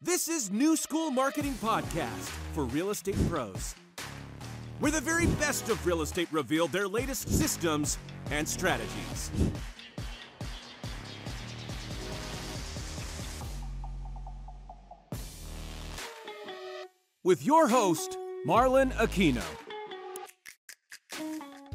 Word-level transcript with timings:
This 0.00 0.28
is 0.28 0.48
New 0.52 0.76
School 0.76 1.10
Marketing 1.10 1.54
Podcast 1.54 2.30
for 2.52 2.66
real 2.66 2.90
estate 2.90 3.16
pros, 3.28 3.74
where 4.78 4.92
the 4.92 5.00
very 5.00 5.26
best 5.26 5.70
of 5.70 5.84
real 5.84 6.02
estate 6.02 6.28
reveal 6.30 6.68
their 6.68 6.86
latest 6.86 7.28
systems 7.28 7.98
and 8.30 8.48
strategies. 8.48 9.32
With 17.24 17.44
your 17.44 17.66
host, 17.66 18.16
Marlon 18.46 18.92
Aquino. 18.92 19.42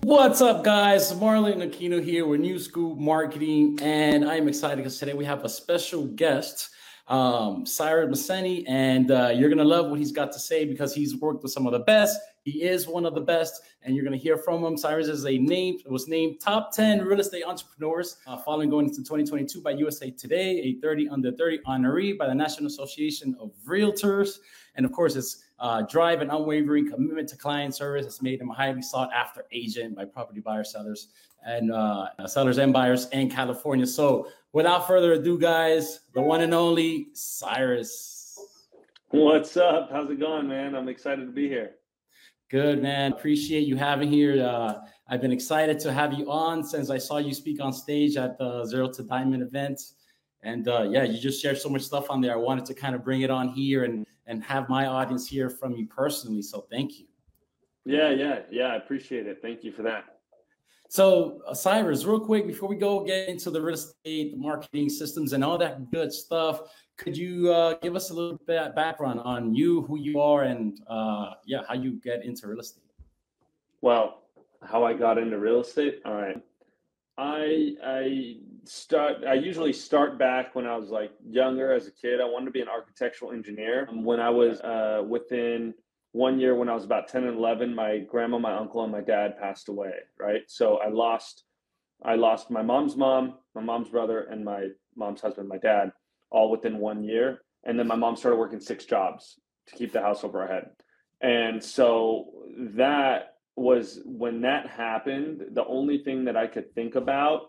What's 0.03 0.39
up, 0.39 0.63
guys? 0.63 1.11
Marlon 1.11 1.69
Aquino 1.69 2.01
here 2.01 2.25
with 2.25 2.39
New 2.39 2.57
School 2.57 2.95
Marketing, 2.95 3.77
and 3.81 4.23
I'm 4.23 4.47
excited 4.47 4.77
because 4.77 4.97
today 4.97 5.13
we 5.13 5.25
have 5.25 5.43
a 5.43 5.49
special 5.49 6.05
guest 6.05 6.69
um, 7.07 7.65
Cyrus 7.65 8.09
Mohseni, 8.09 8.63
and 8.67 9.11
uh, 9.11 9.31
you're 9.33 9.49
gonna 9.49 9.63
love 9.63 9.89
what 9.89 10.00
he's 10.00 10.11
got 10.11 10.32
to 10.32 10.39
say 10.39 10.65
because 10.65 10.93
he's 10.93 11.15
worked 11.18 11.43
with 11.43 11.51
some 11.51 11.65
of 11.65 11.73
the 11.73 11.79
best. 11.79 12.18
He 12.43 12.64
is 12.64 12.87
one 12.87 13.05
of 13.05 13.14
the 13.14 13.21
best, 13.21 13.61
and 13.82 13.95
you're 13.95 14.05
gonna 14.05 14.18
hear 14.18 14.37
from 14.37 14.64
him. 14.64 14.78
Cyrus 14.78 15.07
is 15.07 15.25
a 15.25 15.37
name 15.37 15.79
was 15.87 16.07
named 16.07 16.39
top 16.39 16.73
10 16.73 17.04
real 17.04 17.19
estate 17.19 17.43
entrepreneurs 17.45 18.18
uh, 18.28 18.37
following 18.37 18.69
going 18.69 18.86
into 18.86 18.97
2022 18.97 19.61
by 19.61 19.71
USA 19.71 20.11
Today, 20.11 20.59
a 20.61 20.73
30 20.81 21.09
under 21.09 21.31
30 21.31 21.59
honoree 21.68 22.18
by 22.18 22.28
the 22.28 22.36
National 22.36 22.68
Association 22.68 23.36
of 23.39 23.51
Realtors, 23.67 24.39
and 24.75 24.86
of 24.86 24.92
course, 24.92 25.15
his 25.15 25.43
uh, 25.60 25.82
drive 25.84 26.21
and 26.21 26.32
unwavering 26.32 26.89
commitment 26.89 27.30
to 27.30 27.38
client 27.38 27.75
service 27.75 28.06
has 28.06 28.21
made 28.21 28.42
him 28.42 28.50
a 28.50 28.54
highly 28.54 28.82
sought 28.82 29.12
after 29.14 29.46
agent 29.52 29.96
by 29.96 30.06
property 30.06 30.39
buyers, 30.39 30.71
sellers, 30.71 31.10
and 31.46 31.71
uh, 31.71 32.08
sellers 32.26 32.58
and 32.58 32.73
buyers 32.73 33.08
in 33.09 33.30
California. 33.30 33.86
So 33.86 34.28
without 34.52 34.88
further 34.88 35.14
ado, 35.14 35.38
guys, 35.38 36.02
the 36.14 36.22
one 36.22 36.42
and 36.42 36.53
only 36.53 37.08
Cyrus. 37.14 38.39
What's 39.09 39.58
up? 39.58 39.89
How's 39.92 40.09
it 40.09 40.20
going, 40.20 40.48
man? 40.48 40.76
I'm 40.76 40.89
excited 40.89 41.26
to 41.26 41.31
be 41.31 41.48
here. 41.48 41.76
Good, 42.50 42.82
man. 42.82 43.14
Appreciate 43.14 43.67
you 43.67 43.76
having 43.76 44.12
here. 44.12 44.45
Uh, 44.45 44.80
I've 45.08 45.22
been 45.22 45.32
excited 45.32 45.80
to 45.80 45.94
have 45.94 46.14
you 46.14 46.32
on 46.32 46.64
since 46.64 46.90
I 46.90 46.98
saw 46.98 47.17
you 47.17 47.34
speak 47.34 47.62
on 47.62 47.73
stage 47.73 48.16
at 48.16 48.38
the 48.38 48.66
Zero 48.66 48.90
to 48.92 49.04
Diamond 49.04 49.44
event. 49.44 49.82
And 50.44 50.67
uh, 50.67 50.88
yeah, 50.90 51.04
you 51.04 51.20
just 51.20 51.42
shared 51.42 51.58
so 51.58 51.70
much 51.70 51.84
stuff 51.84 52.10
on 52.10 52.22
there. 52.22 52.34
I 52.34 52.38
wanted 52.38 52.66
to 52.66 52.73
kind 52.73 52.95
of 52.95 53.04
bring 53.04 53.22
it 53.22 53.30
on 53.30 53.50
here 53.50 53.86
and 53.86 54.06
and 54.28 54.44
have 54.44 54.70
my 54.70 54.86
audience 54.86 55.28
hear 55.28 55.50
from 55.50 55.74
you 55.74 55.86
personally. 55.88 56.42
So 56.42 56.66
thank 56.72 57.00
you. 57.00 57.06
Yeah, 57.86 58.12
yeah, 58.12 58.40
yeah. 58.50 58.68
I 58.68 58.76
appreciate 58.76 59.28
it. 59.28 59.40
Thank 59.42 59.64
you 59.64 59.72
for 59.72 59.82
that. 59.84 60.06
So, 60.90 61.42
uh, 61.48 61.56
Cyrus, 61.56 62.06
real 62.06 62.20
quick 62.20 62.46
before 62.46 62.70
we 62.70 62.76
go 62.76 63.04
get 63.04 63.28
into 63.28 63.50
the 63.50 63.60
real 63.60 63.74
estate 63.74 64.38
marketing 64.38 64.90
systems 64.90 65.34
and 65.34 65.44
all 65.44 65.58
that 65.58 65.90
good 65.92 66.14
stuff, 66.14 66.62
could 66.98 67.18
you 67.18 67.52
uh, 67.52 67.76
give 67.82 67.96
us 67.96 68.12
a 68.12 68.14
little 68.14 68.40
bit 68.46 68.60
of 68.60 68.76
background 68.76 69.20
on 69.22 69.56
you, 69.56 69.82
who 69.82 69.98
you 69.98 70.22
are, 70.22 70.44
and 70.44 70.80
uh, 70.88 71.32
yeah, 71.46 71.62
how 71.68 71.74
you 71.74 72.00
get 72.04 72.24
into 72.24 72.48
real 72.48 72.60
estate? 72.60 72.84
Well, 73.82 74.22
how 74.62 74.84
I 74.84 74.94
got 74.94 75.18
into 75.18 75.40
real 75.40 75.62
estate. 75.62 76.02
All 76.06 76.14
right, 76.14 76.40
I 77.18 77.74
I 77.84 78.38
start. 78.66 79.23
I 79.28 79.33
usually 79.33 79.73
start 79.73 80.17
back 80.17 80.56
when 80.56 80.66
I 80.66 80.75
was 80.78 80.89
like 80.89 81.11
younger 81.25 81.73
as 81.73 81.88
a 81.88 81.92
kid. 81.92 82.22
I 82.22 82.25
wanted 82.25 82.45
to 82.45 82.52
be 82.52 82.61
an 82.61 82.70
architectural 82.70 83.31
engineer. 83.31 83.88
When 83.92 84.20
I 84.20 84.30
was 84.30 84.61
uh, 84.61 85.03
within 85.08 85.73
one 86.14 86.39
year 86.39 86.55
when 86.55 86.70
I 86.70 86.75
was 86.75 86.86
about 86.86 87.08
10 87.08 87.23
and 87.23 87.38
11, 87.38 87.73
my 87.73 87.97
grandma, 87.97 88.38
my 88.38 88.53
uncle, 88.53 88.83
and 88.83 88.92
my 88.92 89.02
dad 89.02 89.38
passed 89.39 89.67
away, 89.67 89.94
right? 90.20 90.42
So 90.47 90.78
I 90.78 90.89
lost, 90.89 91.44
I 92.03 92.16
lost 92.16 92.52
my 92.52 92.61
mom's 92.61 92.95
mom, 92.95 93.39
my 93.55 93.61
mom's 93.61 93.89
brother, 93.89 94.22
and 94.22 94.45
my 94.45 94.67
mom's 94.95 95.22
husband, 95.22 95.50
my 95.50 95.58
dad, 95.58 95.92
all 96.30 96.52
within 96.52 96.77
one 96.77 97.03
year. 97.03 97.42
And 97.64 97.80
then 97.80 97.88
my 97.88 97.95
mom 97.95 98.16
started 98.16 98.38
working 98.38 98.59
six 98.59 98.86
jobs 98.86 99.39
to 99.67 99.75
keep 99.75 99.92
the 99.92 100.02
house 100.02 100.23
over 100.23 100.42
our 100.42 100.48
head. 100.48 100.70
And 101.22 101.64
so 101.64 102.25
that 102.75 103.38
was 103.55 104.00
when 104.05 104.42
that 104.42 104.67
happened, 104.67 105.42
the 105.53 105.66
only 105.66 106.04
thing 106.04 106.26
that 106.26 106.38
I 106.38 106.45
could 106.45 106.76
think 106.76 106.93
about 106.93 107.48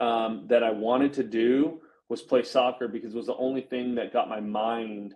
um, 0.00 0.46
that 0.48 0.62
I 0.62 0.70
wanted 0.70 1.12
to 1.14 1.22
do 1.22 1.80
was 2.08 2.22
play 2.22 2.42
soccer 2.42 2.88
because 2.88 3.14
it 3.14 3.16
was 3.16 3.26
the 3.26 3.36
only 3.36 3.62
thing 3.62 3.94
that 3.94 4.12
got 4.12 4.28
my 4.28 4.40
mind 4.40 5.14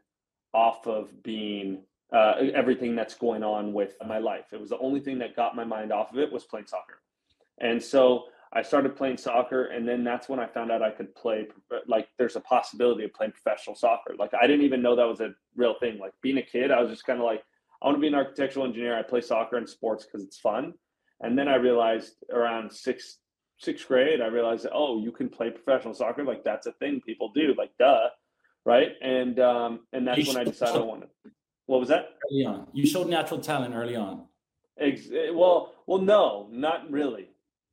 off 0.55 0.87
of 0.87 1.23
being 1.23 1.83
uh, 2.13 2.35
everything 2.55 2.97
that's 2.97 3.15
going 3.15 3.43
on 3.43 3.73
with 3.73 3.95
my 4.07 4.19
life. 4.19 4.47
It 4.53 4.61
was 4.61 4.71
the 4.71 4.79
only 4.79 5.01
thing 5.01 5.19
that 5.19 5.37
got 5.37 5.55
my 5.55 5.65
mind 5.65 5.93
off 5.93 6.13
of 6.13 6.19
it 6.19 6.33
was 6.33 6.45
playing 6.45 6.67
soccer. 6.67 7.01
And 7.61 7.83
so 7.83 8.25
I 8.53 8.63
started 8.63 8.97
playing 8.97 9.19
soccer, 9.19 9.67
and 9.67 9.87
then 9.87 10.05
that's 10.05 10.29
when 10.29 10.41
I 10.41 10.47
found 10.47 10.71
out 10.71 10.83
I 10.83 10.91
could 10.91 11.15
play. 11.15 11.49
Like, 11.87 12.09
there's 12.17 12.37
a 12.37 12.41
possibility 12.41 13.05
of 13.05 13.13
playing 13.13 13.33
professional 13.33 13.77
soccer. 13.77 14.15
Like, 14.19 14.33
I 14.41 14.47
didn't 14.47 14.65
even 14.65 14.81
know 14.81 14.97
that 14.97 15.05
was 15.07 15.21
a 15.21 15.35
real 15.55 15.75
thing. 15.79 15.99
Like, 15.99 16.13
being 16.23 16.39
a 16.39 16.43
kid, 16.43 16.71
I 16.71 16.81
was 16.81 16.91
just 16.91 17.05
kind 17.05 17.19
of 17.19 17.27
like, 17.27 17.43
I 17.83 17.87
want 17.87 17.99
to 17.99 18.01
be 18.01 18.09
an 18.09 18.15
architectural 18.15 18.65
engineer. 18.65 18.99
I 18.99 19.03
play 19.03 19.21
soccer 19.21 19.57
and 19.57 19.69
sports 19.69 20.07
because 20.07 20.25
it's 20.25 20.39
fun. 20.39 20.73
And 21.21 21.37
then 21.37 21.47
I 21.47 21.57
realized 21.57 22.15
around 22.33 22.73
sixth 22.73 23.19
sixth 23.59 23.87
grade, 23.87 24.21
I 24.21 24.27
realized 24.27 24.65
that 24.65 24.73
oh, 24.75 25.01
you 25.01 25.13
can 25.13 25.29
play 25.29 25.51
professional 25.51 25.95
soccer. 25.95 26.25
Like, 26.25 26.45
that's 26.45 26.67
a 26.67 26.73
thing 26.73 27.01
people 27.05 27.31
do. 27.35 27.55
Like, 27.57 27.71
duh, 27.79 28.09
right? 28.65 28.93
And 29.03 29.39
um, 29.41 29.81
and 29.93 30.07
that's 30.07 30.27
when 30.27 30.37
I 30.37 30.45
decided 30.45 30.77
I 30.77 30.85
wanted. 30.85 31.09
What 31.67 31.81
was 31.81 31.89
that? 31.91 32.15
Early 32.33 32.47
on, 32.47 32.67
you 32.73 32.87
showed 32.87 33.09
natural 33.09 33.41
talent 33.41 33.75
early 33.75 33.97
on. 33.97 34.25
Ex- 34.81 35.11
eh, 35.13 35.31
well, 35.31 35.75
well, 35.87 36.01
no, 36.01 36.49
not 36.51 36.91
really. 36.91 37.29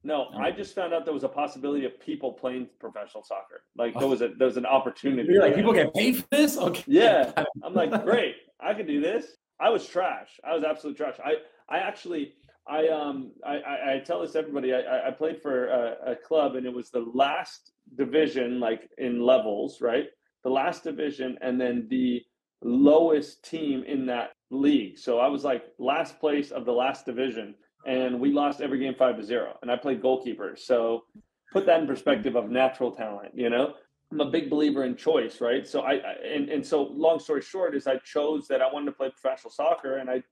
No, 0.06 0.28
I 0.36 0.52
just 0.52 0.76
found 0.76 0.94
out 0.94 1.04
there 1.04 1.16
was 1.16 1.24
a 1.24 1.30
possibility 1.30 1.84
of 1.84 2.00
people 2.00 2.32
playing 2.32 2.70
professional 2.80 3.24
soccer. 3.24 3.64
Like 3.76 3.98
there 3.98 4.08
was 4.08 4.22
a 4.22 4.30
there 4.38 4.46
was 4.46 4.58
an 4.58 4.66
opportunity. 4.66 5.34
You're 5.34 5.42
like 5.42 5.56
people 5.56 5.74
get 5.74 5.96
paid 5.96 6.18
for 6.18 6.28
this. 6.30 6.58
Okay. 6.58 6.84
Yeah, 6.86 7.32
I'm 7.64 7.74
like, 7.74 7.90
great, 8.04 8.36
I 8.60 8.76
could 8.76 8.86
do 8.86 9.02
this. 9.02 9.26
I 9.60 9.70
was 9.72 9.88
trash. 9.88 10.40
I 10.44 10.54
was 10.54 10.64
absolute 10.64 10.96
trash. 10.96 11.16
I 11.26 11.38
I 11.68 11.80
actually 11.80 12.34
I 12.68 12.88
um 12.88 13.32
I 13.46 13.58
I, 13.58 13.94
I 13.96 14.00
tell 14.00 14.22
this 14.22 14.36
everybody. 14.36 14.74
I 14.74 15.08
I 15.08 15.12
played 15.12 15.42
for 15.42 15.68
a, 15.68 16.12
a 16.12 16.16
club 16.16 16.56
and 16.56 16.66
it 16.66 16.74
was 16.74 16.90
the 16.90 17.06
last 17.14 17.72
division, 17.98 18.60
like 18.60 18.90
in 18.98 19.22
levels, 19.22 19.82
right? 19.82 20.08
The 20.44 20.50
last 20.50 20.84
division, 20.84 21.38
and 21.42 21.60
then 21.60 21.88
the 21.90 22.22
lowest 22.62 23.44
team 23.44 23.84
in 23.88 24.06
that 24.08 24.32
league. 24.52 24.98
So 24.98 25.20
I 25.20 25.28
was 25.28 25.44
like 25.44 25.66
last 25.80 26.20
place 26.20 26.52
of 26.52 26.66
the 26.66 26.72
last 26.72 27.06
division, 27.06 27.56
and 27.86 28.20
we 28.20 28.32
lost 28.32 28.62
every 28.62 28.80
game 28.80 28.96
five 28.98 29.18
to 29.18 29.24
zero. 29.24 29.58
And 29.62 29.72
I 29.72 29.78
played 29.78 30.02
goalkeeper. 30.02 30.56
So 30.58 31.04
put 31.52 31.66
that 31.68 31.82
in 31.82 31.88
perspective 31.88 32.36
of 32.36 32.50
natural 32.50 32.92
talent, 32.92 33.32
you 33.34 33.50
know? 33.50 33.74
I'm 34.12 34.22
a 34.22 34.30
big 34.30 34.50
believer 34.50 34.84
in 34.84 34.96
choice, 34.96 35.42
right? 35.42 35.68
So 35.68 35.82
I, 35.82 35.94
I 35.94 36.14
and, 36.34 36.50
and 36.50 36.66
so 36.66 36.84
long 36.84 37.20
story 37.20 37.42
short 37.42 37.76
is 37.76 37.88
I 37.88 37.98
chose 37.98 38.48
that 38.48 38.62
I 38.62 38.72
wanted 38.72 38.88
to 38.88 38.92
play 38.92 39.10
professional 39.10 39.52
soccer 39.52 39.98
and 39.98 40.10
I 40.10 40.24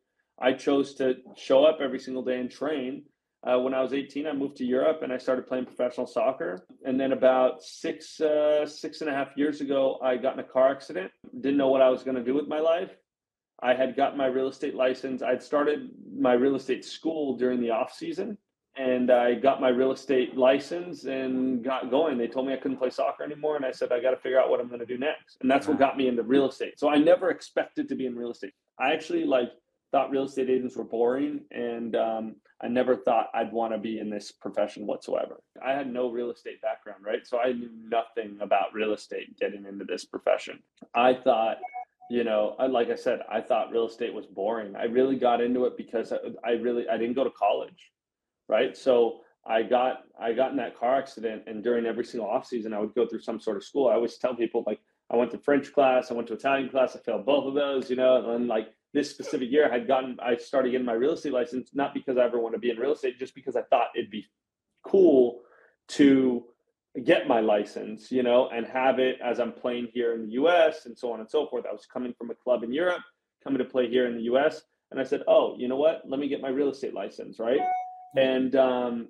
I 0.42 0.54
chose 0.54 0.96
to 0.96 1.16
show 1.36 1.64
up 1.66 1.80
every 1.82 2.00
single 2.00 2.24
day 2.24 2.40
and 2.40 2.50
train 2.50 3.04
uh, 3.46 3.60
when 3.60 3.74
I 3.74 3.82
was 3.82 3.92
18, 3.92 4.26
I 4.26 4.32
moved 4.32 4.56
to 4.58 4.66
Europe 4.66 5.02
and 5.04 5.12
I 5.12 5.18
started 5.18 5.48
playing 5.48 5.66
professional 5.66 6.08
soccer. 6.08 6.66
And 6.86 6.98
then 6.98 7.12
about 7.12 7.62
six, 7.62 8.22
uh, 8.22 8.66
six 8.66 9.02
and 9.02 9.10
a 9.10 9.14
half 9.14 9.36
years 9.36 9.60
ago, 9.60 10.00
I 10.02 10.16
got 10.16 10.34
in 10.34 10.40
a 10.40 10.44
car 10.44 10.72
accident. 10.72 11.12
Didn't 11.42 11.58
know 11.58 11.68
what 11.68 11.82
I 11.82 11.90
was 11.90 12.04
going 12.04 12.16
to 12.16 12.24
do 12.24 12.34
with 12.34 12.48
my 12.48 12.60
life. 12.60 12.92
I 13.62 13.74
had 13.74 13.98
gotten 13.98 14.18
my 14.18 14.28
real 14.28 14.48
estate 14.48 14.76
license. 14.76 15.22
I'd 15.22 15.44
started 15.44 15.90
my 16.18 16.34
real 16.34 16.56
estate 16.56 16.86
school 16.86 17.38
during 17.38 17.62
the 17.62 17.70
off 17.70 17.94
season, 17.94 18.38
and 18.76 19.12
I 19.12 19.36
got 19.36 19.62
my 19.62 19.70
real 19.70 19.92
estate 19.92 20.36
license 20.38 21.06
and 21.06 21.64
got 21.64 21.90
going. 21.90 22.18
They 22.18 22.28
told 22.28 22.48
me 22.48 22.54
I 22.54 22.58
couldn't 22.58 22.78
play 22.78 22.90
soccer 22.90 23.24
anymore, 23.24 23.56
and 23.56 23.66
I 23.66 23.72
said 23.72 23.92
I 23.92 24.02
got 24.02 24.12
to 24.12 24.18
figure 24.18 24.40
out 24.40 24.50
what 24.50 24.60
I'm 24.60 24.68
going 24.68 24.82
to 24.82 24.86
do 24.86 24.98
next. 24.98 25.38
And 25.42 25.52
that's 25.52 25.68
what 25.68 25.80
got 25.80 25.98
me 25.98 26.08
into 26.08 26.24
real 26.24 26.50
estate. 26.50 26.80
So 26.80 26.90
I 26.90 26.98
never 26.98 27.30
expected 27.30 27.88
to 27.90 27.96
be 27.96 28.06
in 28.06 28.16
real 28.16 28.32
estate. 28.32 28.54
I 28.80 28.92
actually 28.94 29.24
like 29.24 29.52
thought 29.94 30.10
real 30.10 30.24
estate 30.24 30.50
agents 30.50 30.76
were 30.76 30.84
boring, 30.84 31.42
and 31.52 31.96
um, 31.96 32.36
I 32.62 32.68
never 32.68 32.98
thought 32.98 33.30
I'd 33.36 33.54
want 33.54 33.74
to 33.74 33.78
be 33.78 34.00
in 34.00 34.10
this 34.10 34.32
profession 34.32 34.88
whatsoever. 34.88 35.40
I 35.64 35.74
had 35.74 35.94
no 35.94 36.10
real 36.10 36.32
estate 36.32 36.62
background, 36.64 37.06
right? 37.06 37.26
So 37.28 37.40
I 37.40 37.54
knew 37.54 37.70
nothing 37.88 38.40
about 38.42 38.74
real 38.74 38.94
estate 38.94 39.40
getting 39.40 39.66
into 39.66 39.86
this 39.86 40.04
profession. 40.04 40.64
I 40.96 41.14
thought, 41.14 41.58
you 42.10 42.24
know, 42.24 42.56
like 42.70 42.90
I 42.90 42.96
said, 42.96 43.20
I 43.32 43.40
thought 43.40 43.72
real 43.72 43.88
estate 43.88 44.14
was 44.14 44.26
boring. 44.26 44.76
I 44.76 44.86
really 44.86 45.16
got 45.16 45.42
into 45.42 45.66
it 45.66 45.78
because 45.78 46.12
I 46.44 46.52
really 46.54 46.90
I 46.90 46.98
didn't 46.98 47.16
go 47.16 47.24
to 47.24 47.30
college, 47.30 47.92
right? 48.50 48.76
So 48.76 49.20
I 49.46 49.62
got 49.62 50.06
I 50.20 50.34
got 50.34 50.50
in 50.50 50.58
that 50.58 50.76
car 50.76 50.98
accident, 50.98 51.44
and 51.46 51.64
during 51.64 51.86
every 51.86 52.04
single 52.04 52.28
off 52.28 52.48
season, 52.48 52.74
I 52.74 52.80
would 52.80 52.96
go 52.96 53.06
through 53.06 53.22
some 53.22 53.40
sort 53.40 53.58
of 53.58 53.64
school. 53.64 53.90
I 53.90 53.94
always 53.94 54.18
tell 54.18 54.34
people 54.34 54.64
like 54.66 54.80
I 55.12 55.18
went 55.18 55.30
to 55.32 55.38
French 55.38 55.72
class, 55.72 56.10
I 56.10 56.16
went 56.16 56.30
to 56.30 56.34
Italian 56.34 56.70
class, 56.70 56.96
I 56.96 57.00
failed 57.00 57.28
both 57.28 57.46
of 57.46 57.54
those, 57.54 57.92
you 57.92 57.96
know, 57.96 58.32
and 58.32 58.48
like 58.48 58.70
this 58.94 59.10
specific 59.10 59.52
year 59.52 59.68
I 59.68 59.74
had 59.74 59.88
gotten 59.88 60.18
I 60.22 60.38
started 60.38 60.72
getting 60.72 60.86
my 60.86 60.94
real 60.94 61.14
estate 61.14 61.34
license 61.34 61.72
not 61.74 61.94
because 61.94 62.18
I 62.18 62.24
ever 62.24 62.40
want 62.40 62.54
to 62.54 62.60
be 62.60 62.70
in 62.70 62.78
real 62.78 62.94
estate 62.94 63.20
just 63.20 63.36
because 63.36 63.56
I 63.56 63.64
thought 63.64 63.88
it'd 63.96 64.12
be 64.12 64.26
cool 64.84 65.42
to 65.90 66.44
get 67.04 67.28
my 67.28 67.40
license 67.40 68.12
you 68.12 68.24
know 68.24 68.50
and 68.50 68.66
have 68.68 69.00
it 69.00 69.18
as 69.24 69.40
I'm 69.40 69.52
playing 69.52 69.90
here 69.94 70.14
in 70.14 70.28
the 70.28 70.34
US 70.34 70.86
and 70.86 70.98
so 70.98 71.12
on 71.12 71.20
and 71.20 71.30
so 71.30 71.48
forth. 71.48 71.66
I 71.68 71.72
was 71.72 71.86
coming 71.86 72.14
from 72.18 72.30
a 72.30 72.36
club 72.36 72.64
in 72.64 72.72
Europe 72.72 73.02
coming 73.44 73.60
to 73.60 73.66
play 73.66 73.90
here 73.90 74.08
in 74.08 74.16
the 74.16 74.24
US 74.34 74.62
and 74.92 75.00
I 75.00 75.04
said 75.04 75.24
oh 75.28 75.56
you 75.58 75.68
know 75.68 75.78
what? 75.78 76.04
Let 76.08 76.20
me 76.20 76.28
get 76.28 76.42
my 76.42 76.50
real 76.50 76.70
estate 76.70 76.94
license 76.94 77.40
right? 77.40 77.62
And 78.16 78.56
um 78.56 79.08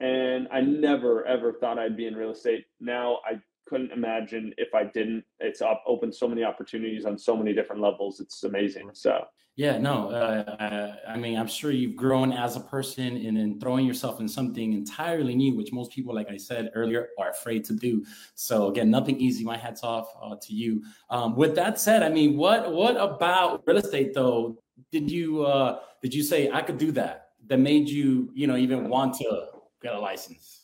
and 0.00 0.48
I 0.52 0.60
never 0.60 1.24
ever 1.26 1.54
thought 1.54 1.78
I'd 1.78 1.96
be 1.96 2.06
in 2.06 2.14
real 2.14 2.32
estate. 2.32 2.64
Now 2.80 3.20
I 3.24 3.40
couldn't 3.72 3.92
imagine 3.92 4.52
if 4.58 4.74
I 4.74 4.84
didn't. 4.84 5.24
It's 5.40 5.62
opened 5.86 6.14
so 6.14 6.28
many 6.28 6.44
opportunities 6.44 7.06
on 7.06 7.16
so 7.16 7.34
many 7.34 7.54
different 7.54 7.80
levels. 7.80 8.20
It's 8.20 8.44
amazing. 8.44 8.90
So 8.92 9.24
yeah, 9.56 9.78
no, 9.78 10.10
uh, 10.10 10.96
I 11.08 11.16
mean, 11.16 11.38
I'm 11.38 11.46
sure 11.46 11.70
you've 11.70 11.96
grown 11.96 12.32
as 12.32 12.56
a 12.56 12.60
person 12.60 13.16
and 13.16 13.36
then 13.36 13.60
throwing 13.60 13.86
yourself 13.86 14.20
in 14.20 14.28
something 14.28 14.72
entirely 14.72 15.34
new, 15.34 15.54
which 15.54 15.72
most 15.72 15.90
people, 15.92 16.14
like 16.14 16.30
I 16.30 16.36
said 16.36 16.70
earlier, 16.74 17.08
are 17.18 17.30
afraid 17.30 17.64
to 17.66 17.74
do. 17.74 18.04
So 18.34 18.68
again, 18.68 18.90
nothing 18.90 19.18
easy. 19.18 19.42
My 19.44 19.56
hats 19.56 19.82
off 19.82 20.08
uh, 20.22 20.36
to 20.40 20.54
you. 20.54 20.82
Um, 21.08 21.34
with 21.34 21.54
that 21.56 21.80
said, 21.80 22.02
I 22.02 22.10
mean, 22.10 22.36
what 22.36 22.72
what 22.72 22.96
about 22.98 23.62
real 23.66 23.78
estate 23.78 24.12
though? 24.14 24.58
Did 24.90 25.10
you 25.10 25.44
uh, 25.44 25.80
did 26.02 26.14
you 26.14 26.22
say 26.22 26.50
I 26.50 26.60
could 26.62 26.78
do 26.78 26.92
that? 26.92 27.28
That 27.46 27.58
made 27.58 27.88
you, 27.88 28.30
you 28.34 28.46
know, 28.46 28.56
even 28.56 28.88
want 28.88 29.14
to 29.16 29.48
get 29.82 29.94
a 29.94 30.00
license? 30.00 30.61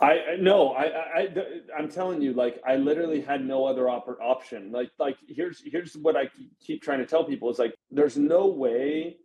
I 0.00 0.36
no, 0.40 0.70
I, 0.72 0.84
I, 1.20 1.28
I'm 1.78 1.88
telling 1.90 2.22
you, 2.22 2.34
like 2.34 2.60
I 2.66 2.76
literally 2.76 3.20
had 3.20 3.44
no 3.44 3.66
other 3.66 3.88
op- 3.88 4.08
option. 4.20 4.72
Like, 4.72 4.90
like 4.98 5.16
here's 5.28 5.62
here's 5.64 5.94
what 5.94 6.16
I 6.16 6.30
keep 6.60 6.82
trying 6.82 6.98
to 7.00 7.06
tell 7.06 7.24
people 7.24 7.50
is 7.50 7.58
like, 7.58 7.74
there's 7.90 8.16
no 8.18 8.46
way 8.46 9.16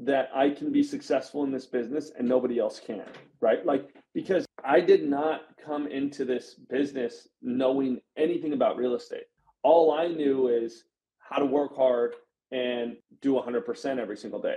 that 0.00 0.30
I 0.34 0.50
can 0.50 0.72
be 0.72 0.82
successful 0.82 1.44
in 1.44 1.52
this 1.52 1.66
business 1.66 2.12
and 2.18 2.28
nobody 2.28 2.58
else 2.58 2.80
can, 2.84 3.04
right? 3.40 3.64
Like 3.66 3.94
because 4.14 4.46
I 4.64 4.80
did 4.80 5.04
not 5.08 5.42
come 5.64 5.86
into 5.86 6.24
this 6.24 6.54
business 6.70 7.28
knowing 7.42 8.00
anything 8.16 8.52
about 8.52 8.76
real 8.76 8.94
estate. 8.94 9.24
All 9.62 9.92
I 9.92 10.08
knew 10.08 10.48
is 10.48 10.84
how 11.18 11.38
to 11.38 11.46
work 11.46 11.76
hard 11.76 12.16
and 12.52 12.96
do 13.22 13.34
100% 13.34 13.98
every 13.98 14.16
single 14.16 14.40
day. 14.40 14.56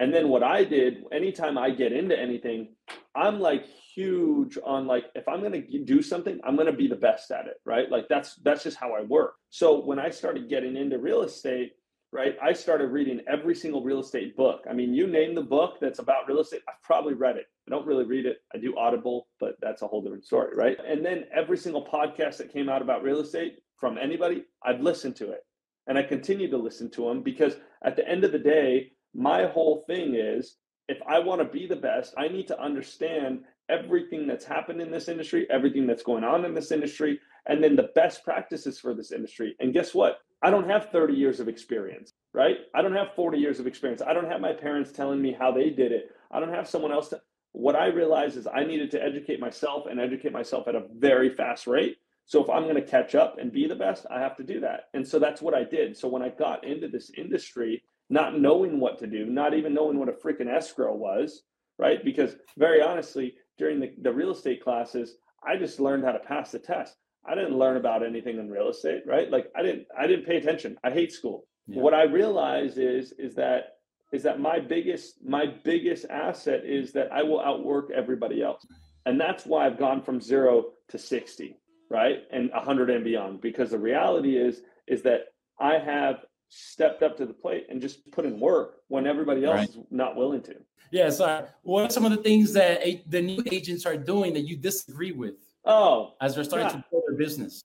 And 0.00 0.14
then 0.14 0.28
what 0.28 0.44
I 0.44 0.64
did, 0.64 1.04
anytime 1.12 1.58
I 1.58 1.70
get 1.70 1.92
into 1.92 2.18
anything, 2.18 2.76
I'm 3.16 3.40
like 3.40 3.66
huge 3.98 4.56
on 4.64 4.86
like 4.86 5.06
if 5.16 5.26
I'm 5.26 5.40
going 5.40 5.52
to 5.52 5.84
do 5.84 6.02
something, 6.02 6.38
I'm 6.44 6.54
going 6.54 6.70
to 6.70 6.72
be 6.84 6.86
the 6.86 6.94
best 6.94 7.32
at 7.32 7.46
it, 7.46 7.56
right? 7.64 7.90
Like 7.90 8.06
that's 8.08 8.36
that's 8.36 8.62
just 8.62 8.76
how 8.76 8.94
I 8.94 9.02
work. 9.02 9.34
So 9.50 9.84
when 9.84 9.98
I 9.98 10.10
started 10.10 10.48
getting 10.48 10.76
into 10.76 10.98
real 10.98 11.22
estate, 11.22 11.72
right, 12.12 12.36
I 12.40 12.52
started 12.52 12.92
reading 12.92 13.20
every 13.28 13.56
single 13.56 13.82
real 13.82 13.98
estate 13.98 14.36
book. 14.36 14.60
I 14.70 14.72
mean, 14.72 14.94
you 14.94 15.08
name 15.08 15.34
the 15.34 15.42
book 15.42 15.78
that's 15.80 15.98
about 15.98 16.28
real 16.28 16.38
estate, 16.38 16.60
I've 16.68 16.80
probably 16.80 17.14
read 17.14 17.38
it. 17.38 17.46
I 17.66 17.72
don't 17.72 17.86
really 17.86 18.04
read 18.04 18.24
it. 18.24 18.38
I 18.54 18.58
do 18.58 18.78
Audible, 18.78 19.26
but 19.40 19.56
that's 19.60 19.82
a 19.82 19.88
whole 19.88 20.00
different 20.00 20.24
story, 20.24 20.54
right? 20.54 20.76
And 20.86 21.04
then 21.04 21.24
every 21.34 21.58
single 21.58 21.84
podcast 21.84 22.36
that 22.36 22.52
came 22.52 22.68
out 22.68 22.82
about 22.82 23.02
real 23.02 23.18
estate 23.18 23.58
from 23.78 23.98
anybody, 23.98 24.44
I've 24.64 24.80
listened 24.80 25.16
to 25.16 25.32
it. 25.32 25.44
And 25.88 25.98
I 25.98 26.04
continue 26.04 26.48
to 26.50 26.56
listen 26.56 26.88
to 26.92 27.08
them 27.08 27.22
because 27.22 27.56
at 27.82 27.96
the 27.96 28.08
end 28.08 28.22
of 28.22 28.30
the 28.30 28.38
day, 28.38 28.92
my 29.12 29.46
whole 29.46 29.84
thing 29.88 30.14
is 30.14 30.56
if 30.88 30.98
I 31.06 31.18
want 31.18 31.40
to 31.40 31.58
be 31.58 31.66
the 31.66 31.76
best, 31.76 32.14
I 32.16 32.28
need 32.28 32.46
to 32.48 32.60
understand 32.60 33.40
everything 33.68 34.26
that's 34.26 34.44
happened 34.44 34.80
in 34.80 34.90
this 34.90 35.08
industry, 35.08 35.46
everything 35.50 35.86
that's 35.86 36.02
going 36.02 36.24
on 36.24 36.44
in 36.44 36.54
this 36.54 36.72
industry, 36.72 37.20
and 37.46 37.62
then 37.62 37.76
the 37.76 37.90
best 37.94 38.24
practices 38.24 38.78
for 38.78 38.94
this 38.94 39.12
industry. 39.12 39.56
And 39.60 39.72
guess 39.72 39.94
what? 39.94 40.18
I 40.42 40.50
don't 40.50 40.68
have 40.68 40.90
30 40.90 41.14
years 41.14 41.40
of 41.40 41.48
experience, 41.48 42.12
right? 42.32 42.58
I 42.74 42.82
don't 42.82 42.94
have 42.94 43.14
40 43.16 43.38
years 43.38 43.58
of 43.58 43.66
experience. 43.66 44.02
I 44.02 44.12
don't 44.12 44.30
have 44.30 44.40
my 44.40 44.52
parents 44.52 44.92
telling 44.92 45.20
me 45.20 45.32
how 45.38 45.50
they 45.50 45.70
did 45.70 45.92
it. 45.92 46.10
I 46.30 46.38
don't 46.40 46.54
have 46.54 46.68
someone 46.68 46.92
else 46.92 47.08
to. 47.08 47.20
What 47.52 47.74
I 47.74 47.86
realized 47.86 48.36
is 48.36 48.46
I 48.46 48.64
needed 48.64 48.90
to 48.92 49.02
educate 49.02 49.40
myself 49.40 49.86
and 49.90 49.98
educate 49.98 50.32
myself 50.32 50.68
at 50.68 50.76
a 50.76 50.84
very 50.96 51.34
fast 51.34 51.66
rate. 51.66 51.96
So 52.26 52.44
if 52.44 52.50
I'm 52.50 52.64
going 52.64 52.74
to 52.76 52.82
catch 52.82 53.14
up 53.14 53.38
and 53.40 53.50
be 53.50 53.66
the 53.66 53.74
best, 53.74 54.04
I 54.10 54.20
have 54.20 54.36
to 54.36 54.44
do 54.44 54.60
that. 54.60 54.90
And 54.92 55.06
so 55.06 55.18
that's 55.18 55.40
what 55.40 55.54
I 55.54 55.64
did. 55.64 55.96
So 55.96 56.08
when 56.08 56.22
I 56.22 56.28
got 56.28 56.64
into 56.64 56.86
this 56.86 57.10
industry, 57.16 57.82
not 58.10 58.38
knowing 58.38 58.78
what 58.78 58.98
to 58.98 59.06
do, 59.06 59.24
not 59.26 59.54
even 59.54 59.74
knowing 59.74 59.98
what 59.98 60.10
a 60.10 60.12
freaking 60.12 60.54
escrow 60.54 60.94
was, 60.94 61.42
right? 61.78 62.04
Because 62.04 62.36
very 62.56 62.82
honestly, 62.82 63.34
during 63.58 63.80
the, 63.80 63.92
the 64.02 64.12
real 64.12 64.30
estate 64.30 64.62
classes, 64.62 65.16
I 65.46 65.56
just 65.56 65.80
learned 65.80 66.04
how 66.04 66.12
to 66.12 66.18
pass 66.18 66.52
the 66.52 66.58
test. 66.58 66.96
I 67.26 67.34
didn't 67.34 67.58
learn 67.58 67.76
about 67.76 68.04
anything 68.04 68.38
in 68.38 68.50
real 68.50 68.68
estate, 68.68 69.02
right? 69.06 69.30
Like 69.30 69.50
I 69.56 69.62
didn't 69.62 69.86
I 69.96 70.06
didn't 70.06 70.24
pay 70.24 70.36
attention. 70.36 70.78
I 70.82 70.90
hate 70.90 71.12
school. 71.12 71.46
Yeah. 71.66 71.82
What 71.82 71.94
I 71.94 72.04
realize 72.04 72.78
is 72.78 73.12
is 73.18 73.34
that 73.34 73.74
is 74.12 74.22
that 74.22 74.40
my 74.40 74.58
biggest 74.58 75.16
my 75.24 75.46
biggest 75.64 76.06
asset 76.08 76.64
is 76.64 76.92
that 76.92 77.12
I 77.12 77.22
will 77.22 77.40
outwork 77.40 77.90
everybody 77.90 78.42
else. 78.42 78.64
And 79.04 79.20
that's 79.20 79.44
why 79.44 79.66
I've 79.66 79.78
gone 79.78 80.02
from 80.02 80.20
0 80.20 80.66
to 80.88 80.98
60, 80.98 81.56
right? 81.90 82.18
And 82.30 82.50
100 82.50 82.90
and 82.90 83.04
beyond 83.04 83.40
because 83.40 83.70
the 83.70 83.78
reality 83.78 84.36
is 84.36 84.62
is 84.86 85.02
that 85.02 85.26
I 85.60 85.78
have 85.78 86.24
stepped 86.48 87.02
up 87.02 87.16
to 87.18 87.26
the 87.26 87.34
plate 87.34 87.66
and 87.68 87.80
just 87.80 88.10
put 88.10 88.24
in 88.24 88.40
work 88.40 88.76
when 88.88 89.06
everybody 89.06 89.44
else 89.44 89.56
right. 89.56 89.68
is 89.68 89.78
not 89.90 90.16
willing 90.16 90.42
to. 90.42 90.54
Yeah. 90.90 91.10
sorry. 91.10 91.46
what 91.62 91.84
are 91.84 91.90
some 91.90 92.04
of 92.04 92.10
the 92.10 92.18
things 92.18 92.52
that 92.54 92.86
a, 92.86 93.02
the 93.06 93.20
new 93.20 93.42
agents 93.50 93.86
are 93.86 93.96
doing 93.96 94.32
that 94.34 94.46
you 94.48 94.56
disagree 94.56 95.12
with? 95.12 95.34
Oh, 95.64 96.14
as 96.20 96.34
they're 96.34 96.44
starting 96.44 96.68
yeah. 96.68 96.72
to 96.74 96.84
build 96.90 97.02
their 97.08 97.16
business. 97.16 97.62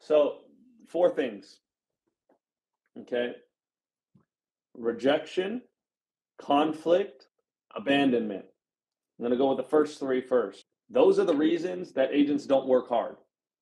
So, 0.00 0.38
four 0.88 1.10
things. 1.10 1.60
Okay. 2.98 3.34
Rejection, 4.76 5.62
conflict, 6.38 7.28
abandonment. 7.76 8.44
I'm 9.18 9.24
going 9.24 9.32
to 9.32 9.36
go 9.36 9.48
with 9.48 9.58
the 9.58 9.70
first 9.70 10.00
three 10.00 10.20
first. 10.20 10.64
Those 10.88 11.18
are 11.18 11.24
the 11.24 11.34
reasons 11.34 11.92
that 11.92 12.10
agents 12.12 12.46
don't 12.46 12.66
work 12.66 12.88
hard. 12.88 13.16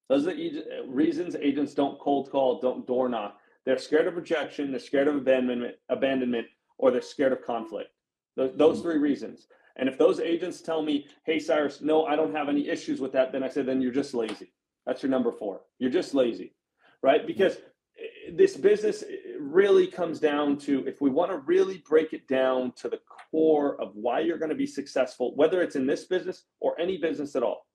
Those 0.09 0.27
are 0.27 0.35
the 0.35 0.85
reasons 0.87 1.37
agents 1.37 1.75
don't 1.75 1.99
cold 1.99 2.31
call, 2.31 2.61
don't 2.61 2.87
door 2.87 3.09
knock. 3.09 3.39
They're 3.67 3.79
scared 3.79 4.07
of 4.07 4.17
rejection, 4.17 4.71
they're 4.71 4.81
scared 4.81 5.09
of 5.09 5.17
abandonment, 5.17 5.75
abandonment, 5.91 6.47
or 6.79 6.91
they're 6.91 7.03
scared 7.03 7.33
of 7.33 7.43
conflict. 7.43 7.91
Those, 8.39 8.53
those 8.57 8.81
three 8.81 8.99
reasons. 8.99 9.49
And 9.77 9.89
if 9.89 9.99
those 9.99 10.21
agents 10.21 10.61
tell 10.61 10.81
me, 10.81 11.07
hey, 11.25 11.41
Cyrus, 11.41 11.81
no, 11.81 12.07
I 12.07 12.15
don't 12.15 12.35
have 12.35 12.49
any 12.49 12.69
issues 12.69 13.01
with 13.01 13.13
that, 13.13 13.33
then 13.33 13.43
I 13.43 13.49
say, 13.49 13.63
then 13.63 13.83
you're 13.83 13.93
just 13.93 14.15
lazy. 14.15 14.53
That's 14.87 15.03
your 15.03 15.11
number 15.11 15.33
four. 15.33 15.63
You're 15.79 15.91
just 15.91 16.15
lazy, 16.15 16.55
right? 17.03 17.27
Because 17.27 17.57
eh, 17.57 18.31
this 18.33 18.57
business 18.57 19.03
eh, 19.03 19.35
really 19.41 19.89
comes 19.89 20.21
down 20.21 20.57
to 20.59 20.87
if 20.87 21.01
we 21.01 21.11
want 21.11 21.33
to 21.33 21.39
really 21.39 21.83
break 21.87 22.13
it 22.13 22.29
down 22.29 22.73
to 22.77 22.89
the 22.89 23.01
core 23.31 23.81
of 23.81 23.91
why 23.95 24.21
you're 24.21 24.39
going 24.39 24.51
to 24.51 24.55
be 24.55 24.67
successful, 24.67 25.35
whether 25.35 25.61
it's 25.61 25.77
in 25.77 25.87
this 25.87 26.05
business 26.05 26.45
or 26.61 26.81
any 26.81 26.97
business 26.97 27.35
at 27.35 27.43
all. 27.43 27.67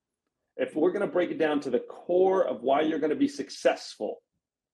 If 0.56 0.76
we're 0.76 0.92
going 0.92 1.06
to 1.06 1.12
break 1.12 1.30
it 1.30 1.40
down 1.40 1.60
to 1.62 1.70
the 1.70 1.80
core 1.80 2.48
of 2.48 2.62
why 2.62 2.82
you're 2.82 3.00
going 3.00 3.10
to 3.10 3.16
be 3.18 3.28
successful, 3.28 4.22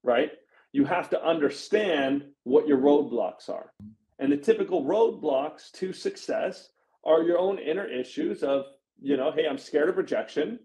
right? 0.04 0.32
you 0.72 0.86
have 0.86 1.10
to 1.10 1.24
understand 1.24 2.26
what 2.44 2.68
your 2.68 2.78
roadblocks 2.78 3.50
are. 3.50 3.72
And 4.20 4.32
the 4.32 4.38
typical 4.38 4.84
roadblocks 4.84 5.72
to 5.74 5.94
success 5.94 6.70
are 7.06 7.24
your 7.24 7.38
own 7.38 7.58
inner 7.58 7.86
issues 7.86 8.44
of, 8.44 8.66
you 9.02 9.18
know, 9.18 9.32
hey, 9.32 9.48
I'm 9.48 9.58
scared 9.58 9.90
of 9.90 9.98
rejection. 9.98 10.60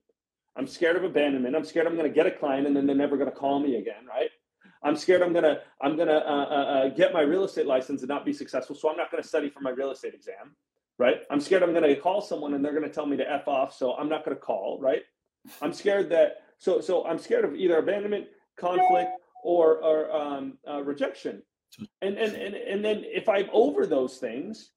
I'm 0.57 0.67
scared 0.67 0.97
of 0.97 1.05
abandonment. 1.05 1.57
I'm 1.57 1.65
scared 1.65 1.87
I'm 1.87 1.97
going 1.97 2.09
to 2.09 2.15
get 2.15 2.27
a 2.27 2.31
client 2.31 2.67
and 2.67 2.77
then 2.77 2.87
they're 2.87 2.97
never 2.97 3.17
going 3.17 3.31
to 3.31 3.37
call 3.37 3.61
me 3.61 3.77
again, 3.77 4.07
right? 4.09 4.31
I'm 4.83 4.97
scared 4.97 5.23
I'm 5.23 5.33
gonna 5.33 5.61
I'm 5.81 5.97
gonna 5.97 6.13
uh, 6.13 6.47
uh, 6.51 6.65
uh, 6.65 6.89
get 6.91 7.13
my 7.15 7.23
real 7.23 7.45
estate 7.45 7.67
license 7.67 8.03
and 8.03 8.09
not 8.09 8.25
be 8.25 8.35
successful, 8.35 8.77
so 8.77 8.91
I'm 8.91 8.97
not 8.99 9.11
gonna 9.11 9.23
study 9.23 9.49
for 9.49 9.61
my 9.61 9.71
real 9.71 9.91
estate 9.91 10.13
exam, 10.15 10.55
right? 10.99 11.23
I'm 11.31 11.41
scared 11.41 11.63
I'm 11.63 11.73
gonna 11.73 11.97
call 11.97 12.21
someone 12.21 12.53
and 12.53 12.63
they're 12.63 12.75
gonna 12.75 12.91
tell 12.91 13.07
me 13.07 13.17
to 13.17 13.31
f 13.31 13.49
off, 13.49 13.75
so 13.75 13.95
I'm 13.95 14.11
not 14.11 14.25
gonna 14.25 14.37
call, 14.37 14.79
right? 14.81 15.01
I'm 15.63 15.73
scared 15.73 16.11
that 16.11 16.43
so 16.59 16.83
so 16.83 17.07
I'm 17.07 17.19
scared 17.19 17.47
of 17.47 17.55
either 17.55 17.79
abandonment, 17.79 18.27
conflict, 18.59 19.11
or, 19.43 19.83
or 19.83 20.15
um, 20.15 20.59
uh, 20.69 20.83
rejection. 20.83 21.43
And, 22.03 22.17
and, 22.17 22.35
and, 22.35 22.55
and 22.55 22.85
then 22.85 23.03
if 23.05 23.29
I'm 23.29 23.49
over 23.53 23.87
those 23.87 24.19
things, 24.19 24.71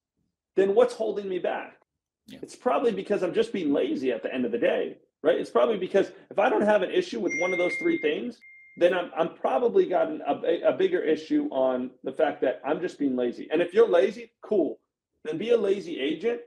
then 0.55 0.73
what's 0.75 0.93
holding 0.93 1.29
me 1.29 1.39
back? 1.39 1.77
Yeah. 2.25 2.39
It's 2.41 2.55
probably 2.55 2.91
because 2.91 3.23
I'm 3.23 3.33
just 3.33 3.53
being 3.53 3.71
lazy 3.71 4.11
at 4.11 4.23
the 4.23 4.33
end 4.33 4.45
of 4.45 4.51
the 4.51 4.57
day, 4.57 4.97
right? 5.23 5.39
It's 5.39 5.49
probably 5.49 5.77
because 5.77 6.11
if 6.29 6.39
I 6.39 6.49
don't 6.49 6.61
have 6.61 6.81
an 6.81 6.91
issue 6.91 7.19
with 7.19 7.33
one 7.39 7.51
of 7.53 7.57
those 7.57 7.75
three 7.75 7.99
things, 7.99 8.37
then 8.77 8.93
I'm, 8.93 9.11
I'm 9.17 9.33
probably 9.35 9.85
got 9.87 10.09
an, 10.09 10.21
a, 10.27 10.69
a 10.69 10.73
bigger 10.73 11.01
issue 11.01 11.47
on 11.51 11.91
the 12.03 12.11
fact 12.11 12.41
that 12.41 12.61
I'm 12.65 12.81
just 12.81 12.99
being 12.99 13.15
lazy. 13.15 13.47
And 13.51 13.61
if 13.61 13.73
you're 13.73 13.87
lazy, 13.87 14.31
cool. 14.41 14.79
Then 15.23 15.37
be 15.37 15.49
a 15.51 15.57
lazy 15.57 15.99
agent, 15.99 16.41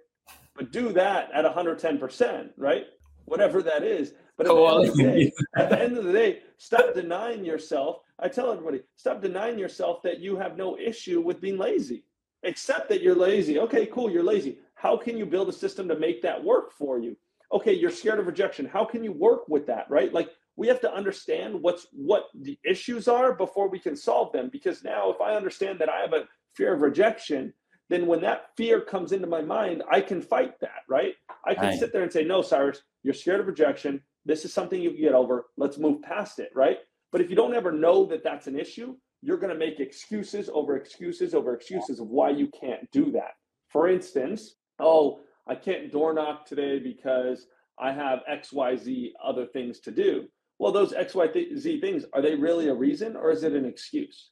but 0.55 0.71
do 0.71 0.93
that 0.93 1.31
at 1.35 1.45
110%, 1.45 2.51
right? 2.57 2.85
Whatever 3.31 3.63
that 3.63 3.83
is. 3.83 4.13
But 4.37 4.47
at, 4.47 4.55
the, 4.55 4.63
end 4.63 4.89
of 4.89 4.97
the 4.97 5.03
day, 5.03 5.33
at 5.57 5.71
the 5.71 5.81
end 5.81 5.97
of 5.99 6.05
the 6.05 6.13
day, 6.13 6.41
stop 6.57 6.95
denying 6.95 7.45
yourself 7.45 8.01
I 8.23 8.29
tell 8.29 8.53
everybody, 8.53 8.83
stop 8.97 9.23
denying 9.23 9.59
yourself 9.59 10.03
that 10.03 10.21
you 10.21 10.37
have 10.37 10.57
no 10.57 10.79
issue 10.79 11.21
with 11.21 11.41
being 11.41 11.59
lazy. 11.59 12.05
Accept 12.45 12.89
that 12.91 13.03
you're 13.03 13.15
lazy. 13.15 13.59
Okay, 13.59 13.87
cool, 13.87 14.11
you're 14.11 14.23
lazy. 14.23 14.59
How 14.75 14.97
can 14.97 15.17
you 15.17 15.27
build 15.27 15.49
a 15.49 15.53
system 15.53 15.89
to 15.89 15.99
make 15.99 16.23
that 16.23 16.43
work 16.43 16.73
for 16.73 16.99
you? 16.99 17.17
Okay, 17.53 17.73
you're 17.73 17.91
scared 17.91 18.19
of 18.19 18.27
rejection. 18.27 18.67
How 18.67 18.85
can 18.85 19.03
you 19.03 19.13
work 19.13 19.49
with 19.49 19.67
that, 19.67 19.91
right? 19.91 20.13
Like 20.13 20.31
we 20.57 20.69
have 20.69 20.81
to 20.83 20.93
understand 20.93 21.61
what's 21.61 21.87
what 21.93 22.25
the 22.35 22.59
issues 22.65 23.09
are 23.09 23.35
before 23.35 23.69
we 23.69 23.79
can 23.79 23.97
solve 23.97 24.33
them 24.33 24.51
because 24.53 24.85
now 24.85 25.11
if 25.11 25.21
I 25.21 25.35
understand 25.35 25.79
that 25.79 25.89
I 25.89 26.01
have 26.01 26.13
a 26.13 26.29
fear 26.55 26.75
of 26.75 26.83
rejection, 26.83 27.53
then 27.91 28.07
when 28.07 28.21
that 28.23 28.47
fear 28.57 28.81
comes 28.81 29.13
into 29.13 29.27
my 29.27 29.43
mind, 29.43 29.83
I 29.91 30.01
can 30.01 30.23
fight 30.23 30.59
that, 30.61 30.83
right? 30.89 31.15
I 31.45 31.55
can 31.55 31.71
right. 31.71 31.79
sit 31.79 31.93
there 31.93 32.03
and 32.03 32.13
say, 32.13 32.25
"No, 32.25 32.41
Cyrus, 32.41 32.83
you're 33.03 33.13
scared 33.13 33.41
of 33.41 33.47
rejection. 33.47 34.03
This 34.25 34.45
is 34.45 34.55
something 34.55 34.81
you 34.81 34.93
can 34.93 35.01
get 35.01 35.13
over. 35.13 35.47
Let's 35.59 35.77
move 35.77 36.01
past 36.01 36.39
it, 36.39 36.51
right?" 36.55 36.79
But 37.13 37.21
if 37.21 37.29
you 37.29 37.37
don't 37.37 37.55
ever 37.55 37.73
know 37.73 38.07
that 38.07 38.23
that's 38.23 38.47
an 38.47 38.59
issue, 38.59 38.97
you're 39.23 39.39
going 39.39 39.53
to 39.53 39.59
make 39.59 39.81
excuses 39.81 40.49
over 40.49 40.77
excuses 40.77 41.35
over 41.35 41.55
excuses 41.55 42.01
of 42.01 42.09
why 42.09 42.31
you 42.31 42.49
can't 42.49 42.91
do 42.93 43.11
that. 43.13 43.33
For 43.69 43.89
instance, 43.89 44.55
oh, 44.79 45.21
I 45.47 45.57
can't 45.57 45.91
door 45.91 46.15
knock 46.15 46.47
today 46.47 46.79
because 46.79 47.47
I 47.79 47.93
have 47.93 48.21
XYZ 48.31 49.13
other 49.23 49.47
things 49.47 49.81
to 49.81 49.91
do. 49.91 50.29
well, 50.59 50.73
those 50.73 50.93
X, 50.93 51.15
Y, 51.15 51.27
Z 51.57 51.81
things, 51.81 52.05
are 52.13 52.21
they 52.23 52.35
really 52.35 52.69
a 52.69 52.75
reason 52.75 53.17
or 53.17 53.31
is 53.31 53.43
it 53.43 53.55
an 53.55 53.65
excuse? 53.65 54.31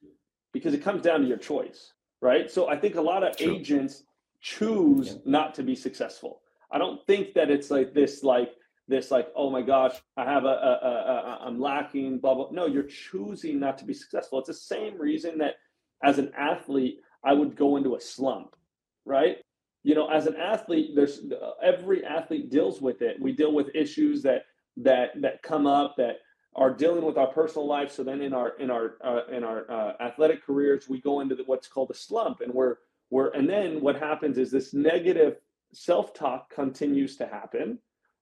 Because 0.53 0.75
it 0.75 0.85
comes 0.85 1.03
down 1.03 1.23
to 1.23 1.27
your 1.27 1.39
choice, 1.39 1.95
right? 2.21 2.51
So 2.51 2.69
I 2.69 2.77
think 2.77 2.97
a 2.97 3.01
lot 3.01 3.23
of 3.23 3.37
True. 3.37 3.55
agents 3.55 4.05
choose 4.41 5.09
yeah. 5.09 5.15
not 5.25 5.55
to 5.55 5.63
be 5.63 5.75
successful. 5.75 6.41
I 6.71 6.79
don't 6.79 7.05
think 7.07 7.35
that 7.35 7.51
it's 7.51 7.71
like 7.71 7.95
this, 7.95 8.23
like, 8.23 8.53
this 8.89 9.11
like 9.11 9.29
oh 9.37 9.51
my 9.51 9.63
gosh 9.63 9.95
i 10.17 10.25
have 10.25 10.45
a, 10.45 10.49
a, 10.49 10.79
a, 10.83 10.91
a 10.91 11.39
i'm 11.47 11.61
lacking 11.61 12.19
blah 12.19 12.35
blah 12.35 12.49
no 12.51 12.67
you're 12.67 12.83
choosing 12.83 13.61
not 13.61 13.77
to 13.79 13.85
be 13.85 13.95
successful 13.95 14.39
it's 14.39 14.49
the 14.49 14.55
same 14.55 14.99
reason 14.99 15.39
that 15.39 15.57
as 16.03 16.19
an 16.19 16.33
athlete 16.37 17.01
i 17.23 17.33
would 17.33 17.55
go 17.55 17.77
into 17.77 17.95
a 17.95 18.01
slump 18.01 18.57
right 19.05 19.37
you 19.85 19.95
know 19.95 20.09
as 20.09 20.27
an 20.27 20.37
athlete 20.37 20.93
there's 20.95 21.21
uh, 21.31 21.51
every 21.63 22.05
athlete 22.05 22.51
deals 22.51 22.81
with 22.81 23.03
it 23.03 23.21
we 23.21 23.31
deal 23.31 23.53
with 23.53 23.69
issues 23.75 24.23
that 24.23 24.47
that 24.77 25.11
that 25.21 25.43
come 25.43 25.67
up 25.67 25.95
that 25.97 26.17
are 26.59 26.73
dealing 26.73 27.05
with 27.05 27.17
our 27.17 27.29
personal 27.29 27.67
life 27.67 27.91
so 27.91 28.03
then 28.03 28.21
in 28.21 28.35
our 28.35 28.51
in 28.59 28.71
our 28.71 28.95
uh, 29.03 29.27
in 29.33 29.45
our 29.45 29.71
uh, 29.71 29.93
athletic 30.01 30.45
careers 30.45 30.89
we 30.89 31.01
go 31.01 31.21
into 31.21 31.35
the, 31.35 31.45
what's 31.45 31.69
called 31.69 31.91
a 31.91 31.95
slump 31.95 32.41
and 32.41 32.53
we're 32.53 32.77
we're 33.11 33.31
and 33.31 33.49
then 33.49 33.81
what 33.81 33.97
happens 33.99 34.37
is 34.39 34.51
this 34.51 34.75
negative 34.75 35.37
self-talk 35.73 36.51
continues 36.51 37.17
to 37.17 37.27
happen 37.27 37.79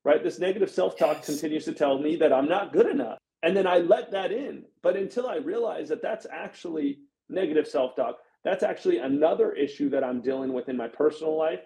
right? 0.06 0.22
This 0.22 0.38
negative 0.38 0.70
self 0.70 0.96
talk 0.96 1.16
yes. 1.16 1.26
continues 1.26 1.64
to 1.64 1.72
tell 1.72 1.98
me 1.98 2.14
that 2.16 2.32
I'm 2.32 2.48
not 2.48 2.72
good 2.72 2.86
enough. 2.86 3.18
And 3.42 3.56
then 3.56 3.66
I 3.66 3.78
let 3.78 4.12
that 4.12 4.30
in. 4.30 4.62
But 4.80 4.96
until 4.96 5.26
I 5.26 5.36
realize 5.36 5.88
that 5.88 6.00
that's 6.00 6.26
actually 6.32 7.00
negative 7.28 7.66
self 7.66 7.96
talk, 7.96 8.18
that's 8.44 8.62
actually 8.62 8.98
another 8.98 9.52
issue 9.52 9.90
that 9.90 10.04
I'm 10.04 10.22
dealing 10.22 10.52
with 10.52 10.68
in 10.68 10.76
my 10.76 10.86
personal 10.86 11.36
life, 11.36 11.58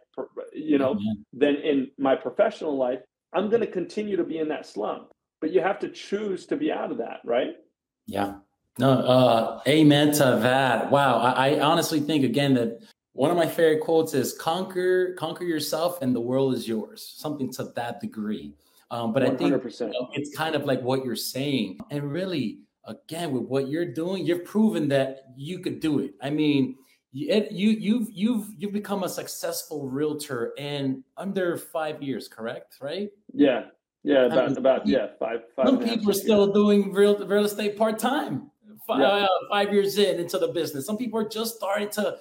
you 0.54 0.78
know, 0.78 0.94
mm-hmm. 0.94 1.20
then 1.34 1.56
in 1.56 1.90
my 1.98 2.16
professional 2.16 2.76
life, 2.78 3.00
I'm 3.34 3.50
going 3.50 3.60
to 3.60 3.66
continue 3.66 4.16
to 4.16 4.24
be 4.24 4.38
in 4.38 4.48
that 4.48 4.64
slump. 4.66 5.08
But 5.40 5.52
you 5.52 5.60
have 5.60 5.78
to 5.80 5.88
choose 5.88 6.46
to 6.46 6.56
be 6.56 6.70
out 6.70 6.90
of 6.90 6.98
that, 6.98 7.20
right? 7.24 7.54
Yeah. 8.06 8.34
No, 8.78 8.90
uh, 8.90 9.60
amen 9.66 10.12
to 10.12 10.38
that. 10.42 10.90
Wow. 10.90 11.18
I, 11.18 11.50
I 11.50 11.60
honestly 11.60 12.00
think 12.00 12.24
again 12.24 12.54
that 12.54 12.80
one 13.12 13.30
of 13.30 13.36
my 13.36 13.46
favorite 13.46 13.80
quotes 13.80 14.14
is 14.14 14.32
conquer 14.32 15.14
conquer 15.14 15.44
yourself 15.44 16.00
and 16.02 16.14
the 16.14 16.20
world 16.20 16.54
is 16.54 16.66
yours 16.66 17.14
something 17.16 17.52
to 17.52 17.64
that 17.74 18.00
degree 18.00 18.54
um, 18.90 19.12
but 19.12 19.22
100%. 19.22 19.26
i 19.26 19.36
think 19.36 19.80
you 19.80 19.86
know, 19.86 20.08
it's 20.12 20.34
kind 20.36 20.54
of 20.54 20.64
like 20.64 20.80
what 20.82 21.04
you're 21.04 21.16
saying 21.16 21.78
and 21.90 22.10
really 22.10 22.60
again 22.86 23.32
with 23.32 23.44
what 23.44 23.68
you're 23.68 23.92
doing 23.92 24.24
you've 24.24 24.44
proven 24.44 24.88
that 24.88 25.24
you 25.36 25.58
could 25.58 25.80
do 25.80 25.98
it 25.98 26.14
i 26.22 26.30
mean 26.30 26.74
it, 27.12 27.50
you 27.50 27.70
you've 27.70 28.08
you've 28.12 28.48
you've 28.56 28.72
become 28.72 29.02
a 29.02 29.08
successful 29.08 29.88
realtor 29.88 30.52
in 30.56 31.02
under 31.16 31.56
five 31.56 32.00
years 32.02 32.28
correct 32.28 32.76
right 32.80 33.10
yeah 33.34 33.64
yeah 34.02 34.26
about 34.26 34.38
I 34.38 34.48
mean, 34.48 34.56
about 34.56 34.86
yeah 34.86 35.08
five 35.18 35.40
five 35.54 35.66
some 35.66 35.78
people 35.78 36.10
are 36.10 36.14
still 36.14 36.44
years. 36.44 36.54
doing 36.54 36.92
real 36.92 37.26
real 37.26 37.44
estate 37.44 37.76
part-time 37.76 38.50
five, 38.86 39.00
yeah. 39.00 39.06
uh, 39.06 39.28
five 39.50 39.72
years 39.72 39.98
in 39.98 40.18
into 40.18 40.38
the 40.38 40.48
business 40.48 40.86
some 40.86 40.96
people 40.96 41.18
are 41.20 41.28
just 41.28 41.56
starting 41.56 41.90
to 41.90 42.16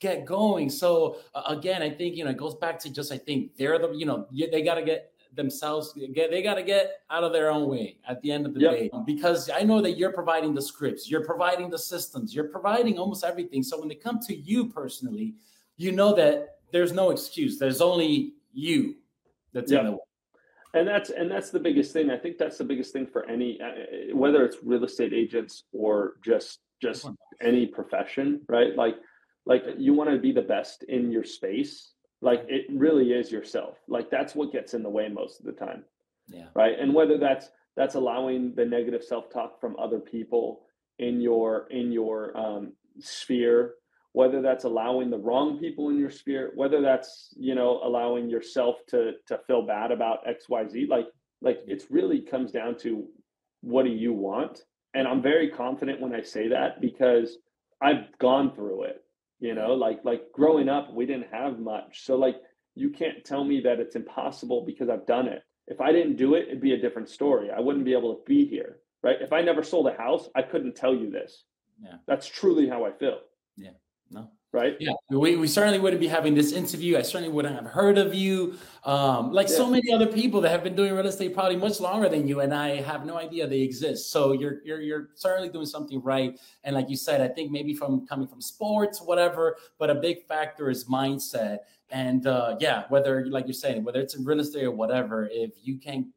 get 0.00 0.24
going. 0.26 0.68
So 0.68 1.18
uh, 1.34 1.42
again, 1.46 1.82
I 1.82 1.90
think 1.90 2.16
you 2.16 2.24
know 2.24 2.30
it 2.30 2.36
goes 2.36 2.56
back 2.56 2.78
to 2.80 2.92
just 2.92 3.12
I 3.12 3.18
think 3.18 3.56
they're 3.56 3.78
the 3.78 3.92
you 3.92 4.06
know 4.06 4.26
they 4.30 4.62
got 4.62 4.74
to 4.74 4.82
get 4.82 5.12
themselves 5.34 5.92
get 6.14 6.30
they 6.30 6.42
got 6.42 6.54
to 6.54 6.62
get 6.62 7.00
out 7.10 7.24
of 7.24 7.32
their 7.32 7.50
own 7.50 7.68
way 7.68 7.98
at 8.08 8.20
the 8.22 8.30
end 8.30 8.46
of 8.46 8.54
the 8.54 8.60
yep. 8.60 8.72
day 8.72 8.90
because 9.04 9.50
I 9.50 9.62
know 9.62 9.80
that 9.80 9.92
you're 9.92 10.12
providing 10.12 10.54
the 10.54 10.62
scripts, 10.62 11.10
you're 11.10 11.24
providing 11.24 11.70
the 11.70 11.78
systems, 11.78 12.34
you're 12.34 12.48
providing 12.48 12.98
almost 12.98 13.24
everything. 13.24 13.62
So 13.62 13.80
when 13.80 13.88
they 13.88 13.96
come 13.96 14.20
to 14.28 14.36
you 14.36 14.68
personally, 14.68 15.34
you 15.76 15.90
know 15.90 16.14
that 16.14 16.58
there's 16.70 16.92
no 16.92 17.10
excuse. 17.10 17.58
There's 17.58 17.80
only 17.80 18.34
you 18.52 18.96
that's 19.52 19.72
yep. 19.72 19.80
in 19.80 19.86
the 19.86 19.92
way. 19.92 19.98
And 20.74 20.88
that's 20.88 21.10
and 21.10 21.30
that's 21.30 21.50
the 21.50 21.60
biggest 21.60 21.92
thing. 21.92 22.10
I 22.10 22.18
think 22.18 22.36
that's 22.36 22.58
the 22.58 22.64
biggest 22.64 22.92
thing 22.92 23.06
for 23.06 23.28
any 23.28 23.60
uh, 23.60 24.14
whether 24.14 24.44
it's 24.44 24.56
real 24.62 24.84
estate 24.84 25.12
agents 25.12 25.64
or 25.72 26.14
just 26.24 26.58
just 26.82 27.08
any 27.40 27.66
profession, 27.66 28.40
right? 28.48 28.74
Like 28.74 28.96
like 29.46 29.62
you 29.78 29.94
want 29.94 30.10
to 30.10 30.18
be 30.18 30.32
the 30.32 30.42
best 30.42 30.82
in 30.84 31.12
your 31.12 31.24
space. 31.24 31.92
Like 32.20 32.44
it 32.48 32.66
really 32.70 33.12
is 33.12 33.30
yourself. 33.30 33.76
Like 33.86 34.10
that's 34.10 34.34
what 34.34 34.52
gets 34.52 34.74
in 34.74 34.82
the 34.82 34.90
way 34.90 35.08
most 35.08 35.38
of 35.38 35.46
the 35.46 35.52
time. 35.52 35.84
Yeah. 36.28 36.46
Right? 36.54 36.78
And 36.78 36.92
whether 36.92 37.18
that's 37.18 37.50
that's 37.76 37.94
allowing 37.94 38.54
the 38.54 38.64
negative 38.64 39.04
self-talk 39.04 39.60
from 39.60 39.76
other 39.78 40.00
people 40.00 40.62
in 40.98 41.20
your 41.20 41.68
in 41.70 41.92
your 41.92 42.36
um, 42.36 42.72
sphere 42.98 43.74
whether 44.14 44.40
that's 44.40 44.62
allowing 44.62 45.10
the 45.10 45.18
wrong 45.18 45.58
people 45.58 45.90
in 45.90 45.98
your 45.98 46.10
sphere 46.10 46.52
whether 46.54 46.80
that's 46.80 47.34
you 47.36 47.54
know 47.54 47.80
allowing 47.84 48.30
yourself 48.30 48.76
to 48.88 49.12
to 49.26 49.38
feel 49.46 49.66
bad 49.66 49.90
about 49.90 50.24
xyz 50.26 50.88
like 50.88 51.06
like 51.42 51.58
it's 51.66 51.90
really 51.90 52.20
comes 52.20 52.50
down 52.50 52.76
to 52.78 53.06
what 53.60 53.84
do 53.84 53.90
you 53.90 54.12
want? 54.12 54.62
And 54.94 55.06
i'm 55.08 55.22
very 55.22 55.50
confident 55.50 56.00
when 56.00 56.14
i 56.14 56.22
say 56.22 56.48
that 56.48 56.80
because 56.80 57.38
i've 57.82 58.16
gone 58.18 58.54
through 58.54 58.84
it 58.84 59.04
you 59.40 59.54
know 59.54 59.74
like 59.74 60.00
like 60.04 60.22
growing 60.32 60.68
up 60.68 60.92
we 60.94 61.06
didn't 61.06 61.32
have 61.32 61.58
much. 61.58 62.04
So 62.04 62.16
like 62.16 62.36
you 62.76 62.90
can't 62.90 63.24
tell 63.24 63.44
me 63.44 63.60
that 63.62 63.80
it's 63.80 63.96
impossible 63.96 64.64
because 64.64 64.88
i've 64.88 65.06
done 65.06 65.26
it. 65.26 65.42
If 65.66 65.80
i 65.80 65.90
didn't 65.90 66.16
do 66.16 66.34
it 66.34 66.46
it'd 66.48 66.60
be 66.60 66.74
a 66.74 66.80
different 66.80 67.08
story. 67.08 67.50
I 67.50 67.60
wouldn't 67.60 67.84
be 67.84 67.94
able 67.94 68.14
to 68.14 68.22
be 68.24 68.46
here 68.46 68.78
right? 69.02 69.16
If 69.20 69.32
i 69.32 69.42
never 69.42 69.64
sold 69.64 69.88
a 69.88 69.96
house 69.96 70.28
i 70.36 70.42
couldn't 70.42 70.76
tell 70.76 70.94
you 70.94 71.10
this. 71.10 71.44
Yeah. 71.82 71.96
That's 72.06 72.28
truly 72.28 72.68
how 72.68 72.84
i 72.84 72.92
feel. 72.92 73.18
Yeah 73.56 73.70
no 74.14 74.30
right? 74.54 74.76
Yeah, 74.78 74.92
we, 75.10 75.36
we 75.36 75.48
certainly 75.48 75.80
wouldn't 75.80 76.00
be 76.00 76.06
having 76.06 76.34
this 76.34 76.52
interview. 76.52 76.96
I 76.96 77.02
certainly 77.02 77.28
wouldn't 77.28 77.56
have 77.56 77.66
heard 77.66 77.98
of 77.98 78.14
you. 78.14 78.56
Um, 78.84 79.32
like 79.32 79.48
yeah. 79.48 79.56
so 79.56 79.68
many 79.68 79.92
other 79.92 80.06
people 80.06 80.40
that 80.42 80.50
have 80.50 80.62
been 80.62 80.76
doing 80.76 80.94
real 80.94 81.06
estate 81.06 81.34
probably 81.34 81.56
much 81.56 81.80
longer 81.80 82.08
than 82.08 82.28
you, 82.28 82.40
and 82.40 82.54
I 82.54 82.80
have 82.80 83.04
no 83.04 83.18
idea 83.18 83.46
they 83.46 83.60
exist. 83.60 84.12
So 84.12 84.32
you're 84.32 84.62
you're 84.64 84.80
you're 84.80 85.08
certainly 85.16 85.48
doing 85.48 85.66
something 85.66 86.00
right. 86.02 86.38
And 86.62 86.76
like 86.76 86.88
you 86.88 86.96
said, 86.96 87.20
I 87.20 87.28
think 87.28 87.50
maybe 87.50 87.74
from 87.74 88.06
coming 88.06 88.28
from 88.28 88.40
sports, 88.40 89.02
whatever, 89.02 89.56
but 89.78 89.90
a 89.90 89.96
big 89.96 90.24
factor 90.26 90.70
is 90.70 90.84
mindset. 90.84 91.58
And 91.90 92.26
uh, 92.26 92.56
yeah, 92.60 92.84
whether 92.88 93.26
like 93.26 93.46
you're 93.46 93.54
saying, 93.54 93.82
whether 93.82 94.00
it's 94.00 94.14
in 94.14 94.24
real 94.24 94.40
estate 94.40 94.64
or 94.64 94.70
whatever, 94.70 95.28
if 95.30 95.52
you 95.62 95.78
can 95.78 96.12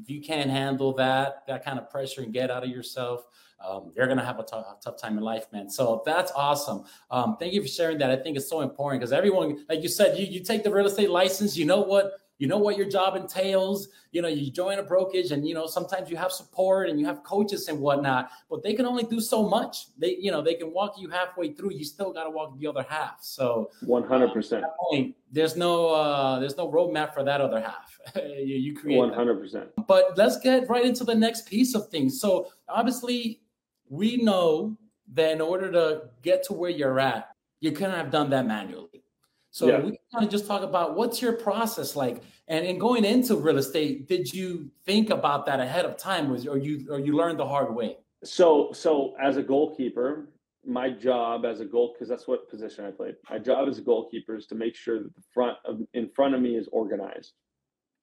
if 0.00 0.10
you 0.10 0.20
can't 0.20 0.50
handle 0.50 0.92
that 0.94 1.46
that 1.46 1.64
kind 1.64 1.78
of 1.78 1.90
pressure 1.90 2.22
and 2.22 2.32
get 2.32 2.50
out 2.50 2.62
of 2.64 2.70
yourself 2.70 3.26
um, 3.66 3.92
you're 3.96 4.06
to 4.06 4.24
have 4.24 4.38
a, 4.38 4.44
t- 4.44 4.56
a 4.56 4.76
tough 4.80 4.96
time 4.96 5.18
in 5.18 5.24
life, 5.24 5.46
man. 5.52 5.68
So 5.68 6.02
that's 6.06 6.30
awesome. 6.32 6.84
Um, 7.10 7.36
thank 7.38 7.52
you 7.52 7.60
for 7.60 7.68
sharing 7.68 7.98
that. 7.98 8.10
I 8.10 8.16
think 8.16 8.36
it's 8.36 8.48
so 8.48 8.60
important 8.60 9.00
because 9.00 9.12
everyone, 9.12 9.64
like 9.68 9.82
you 9.82 9.88
said, 9.88 10.16
you, 10.16 10.26
you 10.26 10.44
take 10.44 10.62
the 10.62 10.70
real 10.70 10.86
estate 10.86 11.10
license, 11.10 11.56
you 11.56 11.64
know 11.64 11.80
what 11.80 12.12
you 12.38 12.46
know 12.46 12.58
what 12.58 12.76
your 12.76 12.88
job 12.88 13.16
entails 13.16 13.88
you 14.12 14.22
know 14.22 14.28
you 14.28 14.50
join 14.50 14.78
a 14.78 14.82
brokerage 14.82 15.32
and 15.32 15.46
you 15.46 15.54
know 15.54 15.66
sometimes 15.66 16.08
you 16.10 16.16
have 16.16 16.32
support 16.32 16.88
and 16.88 16.98
you 16.98 17.06
have 17.06 17.22
coaches 17.22 17.68
and 17.68 17.78
whatnot 17.78 18.30
but 18.48 18.62
they 18.62 18.74
can 18.74 18.86
only 18.86 19.04
do 19.04 19.20
so 19.20 19.48
much. 19.48 19.86
They 19.98 20.16
you 20.20 20.30
know 20.30 20.42
they 20.42 20.54
can 20.54 20.72
walk 20.72 20.94
you 20.98 21.08
halfway 21.08 21.52
through. 21.52 21.72
You 21.72 21.84
still 21.84 22.12
got 22.12 22.24
to 22.24 22.30
walk 22.30 22.58
the 22.58 22.66
other 22.66 22.86
half. 22.88 23.18
So 23.20 23.70
100% 23.84 24.62
point, 24.90 25.16
there's 25.30 25.56
no 25.56 25.88
uh 25.88 26.38
there's 26.38 26.56
no 26.56 26.70
roadmap 26.70 27.14
for 27.14 27.24
that 27.24 27.40
other 27.40 27.60
half. 27.60 27.98
You, 28.48 28.56
you 28.56 28.74
create 28.74 28.98
100% 28.98 29.52
that. 29.52 29.86
but 29.86 30.16
let's 30.16 30.38
get 30.40 30.68
right 30.68 30.84
into 30.84 31.04
the 31.04 31.14
next 31.14 31.46
piece 31.46 31.74
of 31.74 31.88
things. 31.88 32.20
So 32.20 32.48
obviously 32.68 33.42
we 33.88 34.16
know 34.18 34.76
that 35.14 35.32
in 35.32 35.40
order 35.40 35.70
to 35.72 36.02
get 36.22 36.42
to 36.44 36.52
where 36.52 36.70
you're 36.70 37.00
at, 37.00 37.30
you 37.60 37.72
couldn't 37.72 37.94
have 37.94 38.10
done 38.10 38.30
that 38.30 38.46
manually. 38.46 39.02
So 39.50 39.68
yeah. 39.68 39.80
we 39.80 39.98
kind 40.12 40.24
of 40.24 40.30
just 40.30 40.46
talk 40.46 40.62
about 40.62 40.96
what's 40.96 41.22
your 41.22 41.32
process 41.32 41.96
like, 41.96 42.22
and 42.48 42.64
in 42.66 42.78
going 42.78 43.04
into 43.04 43.36
real 43.36 43.58
estate, 43.58 44.06
did 44.06 44.32
you 44.32 44.70
think 44.84 45.10
about 45.10 45.46
that 45.46 45.60
ahead 45.60 45.84
of 45.84 45.96
time, 45.96 46.30
was 46.30 46.46
or 46.46 46.58
you 46.58 46.86
or 46.90 46.98
you 46.98 47.16
learned 47.16 47.38
the 47.38 47.46
hard 47.46 47.74
way? 47.74 47.96
So 48.24 48.70
so 48.72 49.14
as 49.20 49.36
a 49.36 49.42
goalkeeper, 49.42 50.28
my 50.66 50.90
job 50.90 51.44
as 51.44 51.60
a 51.60 51.64
goal 51.64 51.94
because 51.94 52.08
that's 52.08 52.28
what 52.28 52.48
position 52.50 52.84
I 52.84 52.90
played. 52.90 53.16
My 53.30 53.38
job 53.38 53.68
as 53.68 53.78
a 53.78 53.82
goalkeeper 53.82 54.36
is 54.36 54.46
to 54.46 54.54
make 54.54 54.74
sure 54.74 55.02
that 55.02 55.14
the 55.14 55.22
front 55.32 55.56
of 55.64 55.80
in 55.94 56.08
front 56.08 56.34
of 56.34 56.40
me 56.40 56.56
is 56.56 56.68
organized, 56.72 57.32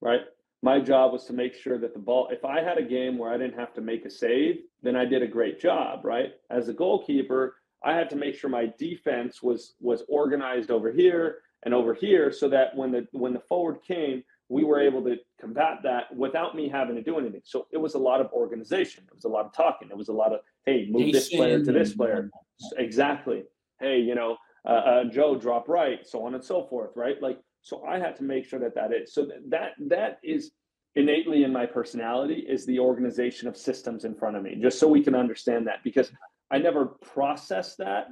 right? 0.01 0.21
my 0.65 0.79
job 0.79 1.13
was 1.13 1.25
to 1.25 1.33
make 1.33 1.53
sure 1.53 1.77
that 1.77 1.93
the 1.93 1.99
ball 1.99 2.27
if 2.31 2.43
i 2.43 2.61
had 2.61 2.77
a 2.77 2.83
game 2.83 3.17
where 3.17 3.31
i 3.31 3.37
didn't 3.37 3.57
have 3.57 3.73
to 3.73 3.81
make 3.81 4.03
a 4.03 4.09
save 4.09 4.57
then 4.81 4.95
i 4.95 5.05
did 5.05 5.21
a 5.21 5.27
great 5.27 5.59
job 5.59 6.03
right 6.03 6.33
as 6.49 6.67
a 6.67 6.73
goalkeeper 6.73 7.55
i 7.83 7.93
had 7.93 8.09
to 8.09 8.15
make 8.15 8.35
sure 8.35 8.49
my 8.49 8.71
defense 8.77 9.41
was 9.41 9.75
was 9.79 10.03
organized 10.07 10.71
over 10.71 10.91
here 10.91 11.39
and 11.63 11.73
over 11.73 11.93
here 11.93 12.31
so 12.31 12.47
that 12.49 12.75
when 12.75 12.91
the 12.91 13.07
when 13.11 13.33
the 13.33 13.39
forward 13.39 13.77
came 13.85 14.23
we 14.49 14.63
were 14.63 14.79
able 14.79 15.03
to 15.03 15.15
combat 15.39 15.79
that 15.83 16.15
without 16.15 16.55
me 16.55 16.69
having 16.69 16.95
to 16.95 17.01
do 17.01 17.17
anything. 17.17 17.41
So 17.43 17.67
it 17.71 17.77
was 17.77 17.95
a 17.95 17.99
lot 17.99 18.21
of 18.21 18.31
organization. 18.31 19.03
It 19.07 19.15
was 19.15 19.25
a 19.25 19.29
lot 19.29 19.45
of 19.45 19.53
talking. 19.53 19.89
It 19.89 19.97
was 19.97 20.09
a 20.09 20.13
lot 20.13 20.33
of 20.33 20.41
hey 20.65 20.87
move 20.89 21.11
this 21.13 21.29
player 21.29 21.63
to 21.63 21.71
this 21.71 21.93
player. 21.93 22.29
Exactly. 22.77 23.43
Hey 23.79 23.99
you 23.99 24.15
know 24.15 24.37
uh, 24.67 24.71
uh, 24.71 25.03
joe 25.05 25.35
drop 25.35 25.67
right 25.67 26.07
so 26.07 26.25
on 26.25 26.35
and 26.35 26.43
so 26.43 26.65
forth 26.65 26.91
right? 26.95 27.21
Like 27.21 27.39
so 27.61 27.83
I 27.83 27.97
had 27.97 28.15
to 28.17 28.23
make 28.23 28.45
sure 28.45 28.59
that 28.59 28.75
that 28.75 28.93
is 28.93 29.13
so 29.13 29.27
that 29.49 29.71
that 29.87 30.19
is 30.23 30.51
innately 30.95 31.43
in 31.43 31.51
my 31.51 31.65
personality 31.65 32.45
is 32.47 32.65
the 32.65 32.79
organization 32.79 33.47
of 33.47 33.57
systems 33.57 34.05
in 34.05 34.15
front 34.15 34.37
of 34.37 34.43
me, 34.43 34.55
just 34.61 34.79
so 34.79 34.87
we 34.87 35.03
can 35.03 35.15
understand 35.15 35.67
that 35.67 35.83
because 35.83 36.11
I 36.51 36.57
never 36.59 36.85
processed 36.85 37.77
that 37.79 38.07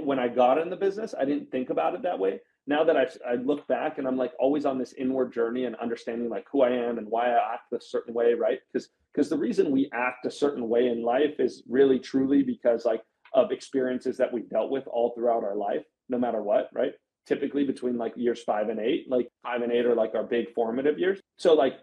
when 0.00 0.18
I 0.18 0.28
got 0.28 0.58
in 0.58 0.70
the 0.70 0.76
business. 0.76 1.14
I 1.18 1.24
didn't 1.24 1.50
think 1.50 1.70
about 1.70 1.94
it 1.94 2.02
that 2.02 2.18
way. 2.18 2.40
Now 2.66 2.82
that 2.82 2.96
I 2.96 3.06
I 3.28 3.34
look 3.36 3.66
back 3.68 3.98
and 3.98 4.08
I'm 4.08 4.16
like 4.16 4.32
always 4.40 4.66
on 4.66 4.78
this 4.78 4.92
inward 4.94 5.32
journey 5.32 5.66
and 5.66 5.76
understanding 5.76 6.28
like 6.28 6.46
who 6.50 6.62
I 6.62 6.70
am 6.70 6.98
and 6.98 7.06
why 7.08 7.30
I 7.30 7.54
act 7.54 7.72
a 7.72 7.80
certain 7.80 8.12
way, 8.12 8.34
right? 8.34 8.58
Because 8.72 8.88
because 9.14 9.30
the 9.30 9.38
reason 9.38 9.70
we 9.70 9.88
act 9.92 10.26
a 10.26 10.30
certain 10.30 10.68
way 10.68 10.88
in 10.88 11.02
life 11.02 11.38
is 11.38 11.62
really 11.68 11.98
truly 11.98 12.42
because 12.42 12.84
like 12.84 13.02
of 13.34 13.52
experiences 13.52 14.16
that 14.16 14.32
we've 14.32 14.50
dealt 14.50 14.70
with 14.70 14.86
all 14.88 15.12
throughout 15.14 15.44
our 15.44 15.56
life, 15.56 15.84
no 16.08 16.18
matter 16.18 16.42
what, 16.42 16.70
right? 16.72 16.92
Typically 17.26 17.64
between 17.64 17.96
like 17.98 18.12
years 18.16 18.42
five 18.42 18.68
and 18.68 18.78
eight, 18.78 19.06
like 19.08 19.28
five 19.42 19.62
and 19.62 19.72
eight 19.72 19.84
are 19.84 19.94
like 19.94 20.14
our 20.14 20.22
big 20.22 20.52
formative 20.54 20.98
years. 20.98 21.20
So, 21.36 21.54
like, 21.54 21.74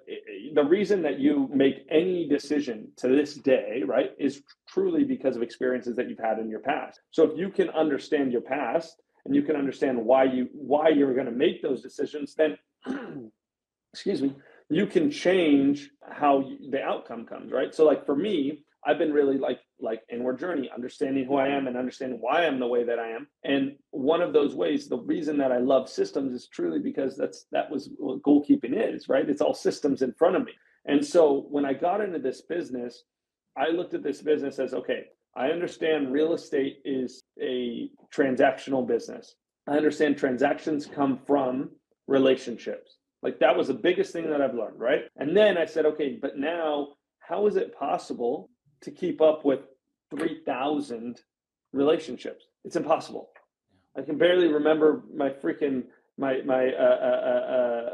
the 0.54 0.64
reason 0.64 1.02
that 1.04 1.20
you 1.20 1.50
make 1.54 1.86
any 1.92 2.28
decision 2.28 2.92
to 2.98 3.10
this 3.10 3.36
day, 3.36 3.84
right, 3.86 4.12
is 4.18 4.42
truly 4.70 5.04
because 5.04 5.36
of 5.36 5.42
experiences 5.42 5.96
that 5.98 6.10
you've 6.10 6.20
had 6.20 6.40
in 6.40 6.50
your 6.50 6.62
past. 6.62 7.02
So, 7.12 7.24
if 7.24 7.38
you 7.38 7.50
can 7.50 7.70
understand 7.70 8.32
your 8.32 8.42
past 8.42 9.02
and 9.26 9.36
you 9.36 9.42
can 9.42 9.56
understand 9.56 9.98
why 10.04 10.24
you 10.24 10.48
why 10.54 10.90
you're 10.90 11.14
going 11.14 11.26
to 11.26 11.32
make 11.32 11.62
those 11.62 11.82
decisions, 11.82 12.36
then 12.36 12.58
excuse 13.94 14.22
me, 14.22 14.36
you 14.70 14.88
can 14.88 15.12
change 15.12 15.90
how 16.10 16.50
the 16.70 16.82
outcome 16.82 17.26
comes, 17.26 17.52
right? 17.52 17.76
So, 17.76 17.86
like 17.86 18.06
for 18.06 18.16
me, 18.16 18.64
I've 18.86 18.98
been 18.98 19.14
really 19.14 19.38
like 19.38 19.60
like 19.84 20.02
inward 20.12 20.40
journey, 20.40 20.70
understanding 20.74 21.26
who 21.26 21.36
I 21.36 21.50
am 21.50 21.68
and 21.68 21.78
understanding 21.78 22.20
why 22.22 22.46
I'm 22.46 22.60
the 22.60 22.68
way 22.68 22.84
that 22.84 23.00
I 23.00 23.10
am. 23.10 23.28
And 23.44 23.76
one 23.92 24.22
of 24.22 24.34
those 24.34 24.56
ways, 24.56 24.88
the 24.88 24.98
reason 24.98 25.38
that 25.38 25.52
I 25.52 25.60
love 25.60 25.90
systems 25.90 26.34
is 26.34 26.48
truly 26.48 26.80
because 26.80 27.16
that's 27.16 27.46
that 27.52 27.70
was 27.70 27.90
what 27.98 28.22
goalkeeping 28.24 28.74
is, 28.74 29.10
right? 29.10 29.30
It's 29.30 29.42
all 29.42 29.54
systems 29.54 30.02
in 30.02 30.14
front 30.14 30.36
of 30.36 30.46
me. 30.46 30.54
And 30.86 31.06
so 31.06 31.46
when 31.50 31.66
I 31.66 31.74
got 31.74 32.02
into 32.02 32.20
this 32.20 32.42
business, 32.42 33.04
I 33.58 33.68
looked 33.70 33.94
at 33.94 34.04
this 34.04 34.22
business 34.22 34.58
as 34.60 34.74
okay, 34.74 35.06
I 35.36 35.48
understand 35.48 36.12
real 36.12 36.34
estate 36.34 36.80
is 36.86 37.24
a 37.42 37.90
transactional 38.16 38.88
business. 38.88 39.36
I 39.68 39.78
understand 39.78 40.18
transactions 40.18 40.86
come 40.86 41.20
from 41.26 41.72
relationships. 42.08 42.98
Like 43.22 43.40
that 43.40 43.56
was 43.56 43.68
the 43.68 43.74
biggest 43.74 44.12
thing 44.12 44.30
that 44.30 44.42
I've 44.42 44.54
learned, 44.54 44.80
right? 44.80 45.04
And 45.16 45.36
then 45.36 45.58
I 45.58 45.66
said, 45.66 45.86
okay, 45.86 46.20
but 46.22 46.38
now 46.38 46.90
how 47.20 47.48
is 47.48 47.56
it 47.56 47.78
possible 47.78 48.50
to 48.82 48.92
keep 48.92 49.22
up 49.22 49.46
with 49.46 49.62
3,000 50.18 51.22
relationships. 51.72 52.46
It's 52.64 52.76
impossible. 52.76 53.30
I 53.98 54.02
can 54.02 54.18
barely 54.18 54.48
remember 54.48 55.04
my 55.14 55.30
freaking 55.30 55.84
my 56.18 56.42
my 56.46 56.68
uh, 56.68 57.00
uh, 57.02 57.22
uh, 57.26 57.54
uh, 57.56 57.90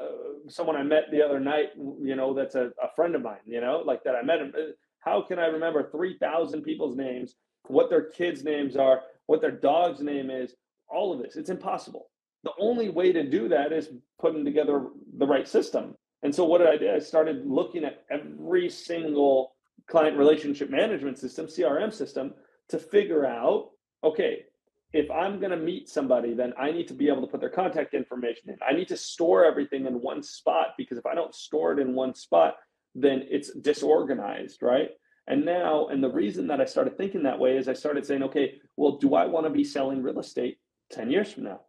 someone 0.50 0.76
I 0.76 0.84
met 0.84 1.06
the 1.12 1.22
other 1.22 1.40
night. 1.40 1.70
You 1.76 2.16
know, 2.16 2.34
that's 2.34 2.56
a, 2.56 2.72
a 2.82 2.94
friend 2.96 3.16
of 3.16 3.22
mine. 3.22 3.40
You 3.46 3.62
know, 3.62 3.82
like 3.86 4.04
that 4.04 4.16
I 4.16 4.22
met 4.22 4.40
him. 4.40 4.54
How 5.00 5.22
can 5.22 5.40
I 5.40 5.46
remember 5.46 5.90
3,000 5.92 6.62
people's 6.62 6.98
names, 6.98 7.36
what 7.68 7.90
their 7.90 8.10
kids' 8.10 8.44
names 8.44 8.76
are, 8.76 9.02
what 9.28 9.40
their 9.40 9.52
dog's 9.52 10.02
name 10.02 10.30
is, 10.30 10.56
all 10.90 11.14
of 11.14 11.22
this? 11.22 11.38
It's 11.38 11.50
impossible. 11.50 12.08
The 12.44 12.52
only 12.60 12.90
way 12.90 13.14
to 13.14 13.24
do 13.24 13.48
that 13.48 13.72
is 13.72 13.90
putting 14.20 14.44
together 14.44 14.88
the 15.18 15.26
right 15.26 15.48
system. 15.48 15.96
And 16.22 16.36
so, 16.36 16.44
what 16.44 16.58
did 16.58 16.68
I 16.68 16.78
do? 16.78 16.92
I 16.92 17.00
started 17.00 17.46
looking 17.46 17.86
at 17.86 18.04
every 18.12 18.70
single 18.70 19.54
client 19.88 20.18
relationship 20.18 20.70
management 20.70 21.18
system, 21.18 21.48
CRM 21.48 21.94
system, 21.94 22.34
to 22.70 22.80
figure 22.80 23.26
out 23.26 23.70
okay, 24.04 24.46
if 24.94 25.10
I'm 25.12 25.40
going 25.40 25.52
to 25.52 25.58
meet 25.58 25.90
somebody, 25.90 26.34
then 26.34 26.54
I 26.58 26.72
need 26.72 26.88
to 26.88 26.94
be 26.94 27.10
able 27.10 27.22
to 27.22 27.28
put 27.28 27.42
their 27.42 27.50
contact 27.50 27.94
information 27.94 28.50
in. 28.50 28.58
I 28.68 28.74
need 28.74 28.88
to 28.88 28.98
store 28.98 29.46
everything 29.46 29.86
in 29.86 30.02
one 30.02 30.24
spot 30.24 30.70
because 30.78 30.98
if 30.98 31.06
I 31.06 31.14
don't 31.14 31.36
store 31.36 31.74
it 31.74 31.80
in 31.80 31.94
one 31.94 32.16
spot, 32.16 32.56
then 32.96 33.26
it's 33.30 33.54
disorganized, 33.54 34.64
right? 34.64 34.90
And 35.28 35.46
now, 35.46 35.88
and 35.88 36.04
the 36.04 36.12
reason 36.12 36.48
that 36.48 36.60
I 36.60 36.66
started 36.66 36.98
thinking 36.98 37.22
that 37.24 37.38
way 37.38 37.56
is 37.56 37.68
I 37.68 37.74
started 37.74 38.06
saying, 38.06 38.24
okay, 38.24 38.56
well, 38.78 38.98
do 38.98 39.14
I 39.14 39.28
want 39.28 39.46
to 39.46 39.52
be 39.52 39.64
selling 39.64 40.02
real 40.02 40.20
estate 40.20 40.58
10 40.92 41.12
years 41.12 41.32
from 41.32 41.44
now, 41.44 41.62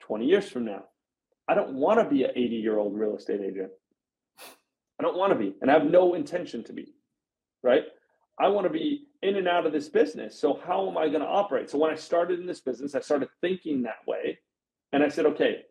20 0.00 0.26
years 0.26 0.48
from 0.48 0.64
now? 0.64 0.84
I 1.46 1.54
don't 1.54 1.74
want 1.74 2.00
to 2.00 2.12
be 2.12 2.24
an 2.24 2.32
80 2.34 2.56
year 2.56 2.76
old 2.76 2.98
real 2.98 3.16
estate 3.16 3.40
agent. 3.40 3.70
I 4.98 5.02
don't 5.02 5.16
want 5.16 5.32
to 5.32 5.38
be, 5.38 5.54
and 5.60 5.70
I 5.70 5.74
have 5.74 5.84
no 5.84 6.14
intention 6.14 6.64
to 6.64 6.72
be 6.72 6.94
right? 7.64 7.84
I 8.38 8.48
want 8.48 8.66
to 8.66 8.72
be 8.72 9.06
in 9.22 9.36
and 9.36 9.48
out 9.48 9.66
of 9.66 9.72
this 9.72 9.88
business. 9.88 10.38
So 10.38 10.60
how 10.64 10.88
am 10.88 10.98
I 10.98 11.08
going 11.08 11.22
to 11.22 11.26
operate? 11.26 11.70
So 11.70 11.78
when 11.78 11.90
I 11.90 11.94
started 11.96 12.38
in 12.38 12.46
this 12.46 12.60
business, 12.60 12.94
I 12.94 13.00
started 13.00 13.28
thinking 13.40 13.82
that 13.82 14.06
way. 14.06 14.38
And 14.92 15.02
I 15.02 15.08
said, 15.08 15.26
okay, 15.26 15.62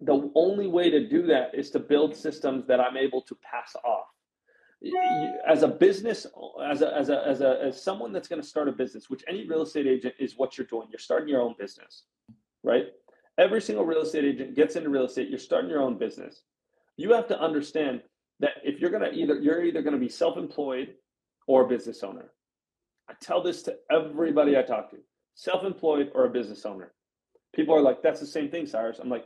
the 0.00 0.30
only 0.34 0.68
way 0.68 0.90
to 0.90 1.08
do 1.08 1.26
that 1.26 1.50
is 1.54 1.70
to 1.72 1.80
build 1.80 2.16
systems 2.16 2.66
that 2.68 2.80
I'm 2.80 2.96
able 2.96 3.20
to 3.22 3.36
pass 3.42 3.74
off. 3.84 4.06
As 5.46 5.64
a 5.64 5.68
business, 5.68 6.24
as 6.64 6.82
a, 6.82 6.96
as 6.96 7.08
a, 7.08 7.26
as 7.26 7.40
a, 7.40 7.60
as 7.64 7.82
someone 7.82 8.12
that's 8.12 8.28
going 8.28 8.40
to 8.40 8.46
start 8.46 8.68
a 8.68 8.72
business, 8.72 9.10
which 9.10 9.24
any 9.26 9.46
real 9.48 9.62
estate 9.62 9.88
agent 9.88 10.14
is 10.20 10.36
what 10.36 10.56
you're 10.56 10.68
doing. 10.68 10.86
You're 10.88 11.00
starting 11.00 11.28
your 11.28 11.42
own 11.42 11.56
business, 11.58 12.04
right? 12.62 12.86
Every 13.38 13.60
single 13.60 13.84
real 13.84 14.02
estate 14.02 14.24
agent 14.24 14.54
gets 14.54 14.76
into 14.76 14.88
real 14.88 15.06
estate. 15.06 15.30
You're 15.30 15.40
starting 15.40 15.68
your 15.68 15.82
own 15.82 15.98
business. 15.98 16.42
You 16.96 17.12
have 17.12 17.26
to 17.28 17.40
understand 17.40 18.02
that 18.38 18.52
if 18.62 18.78
you're 18.78 18.90
going 18.90 19.02
to 19.02 19.12
either, 19.12 19.40
you're 19.40 19.64
either 19.64 19.82
going 19.82 19.94
to 19.94 20.00
be 20.00 20.08
self-employed 20.08 20.94
or 21.48 21.66
business 21.66 22.04
owner. 22.04 22.30
I 23.08 23.14
tell 23.20 23.42
this 23.42 23.62
to 23.64 23.76
everybody 23.90 24.56
I 24.56 24.62
talk 24.62 24.90
to 24.90 24.98
self 25.34 25.64
employed 25.64 26.12
or 26.14 26.26
a 26.26 26.30
business 26.30 26.64
owner. 26.64 26.92
People 27.54 27.74
are 27.74 27.80
like, 27.80 28.02
that's 28.02 28.20
the 28.20 28.26
same 28.26 28.50
thing, 28.50 28.66
Cyrus. 28.66 29.00
I'm 29.00 29.08
like, 29.08 29.24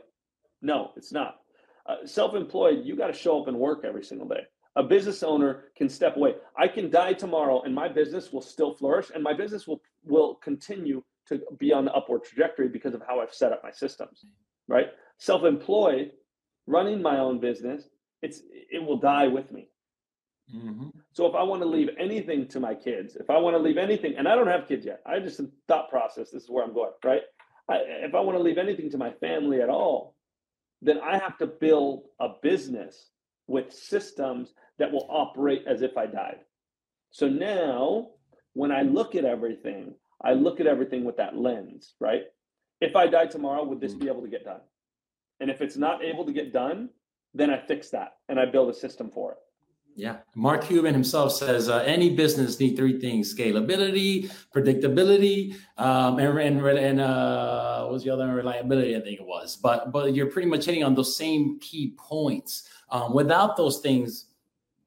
no, 0.61 0.91
it's 0.95 1.11
not. 1.11 1.41
Uh, 1.85 2.05
self 2.05 2.33
employed, 2.33 2.79
you 2.85 2.95
got 2.95 3.07
to 3.07 3.13
show 3.13 3.39
up 3.39 3.47
and 3.47 3.59
work 3.59 3.83
every 3.83 4.03
single 4.03 4.27
day. 4.27 4.41
A 4.75 4.83
business 4.83 5.21
owner 5.21 5.65
can 5.75 5.89
step 5.89 6.15
away. 6.15 6.35
I 6.57 6.67
can 6.67 6.89
die 6.89 7.13
tomorrow 7.13 7.61
and 7.61 7.75
my 7.75 7.87
business 7.89 8.31
will 8.31 8.41
still 8.41 8.73
flourish 8.73 9.11
and 9.13 9.21
my 9.21 9.33
business 9.33 9.67
will, 9.67 9.81
will 10.03 10.35
continue 10.35 11.03
to 11.27 11.41
be 11.59 11.71
on 11.73 11.85
the 11.85 11.93
upward 11.93 12.23
trajectory 12.23 12.69
because 12.69 12.93
of 12.93 13.03
how 13.07 13.19
I've 13.19 13.33
set 13.33 13.51
up 13.51 13.61
my 13.63 13.71
systems, 13.71 14.25
right? 14.67 14.87
Self 15.17 15.43
employed, 15.43 16.11
running 16.65 17.01
my 17.01 17.19
own 17.19 17.39
business, 17.39 17.89
it's, 18.21 18.41
it 18.71 18.81
will 18.83 18.97
die 18.97 19.27
with 19.27 19.51
me. 19.51 19.67
Mm-hmm. 20.53 20.89
So 21.13 21.25
if 21.25 21.35
I 21.35 21.43
want 21.43 21.61
to 21.61 21.67
leave 21.67 21.89
anything 21.97 22.47
to 22.49 22.59
my 22.59 22.75
kids, 22.75 23.15
if 23.15 23.29
I 23.29 23.37
want 23.37 23.55
to 23.55 23.61
leave 23.61 23.77
anything, 23.77 24.15
and 24.17 24.27
I 24.27 24.35
don't 24.35 24.47
have 24.47 24.67
kids 24.67 24.85
yet, 24.85 25.01
I 25.05 25.19
just 25.19 25.39
thought 25.67 25.89
process. 25.89 26.31
This 26.31 26.43
is 26.43 26.49
where 26.49 26.63
I'm 26.63 26.73
going, 26.73 26.91
right? 27.03 27.21
I, 27.69 27.77
if 27.77 28.13
I 28.13 28.19
want 28.19 28.37
to 28.37 28.43
leave 28.43 28.57
anything 28.57 28.89
to 28.91 28.97
my 28.97 29.11
family 29.11 29.61
at 29.61 29.69
all, 29.69 30.15
then 30.81 30.99
I 30.99 31.17
have 31.17 31.37
to 31.37 31.47
build 31.47 32.03
a 32.19 32.29
business 32.41 33.09
with 33.47 33.71
systems 33.71 34.53
that 34.79 34.91
will 34.91 35.07
operate 35.09 35.63
as 35.67 35.81
if 35.81 35.97
I 35.97 36.07
died. 36.07 36.39
So 37.11 37.27
now, 37.27 38.09
when 38.53 38.71
I 38.71 38.81
look 38.81 39.15
at 39.15 39.25
everything, 39.25 39.95
I 40.23 40.33
look 40.33 40.59
at 40.59 40.67
everything 40.67 41.03
with 41.03 41.17
that 41.17 41.37
lens, 41.37 41.93
right? 41.99 42.23
If 42.81 42.95
I 42.95 43.07
die 43.07 43.27
tomorrow, 43.27 43.63
would 43.63 43.79
this 43.79 43.93
be 43.93 44.07
able 44.07 44.23
to 44.23 44.29
get 44.29 44.45
done? 44.45 44.61
And 45.39 45.49
if 45.49 45.61
it's 45.61 45.77
not 45.77 46.03
able 46.03 46.25
to 46.25 46.33
get 46.33 46.53
done, 46.53 46.89
then 47.33 47.49
I 47.49 47.57
fix 47.57 47.89
that 47.89 48.13
and 48.29 48.39
I 48.39 48.45
build 48.45 48.69
a 48.69 48.73
system 48.73 49.09
for 49.09 49.33
it. 49.33 49.37
Yeah. 49.95 50.17
Mark 50.35 50.63
Cuban 50.63 50.93
himself 50.93 51.33
says 51.33 51.69
uh, 51.69 51.83
any 51.85 52.15
business 52.15 52.59
need 52.59 52.75
three 52.75 52.99
things 52.99 53.33
scalability, 53.33 54.31
predictability, 54.53 55.55
um, 55.77 56.17
and, 56.19 56.37
and, 56.39 56.65
and 56.65 57.01
uh, 57.01 57.83
what 57.83 57.93
was 57.93 58.03
the 58.03 58.09
other 58.09 58.25
one? 58.25 58.35
Reliability, 58.35 58.95
I 58.95 59.01
think 59.01 59.19
it 59.19 59.25
was. 59.25 59.55
But 59.55 59.91
but 59.91 60.15
you're 60.15 60.31
pretty 60.31 60.47
much 60.47 60.65
hitting 60.65 60.83
on 60.83 60.95
those 60.95 61.15
same 61.15 61.59
key 61.59 61.93
points. 61.97 62.67
Um, 62.89 63.13
without 63.13 63.55
those 63.55 63.79
things, 63.79 64.25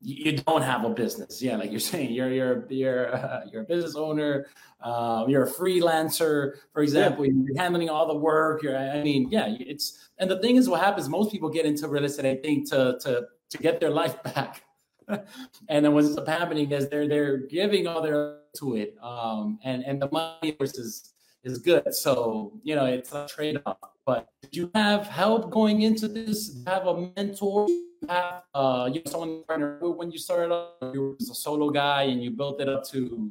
you 0.01 0.39
don't 0.39 0.63
have 0.63 0.85
a 0.85 0.91
business. 0.91 1.41
Yeah, 1.41 1.57
like 1.57 1.71
you're 1.71 1.81
saying, 1.81 2.13
you're 2.13 2.33
you're 2.33 2.67
you're 2.69 3.15
uh, 3.15 3.41
you're 3.53 3.63
a 3.63 3.67
business 3.67 3.95
owner. 3.95 4.47
Um, 4.81 5.29
you're 5.31 5.45
a 5.45 5.51
freelancer, 5.51 6.55
for 6.73 6.83
example. 6.83 7.25
Yeah. 7.25 7.33
You're 7.47 7.63
handling 7.63 7.91
all 7.91 8.07
the 8.07 8.17
work. 8.17 8.63
You're, 8.63 8.77
I 8.77 9.03
mean, 9.03 9.29
yeah, 9.31 9.55
it's 9.59 10.11
and 10.19 10.29
the 10.29 10.41
thing 10.41 10.57
is, 10.57 10.69
what 10.69 10.81
happens? 10.81 11.09
Most 11.09 11.31
people 11.31 11.49
get 11.49 11.65
into 11.65 11.87
real 11.89 12.05
estate, 12.05 12.39
I 12.39 12.41
think, 12.41 12.69
to 12.71 12.99
to 13.03 13.27
to 13.51 13.59
get 13.59 13.79
their 13.79 13.91
life 13.91 14.21
back 14.35 14.63
and 15.69 15.85
then 15.85 15.95
what's 15.95 16.17
up 16.17 16.29
happening 16.29 16.71
is 16.73 16.89
they're 16.89 17.09
they're 17.09 17.39
giving 17.39 17.87
all 17.87 18.03
their 18.03 18.39
to 18.57 18.77
it, 18.77 18.97
um, 19.03 19.59
and 19.65 19.85
and 19.85 20.01
the 20.01 20.11
money 20.11 20.57
is 20.61 21.13
is 21.45 21.59
good. 21.59 21.95
So 21.95 22.53
you 22.63 22.75
know 22.75 22.87
it's 22.87 23.13
a 23.13 23.27
trade 23.29 23.61
off. 23.65 23.79
But 24.05 24.29
did 24.43 24.57
you 24.57 24.71
have 24.75 25.07
help 25.07 25.51
going 25.51 25.83
into 25.83 26.09
this? 26.09 26.63
Have 26.67 26.87
a 26.87 27.11
mentor? 27.17 27.67
Have 28.09 28.43
uh, 28.55 28.91
you 28.93 29.03
know 29.05 29.11
someone 29.11 29.45
partner 29.45 29.79
when 29.81 30.11
you 30.11 30.19
started 30.19 30.53
off? 30.53 30.95
You 30.95 31.03
were 31.03 31.17
a 31.21 31.35
solo 31.35 31.71
guy 31.71 32.05
and 32.05 32.23
you 32.23 32.31
built 32.31 32.61
it 32.61 32.69
up 32.69 32.85
to. 32.91 33.31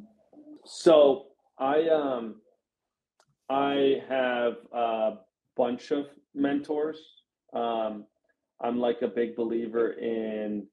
So 0.64 1.26
I 1.58 1.88
um 1.88 2.36
I 3.48 4.02
have 4.08 4.56
a 4.72 5.18
bunch 5.56 5.90
of 5.90 6.06
mentors. 6.34 6.98
Um, 7.52 8.04
I'm 8.60 8.78
like 8.78 9.02
a 9.02 9.08
big 9.08 9.36
believer 9.36 9.92
in 9.92 10.66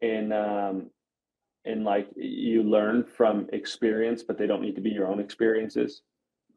in 0.00 0.32
um, 0.32 0.90
in 1.64 1.84
like 1.84 2.08
you 2.16 2.62
learn 2.62 3.04
from 3.04 3.46
experience, 3.52 4.22
but 4.22 4.38
they 4.38 4.46
don't 4.46 4.62
need 4.62 4.76
to 4.76 4.80
be 4.80 4.90
your 4.90 5.08
own 5.08 5.20
experiences, 5.20 6.02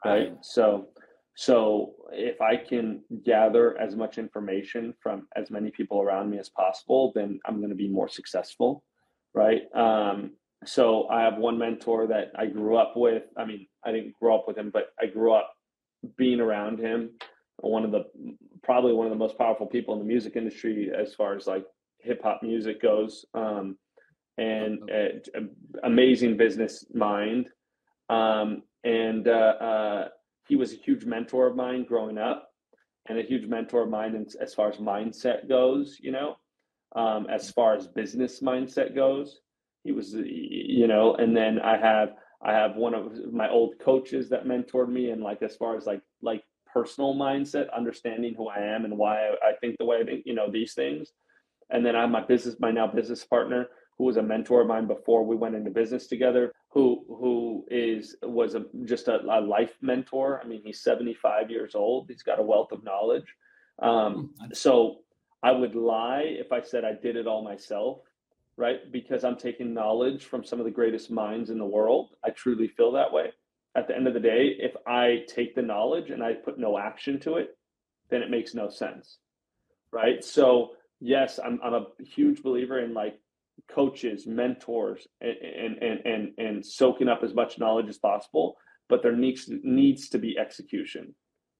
right? 0.05 0.29
right? 0.29 0.37
So 0.41 0.87
so 1.35 1.95
if 2.11 2.39
I 2.41 2.55
can 2.57 3.01
gather 3.25 3.79
as 3.79 3.95
much 3.95 4.17
information 4.17 4.93
from 5.01 5.27
as 5.35 5.49
many 5.49 5.71
people 5.71 6.01
around 6.01 6.29
me 6.29 6.37
as 6.37 6.49
possible, 6.49 7.11
then 7.15 7.39
I'm 7.45 7.57
going 7.57 7.69
to 7.69 7.75
be 7.75 7.89
more 7.89 8.07
successful, 8.07 8.83
right? 9.33 9.63
Um, 9.75 10.33
so 10.65 11.07
I 11.09 11.21
have 11.21 11.37
one 11.37 11.57
mentor 11.57 12.07
that 12.07 12.31
I 12.37 12.45
grew 12.45 12.77
up 12.77 12.93
with. 12.95 13.23
I 13.35 13.45
mean, 13.45 13.67
I 13.83 13.91
didn't 13.91 14.13
grow 14.21 14.35
up 14.35 14.45
with 14.47 14.57
him, 14.57 14.69
but 14.71 14.89
I 15.01 15.07
grew 15.07 15.33
up 15.33 15.53
being 16.17 16.39
around 16.39 16.79
him. 16.79 17.09
One 17.57 17.83
of 17.83 17.91
the 17.91 18.05
probably 18.63 18.93
one 18.93 19.07
of 19.07 19.11
the 19.11 19.17
most 19.17 19.37
powerful 19.37 19.65
people 19.65 19.93
in 19.93 19.99
the 19.99 20.05
music 20.05 20.35
industry 20.35 20.91
as 20.95 21.13
far 21.15 21.35
as 21.35 21.47
like 21.47 21.65
hip 22.03 22.21
hop 22.23 22.41
music 22.43 22.81
goes. 22.81 23.25
Um, 23.33 23.77
and 24.37 24.89
uh, 24.91 25.39
amazing 25.83 26.37
business 26.37 26.85
mind. 26.93 27.49
Um, 28.09 28.63
and 28.83 29.27
uh, 29.27 29.31
uh, 29.31 30.07
he 30.47 30.55
was 30.55 30.73
a 30.73 30.77
huge 30.77 31.05
mentor 31.05 31.47
of 31.47 31.55
mine 31.55 31.85
growing 31.85 32.17
up, 32.17 32.49
and 33.07 33.17
a 33.17 33.23
huge 33.23 33.45
mentor 33.45 33.83
of 33.83 33.89
mine 33.89 34.15
in, 34.15 34.25
as 34.41 34.53
far 34.53 34.69
as 34.69 34.77
mindset 34.77 35.47
goes. 35.47 35.97
You 36.01 36.11
know, 36.11 36.35
um, 36.95 37.27
as 37.29 37.51
far 37.51 37.75
as 37.75 37.87
business 37.87 38.41
mindset 38.41 38.95
goes, 38.95 39.39
he 39.83 39.91
was, 39.91 40.13
you 40.13 40.87
know. 40.87 41.15
And 41.15 41.35
then 41.35 41.59
I 41.59 41.77
have 41.77 42.09
I 42.41 42.53
have 42.53 42.75
one 42.75 42.93
of 42.93 43.31
my 43.31 43.49
old 43.49 43.75
coaches 43.79 44.29
that 44.29 44.45
mentored 44.45 44.89
me, 44.89 45.11
and 45.11 45.21
like 45.21 45.41
as 45.41 45.55
far 45.55 45.77
as 45.77 45.85
like 45.85 46.01
like 46.21 46.43
personal 46.73 47.13
mindset, 47.13 47.71
understanding 47.75 48.33
who 48.35 48.49
I 48.49 48.59
am 48.59 48.83
and 48.83 48.97
why 48.97 49.27
I 49.27 49.53
think 49.61 49.77
the 49.77 49.85
way 49.85 49.99
I 50.01 50.03
think, 50.03 50.23
you 50.25 50.33
know, 50.33 50.51
these 50.51 50.73
things. 50.73 51.11
And 51.73 51.85
then 51.85 51.95
I 51.95 52.01
have 52.01 52.09
my 52.09 52.25
business, 52.25 52.55
my 52.59 52.71
now 52.71 52.87
business 52.87 53.25
partner, 53.25 53.67
who 53.97 54.05
was 54.05 54.17
a 54.17 54.23
mentor 54.23 54.61
of 54.61 54.67
mine 54.67 54.87
before 54.87 55.25
we 55.25 55.35
went 55.35 55.55
into 55.55 55.69
business 55.69 56.07
together, 56.07 56.53
who 56.69 57.03
who 57.07 57.65
is 57.69 58.15
was 58.23 58.55
a 58.55 58.65
just 58.85 59.07
a, 59.09 59.21
a 59.23 59.41
life 59.41 59.75
mentor. 59.81 60.39
I 60.43 60.47
mean, 60.47 60.61
he's 60.63 60.81
75 60.81 61.49
years 61.49 61.75
old. 61.75 62.07
He's 62.07 62.23
got 62.23 62.39
a 62.39 62.43
wealth 62.43 62.71
of 62.71 62.83
knowledge. 62.83 63.35
Um, 63.79 64.31
hmm, 64.39 64.53
so 64.53 64.99
I 65.41 65.51
would 65.51 65.75
lie 65.75 66.23
if 66.25 66.51
I 66.51 66.61
said 66.61 66.85
I 66.85 66.93
did 66.93 67.17
it 67.17 67.27
all 67.27 67.43
myself, 67.43 67.99
right? 68.55 68.89
Because 68.91 69.25
I'm 69.25 69.35
taking 69.35 69.73
knowledge 69.73 70.25
from 70.25 70.45
some 70.45 70.59
of 70.59 70.65
the 70.65 70.71
greatest 70.71 71.11
minds 71.11 71.49
in 71.49 71.57
the 71.57 71.65
world. 71.65 72.15
I 72.23 72.29
truly 72.29 72.67
feel 72.67 72.93
that 72.93 73.11
way 73.11 73.31
at 73.75 73.87
the 73.87 73.95
end 73.95 74.07
of 74.07 74.13
the 74.13 74.19
day, 74.19 74.55
if 74.59 74.75
I 74.85 75.23
take 75.27 75.55
the 75.55 75.61
knowledge 75.61 76.11
and 76.11 76.23
I 76.23 76.33
put 76.33 76.59
no 76.59 76.77
action 76.77 77.19
to 77.21 77.37
it, 77.37 77.57
then 78.09 78.21
it 78.21 78.29
makes 78.29 78.53
no 78.53 78.69
sense. 78.69 79.17
Right. 79.91 80.23
So, 80.23 80.71
yes, 81.03 81.39
I'm, 81.43 81.59
I'm 81.63 81.73
a 81.73 81.85
huge 82.03 82.41
believer 82.41 82.79
in 82.79 82.93
like 82.93 83.19
coaches, 83.69 84.25
mentors, 84.25 85.07
and, 85.21 85.77
and, 85.81 86.05
and, 86.05 86.31
and, 86.37 86.65
soaking 86.65 87.07
up 87.07 87.23
as 87.23 87.33
much 87.33 87.59
knowledge 87.59 87.87
as 87.87 87.97
possible. 87.97 88.57
But 88.89 89.03
there 89.03 89.15
needs, 89.15 89.49
needs 89.63 90.09
to 90.09 90.17
be 90.17 90.37
execution, 90.37 91.13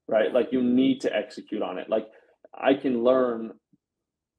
right? 0.08 0.34
Like 0.34 0.52
you 0.52 0.62
need 0.62 1.02
to 1.02 1.16
execute 1.16 1.62
on 1.62 1.78
it. 1.78 1.90
Like 1.90 2.08
I 2.54 2.74
can 2.74 3.04
learn 3.04 3.52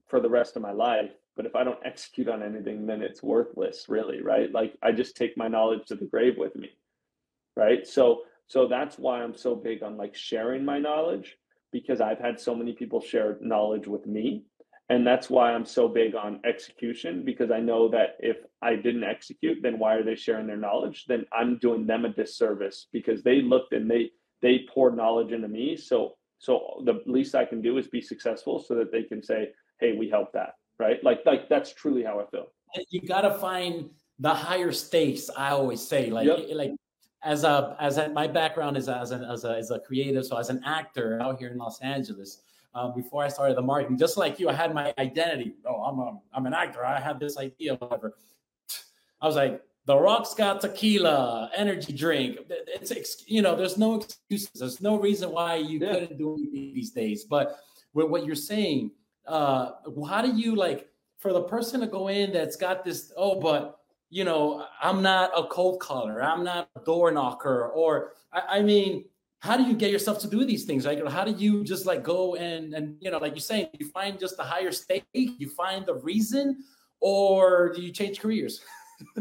for 0.09 0.21
the 0.21 0.29
rest 0.29 0.57
of 0.57 0.63
my 0.63 0.73
life, 0.73 1.11
but 1.37 1.47
if 1.47 1.57
I 1.57 1.65
don't 1.65 1.79
execute 1.85 2.29
on 2.29 2.43
anything, 2.43 2.87
then 2.87 3.03
it's 3.03 3.23
worthless, 3.23 3.87
really, 3.89 4.23
right? 4.23 4.53
Like 4.53 4.75
I 4.83 4.93
just 4.93 5.17
take 5.17 5.37
my 5.37 5.49
knowledge 5.49 5.87
to 5.87 5.95
the 5.95 6.07
grave 6.07 6.35
with 6.37 6.57
me 6.57 6.71
right 7.57 7.87
so 7.87 8.23
so 8.47 8.67
that's 8.67 8.99
why 8.99 9.23
i'm 9.23 9.37
so 9.37 9.55
big 9.55 9.83
on 9.83 9.97
like 9.97 10.15
sharing 10.15 10.65
my 10.65 10.79
knowledge 10.79 11.37
because 11.73 12.01
i've 12.01 12.19
had 12.19 12.39
so 12.39 12.55
many 12.55 12.73
people 12.73 13.01
share 13.01 13.37
knowledge 13.41 13.87
with 13.87 14.07
me 14.07 14.45
and 14.91 15.07
that's 15.07 15.31
why 15.31 15.53
i'm 15.53 15.65
so 15.65 15.89
big 15.89 16.15
on 16.15 16.41
execution 16.45 17.25
because 17.25 17.51
i 17.51 17.59
know 17.59 17.89
that 17.89 18.17
if 18.21 18.39
i 18.63 18.75
didn't 18.75 19.05
execute 19.05 19.59
then 19.63 19.79
why 19.79 19.95
are 19.95 20.03
they 20.03 20.15
sharing 20.15 20.47
their 20.47 20.57
knowledge 20.57 21.05
then 21.09 21.25
i'm 21.33 21.59
doing 21.59 21.87
them 21.87 22.05
a 22.05 22.09
disservice 22.09 22.87
because 22.93 23.23
they 23.23 23.41
looked 23.41 23.73
and 23.73 23.91
they 23.91 24.11
they 24.43 24.67
poured 24.73 24.97
knowledge 24.97 25.33
into 25.33 25.49
me 25.49 25.77
so 25.77 26.15
so 26.39 26.83
the 26.85 27.03
least 27.07 27.35
i 27.35 27.45
can 27.45 27.63
do 27.63 27.79
is 27.79 27.89
be 27.89 28.01
successful 28.01 28.59
so 28.59 28.75
that 28.75 28.93
they 28.93 29.03
can 29.03 29.23
say 29.23 29.49
hey 29.81 29.97
we 29.97 30.09
helped 30.09 30.33
that 30.33 30.55
right 30.79 31.03
like 31.03 31.21
like 31.25 31.49
that's 31.49 31.73
truly 31.73 32.03
how 32.03 32.21
i 32.21 32.27
feel 32.27 32.47
you 32.91 33.01
got 33.01 33.23
to 33.23 33.35
find 33.39 33.89
the 34.19 34.35
higher 34.35 34.73
stakes 34.73 35.31
i 35.37 35.51
always 35.51 35.81
say 35.81 36.11
like 36.11 36.27
yep. 36.27 36.41
like 36.53 36.73
as 37.25 37.43
a 37.43 37.77
as 37.81 37.97
a, 37.97 38.11
my 38.11 38.27
background 38.27 38.77
is 38.77 38.89
as, 38.89 39.11
an, 39.11 39.25
as 39.25 39.45
a 39.45 39.57
as 39.57 39.71
a 39.71 39.81
creative, 39.81 40.25
so 40.25 40.37
as 40.37 40.51
an 40.51 40.61
actor 40.65 41.19
out 41.21 41.39
here 41.39 41.49
in 41.49 41.59
Los 41.59 41.81
Angeles. 41.81 42.43
Uh, 42.75 42.89
before 42.89 43.23
I 43.23 43.29
started 43.29 43.57
the 43.57 43.63
marketing, 43.63 43.97
just 43.97 44.17
like 44.17 44.41
you, 44.41 44.49
I 44.49 44.53
had 44.53 44.75
my 44.75 44.93
identity. 44.99 45.55
Oh, 45.65 45.83
I'm 45.83 45.99
a, 46.01 46.19
I'm 46.33 46.47
an 46.47 46.55
actor. 46.55 46.85
I 46.85 46.99
have 46.99 47.21
this 47.21 47.39
idea, 47.39 47.77
whatever. 47.77 48.15
I 49.21 49.27
was 49.27 49.37
like, 49.37 49.63
the 49.87 49.97
Rock's 49.97 50.35
got 50.35 50.61
tequila, 50.61 51.51
energy 51.55 51.93
drink. 51.93 52.39
It's 52.49 53.25
you 53.27 53.43
know, 53.43 53.55
there's 53.55 53.77
no 53.77 53.97
excuses. 54.01 54.51
There's 54.55 54.81
no 54.81 54.99
reason 54.99 55.31
why 55.31 55.57
you 55.57 55.79
yeah. 55.79 55.93
couldn't 55.93 56.19
do 56.19 56.35
anything 56.35 56.75
these 56.75 56.91
days. 56.91 57.25
But 57.25 57.59
with 57.93 58.09
what 58.09 58.25
you're 58.25 58.35
saying, 58.35 58.93
uh, 59.27 59.73
how 60.09 60.23
do 60.23 60.33
you 60.33 60.57
like 60.57 60.89
for 61.19 61.33
the 61.33 61.43
person 61.43 61.81
to 61.81 61.87
go 61.87 62.09
in 62.09 62.33
that's 62.33 62.57
got 62.57 62.85
this? 62.85 63.13
Oh, 63.17 63.41
but 63.41 63.79
you 64.11 64.25
know, 64.25 64.67
I'm 64.81 65.03
not 65.03 65.33
a 65.37 65.47
cold 65.47 65.81
caller, 65.81 66.23
I'm 66.23 66.45
not 66.45 66.71
a 66.77 66.81
door 66.81 67.11
knocker, 67.11 67.69
or 67.69 68.13
I, 68.33 68.59
I 68.59 68.63
mean, 68.63 69.05
how 69.45 69.59
do 69.59 69.63
you 69.63 69.75
get 69.75 69.91
yourself 69.91 70.19
to 70.21 70.27
do 70.27 70.43
these 70.47 70.65
things? 70.65 70.87
Like, 70.87 71.07
how 71.07 71.23
do 71.23 71.33
you 71.33 71.65
just 71.65 71.85
like 71.85 72.03
go 72.03 72.35
and 72.35 72.73
and 72.73 72.97
you 73.01 73.11
know, 73.11 73.19
like 73.19 73.35
you're 73.35 73.41
saying, 73.41 73.69
you 73.79 73.87
find 73.91 74.19
just 74.19 74.39
the 74.39 74.43
higher 74.43 74.73
stake, 74.73 75.05
you 75.13 75.51
find 75.51 75.85
the 75.85 75.97
reason, 75.97 76.65
or 77.01 77.71
do 77.75 77.83
you 77.83 77.93
change 77.93 78.21
careers? 78.21 78.63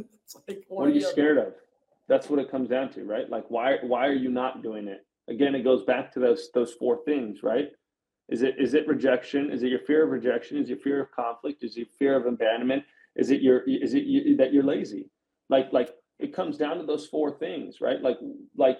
like, 0.47 0.63
what 0.69 0.87
are 0.87 0.91
you 0.91 1.01
scared 1.01 1.37
of? 1.39 1.53
That's 2.07 2.29
what 2.29 2.39
it 2.39 2.49
comes 2.49 2.69
down 2.69 2.89
to, 2.93 3.03
right? 3.03 3.29
Like, 3.29 3.43
why 3.49 3.79
why 3.81 4.07
are 4.07 4.13
you 4.13 4.29
not 4.29 4.63
doing 4.63 4.87
it? 4.87 5.05
Again, 5.27 5.55
it 5.55 5.63
goes 5.63 5.83
back 5.83 6.13
to 6.13 6.19
those 6.21 6.49
those 6.53 6.71
four 6.71 7.03
things, 7.03 7.43
right? 7.43 7.69
Is 8.29 8.43
it 8.43 8.55
is 8.57 8.75
it 8.75 8.87
rejection? 8.87 9.51
Is 9.51 9.61
it 9.63 9.67
your 9.67 9.79
fear 9.79 10.05
of 10.05 10.11
rejection? 10.11 10.57
Is 10.57 10.69
it 10.69 10.81
fear 10.81 11.01
of 11.01 11.11
conflict? 11.11 11.65
Is 11.65 11.75
it 11.75 11.89
fear 11.99 12.15
of 12.15 12.25
abandonment? 12.27 12.83
Is 13.17 13.29
it 13.29 13.41
your 13.41 13.59
is 13.67 13.93
it 13.93 14.03
you, 14.03 14.37
that 14.37 14.53
you're 14.53 14.63
lazy? 14.63 15.09
Like 15.49 15.73
like 15.73 15.89
it 16.19 16.33
comes 16.33 16.57
down 16.57 16.77
to 16.77 16.85
those 16.85 17.07
four 17.07 17.37
things, 17.39 17.81
right? 17.81 18.01
Like 18.01 18.19
like 18.55 18.77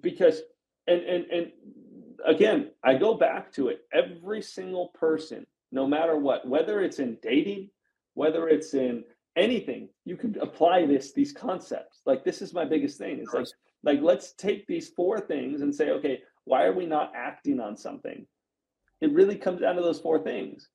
because 0.00 0.40
and 0.86 1.02
and 1.02 1.24
and 1.30 1.52
again, 2.26 2.70
I 2.82 2.94
go 2.94 3.14
back 3.14 3.52
to 3.52 3.68
it. 3.68 3.80
Every 3.92 4.42
single 4.42 4.88
person, 4.88 5.44
no 5.72 5.86
matter 5.86 6.16
what, 6.16 6.46
whether 6.46 6.80
it's 6.80 6.98
in 6.98 7.18
dating, 7.22 7.70
whether 8.14 8.48
it's 8.48 8.74
in 8.74 9.04
anything, 9.36 9.88
you 10.04 10.16
can 10.16 10.38
apply 10.40 10.86
this 10.86 11.12
these 11.12 11.32
concepts. 11.32 12.00
Like 12.06 12.24
this 12.24 12.42
is 12.42 12.52
my 12.54 12.64
biggest 12.64 12.98
thing. 12.98 13.18
It's 13.20 13.34
like 13.34 13.48
like 13.82 14.00
let's 14.02 14.32
take 14.32 14.66
these 14.66 14.88
four 14.88 15.20
things 15.20 15.60
and 15.60 15.74
say, 15.74 15.90
okay, 15.90 16.22
why 16.44 16.64
are 16.64 16.72
we 16.72 16.86
not 16.86 17.12
acting 17.14 17.60
on 17.60 17.76
something? 17.76 18.26
It 19.00 19.12
really 19.12 19.36
comes 19.36 19.60
down 19.60 19.76
to 19.76 19.82
those 19.82 20.00
four 20.00 20.18
things, 20.18 20.68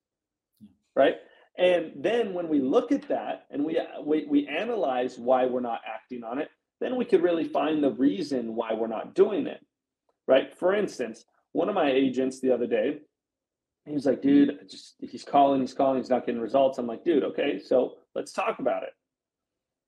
right? 0.96 1.16
And 1.58 1.92
then 1.96 2.34
when 2.34 2.48
we 2.48 2.62
look 2.62 2.92
at 2.92 3.08
that 3.10 3.46
and 3.50 3.66
we, 3.66 3.80
we, 4.04 4.26
we 4.30 4.48
analyze 4.48 5.18
why 5.18 5.46
we're 5.46 5.60
not 5.60 5.82
acting 5.86 6.24
on 6.24 6.40
it, 6.40 6.50
then 6.80 6.96
we 6.96 7.06
could 7.06 7.24
really 7.24 7.44
find 7.44 7.84
the 7.84 7.92
reason 7.92 8.56
why 8.56 8.74
we're 8.74 8.88
not 8.88 9.16
doing 9.16 9.48
it. 9.48 9.66
Right. 10.28 10.54
For 10.54 10.76
instance, 10.76 11.26
one 11.54 11.70
of 11.70 11.76
my 11.76 11.90
agents 11.90 12.40
the 12.40 12.54
other 12.54 12.68
day, 12.68 13.00
he 13.86 13.94
was 13.94 14.06
like, 14.06 14.22
dude, 14.22 14.60
just 14.70 14.96
he's 15.00 15.24
calling, 15.24 15.62
he's 15.62 15.74
calling, 15.74 15.98
he's 15.98 16.10
not 16.10 16.26
getting 16.26 16.42
results. 16.42 16.78
I'm 16.78 16.86
like, 16.86 17.04
dude, 17.04 17.24
okay, 17.24 17.60
so 17.60 17.96
let's 18.14 18.32
talk 18.32 18.60
about 18.60 18.84
it. 18.84 18.90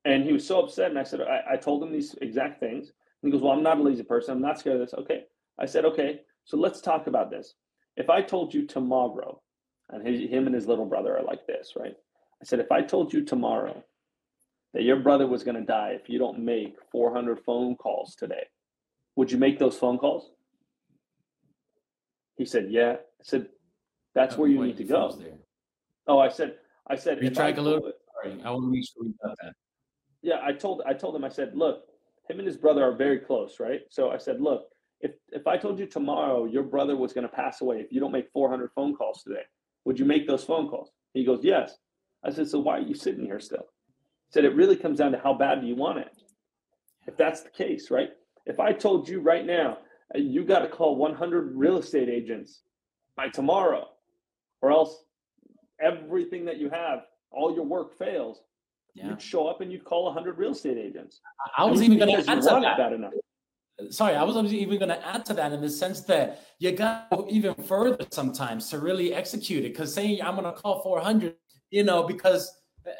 And 0.06 0.24
he 0.24 0.34
was 0.34 0.48
so 0.48 0.62
upset. 0.62 0.90
And 0.90 0.98
I 0.98 1.04
said, 1.04 1.22
I, 1.22 1.54
I 1.54 1.58
told 1.58 1.84
him 1.84 1.92
these 1.92 2.16
exact 2.22 2.60
things. 2.60 2.88
And 3.22 3.28
he 3.28 3.32
goes, 3.32 3.42
Well, 3.42 3.52
I'm 3.52 3.62
not 3.62 3.78
a 3.78 3.84
lazy 3.84 4.02
person. 4.02 4.34
I'm 4.34 4.42
not 4.42 4.60
scared 4.60 4.82
of 4.82 4.82
this. 4.82 4.98
Okay. 4.98 5.26
I 5.60 5.68
said, 5.68 5.86
Okay, 5.86 6.22
so 6.44 6.58
let's 6.58 6.82
talk 6.82 7.06
about 7.06 7.30
this. 7.30 7.54
If 7.98 8.10
I 8.10 8.22
told 8.22 8.54
you 8.54 8.66
tomorrow 8.66 9.42
and 9.90 10.06
his, 10.06 10.30
him 10.30 10.48
and 10.48 10.56
his 10.56 10.68
little 10.68 10.86
brother 10.86 11.18
are 11.18 11.24
like 11.24 11.46
this, 11.46 11.74
right? 11.78 11.94
I 12.42 12.46
said, 12.46 12.60
if 12.60 12.72
I 12.72 12.82
told 12.82 13.14
you 13.14 13.24
tomorrow 13.24 13.84
that 14.74 14.84
your 14.84 14.98
brother 14.98 15.28
was 15.28 15.44
going 15.44 15.56
to 15.56 15.66
die 15.66 15.98
if 16.02 16.10
you 16.10 16.18
don't 16.18 16.40
make 16.40 16.76
400 16.92 17.40
phone 17.40 17.76
calls 17.76 18.16
today, 18.16 18.46
would 19.16 19.32
you 19.32 19.38
make 19.38 19.60
those 19.60 19.78
phone 19.78 19.98
calls? 19.98 20.32
He 22.38 22.46
said, 22.46 22.68
yeah. 22.70 22.94
I 22.94 23.24
said, 23.24 23.48
that's 24.16 24.38
where 24.38 24.50
you 24.50 24.64
need 24.64 24.78
to 24.78 24.84
go. 24.84 25.18
Oh, 26.08 26.20
I 26.20 26.30
said, 26.30 26.56
I 26.88 26.96
said, 26.96 27.22
you 27.22 27.30
track 27.30 27.58
a 27.58 27.62
little. 27.62 27.92
Sorry, 28.24 28.42
I 28.44 28.52
want 28.52 28.64
to 28.64 28.72
make 28.72 28.84
sure 28.86 29.04
we 29.04 29.14
got 29.24 29.38
that. 29.44 29.54
Yeah, 30.22 30.40
I 30.44 30.54
told, 30.54 30.82
I 30.86 30.94
told 30.94 31.16
him, 31.16 31.24
I 31.24 31.30
said, 31.30 31.52
look, 31.56 31.84
him 32.30 32.40
and 32.40 32.48
his 32.48 32.58
brother 32.58 32.84
are 32.84 32.96
very 32.96 33.20
close, 33.20 33.60
right? 33.60 33.82
So 33.90 34.12
I 34.12 34.18
said, 34.18 34.42
look, 34.42 34.64
if 35.02 35.12
if 35.32 35.48
I 35.48 35.58
told 35.58 35.80
you 35.80 35.86
tomorrow 35.88 36.46
your 36.46 36.64
brother 36.64 36.96
was 36.96 37.12
going 37.14 37.28
to 37.28 37.34
pass 37.34 37.62
away 37.62 37.78
if 37.78 37.92
you 37.92 38.00
don't 38.00 38.12
make 38.12 38.30
400 38.32 38.72
phone 38.76 38.96
calls 38.96 39.24
today, 39.24 39.44
would 39.86 40.00
you 40.00 40.06
make 40.06 40.28
those 40.28 40.44
phone 40.44 40.70
calls? 40.70 40.92
He 41.14 41.26
goes, 41.26 41.40
Yes. 41.44 41.76
I 42.24 42.30
said, 42.32 42.48
So 42.48 42.60
why 42.60 42.78
are 42.78 42.82
you 42.82 42.94
sitting 42.94 43.26
here 43.26 43.40
still? 43.40 43.66
Said, 44.32 44.46
It 44.46 44.56
really 44.56 44.76
comes 44.76 45.00
down 45.00 45.12
to 45.12 45.20
how 45.20 45.34
bad 45.34 45.62
do 45.62 45.68
you 45.68 45.76
want 45.76 46.00
it? 46.00 46.12
If 47.08 47.18
that's 47.18 47.42
the 47.42 47.50
case, 47.50 47.92
right? 47.92 48.10
If 48.46 48.60
I 48.60 48.74
told 48.74 49.08
you 49.08 49.22
right 49.22 49.46
now, 49.46 49.80
uh, 50.16 50.20
you 50.20 50.44
got 50.44 50.60
to 50.60 50.68
call 50.68 50.96
100 50.96 51.56
real 51.56 51.78
estate 51.78 52.10
agents 52.10 52.62
by 53.16 53.30
tomorrow, 53.30 53.88
or 54.62 54.72
else 54.72 55.04
everything 55.82 56.46
that 56.46 56.58
you 56.58 56.70
have, 56.70 57.02
all 57.32 57.54
your 57.54 57.66
work 57.66 57.98
fails, 57.98 58.42
yeah. 58.94 59.10
you'd 59.10 59.22
show 59.22 59.48
up 59.48 59.62
and 59.62 59.72
you'd 59.72 59.86
call 59.86 60.06
100 60.06 60.38
real 60.38 60.52
estate 60.52 60.78
agents. 60.78 61.22
I 61.58 61.66
was 61.66 61.82
even 61.82 61.98
going 61.98 62.24
to 62.24 62.30
answer 62.30 62.60
that. 62.62 62.78
that 62.78 62.94
enough 62.94 63.14
sorry, 63.90 64.16
I 64.16 64.24
was 64.24 64.54
even 64.54 64.78
going 64.78 64.90
to 64.90 65.06
add 65.06 65.26
to 65.26 65.34
that 65.36 65.52
in 65.52 65.62
the 65.62 65.70
sense 65.70 66.02
that 66.02 66.46
you 66.60 66.72
got 66.72 67.08
even 67.30 67.56
further 67.56 68.06
sometimes 68.12 68.70
to 68.70 68.80
really 68.80 69.14
execute 69.14 69.66
it. 69.66 69.70
Because 69.70 69.94
saying 69.94 70.22
I'm 70.22 70.36
going 70.36 70.46
to 70.46 70.60
call 70.60 70.82
400, 70.84 71.36
you 71.70 71.84
know, 71.84 72.04
because 72.04 72.52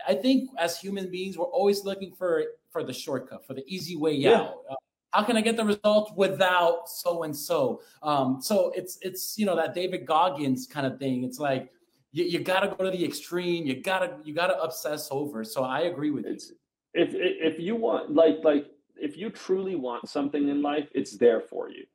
I 0.08 0.14
think 0.14 0.50
as 0.58 0.80
human 0.80 1.10
beings, 1.10 1.38
we're 1.38 1.46
always 1.46 1.84
looking 1.84 2.14
for 2.14 2.44
for 2.70 2.84
the 2.84 2.94
shortcut, 2.94 3.46
for 3.46 3.54
the 3.54 3.64
easy 3.68 3.96
way 3.96 4.14
yeah. 4.14 4.42
out. 4.42 4.62
Uh, 4.70 4.76
how 5.12 5.24
can 5.24 5.36
I 5.36 5.42
get 5.42 5.58
the 5.58 5.66
result 5.66 6.16
without 6.16 6.88
so 6.88 7.24
and 7.24 7.36
so? 7.36 7.82
Um, 8.02 8.42
so 8.42 8.72
it's 8.76 8.98
it's 9.02 9.38
you 9.38 9.46
know 9.46 9.56
that 9.56 9.74
David 9.76 10.06
Goggins 10.06 10.68
kind 10.68 10.88
of 10.88 11.00
thing. 11.00 11.24
It's 11.24 11.40
like 11.40 11.70
you, 12.12 12.26
you 12.26 12.40
got 12.40 12.62
to 12.62 12.70
go 12.70 12.84
to 12.84 12.92
the 12.92 13.04
extreme. 13.04 13.66
You 13.66 13.82
gotta 13.82 14.18
you 14.24 14.34
gotta 14.34 14.60
obsess 14.62 15.10
over. 15.12 15.44
So 15.44 15.64
I 15.64 15.82
agree 15.82 16.12
with 16.12 16.26
it's, 16.26 16.50
you. 16.50 16.56
If 16.94 17.10
if 17.14 17.60
you 17.60 17.76
want 17.76 18.14
like 18.14 18.38
like 18.44 18.68
if 18.96 19.18
you 19.18 19.30
truly 19.30 19.76
want 19.76 20.08
something 20.08 20.48
in 20.48 20.62
life, 20.62 20.88
it's 20.94 21.18
there 21.18 21.42
for 21.42 21.70
you. 21.70 21.86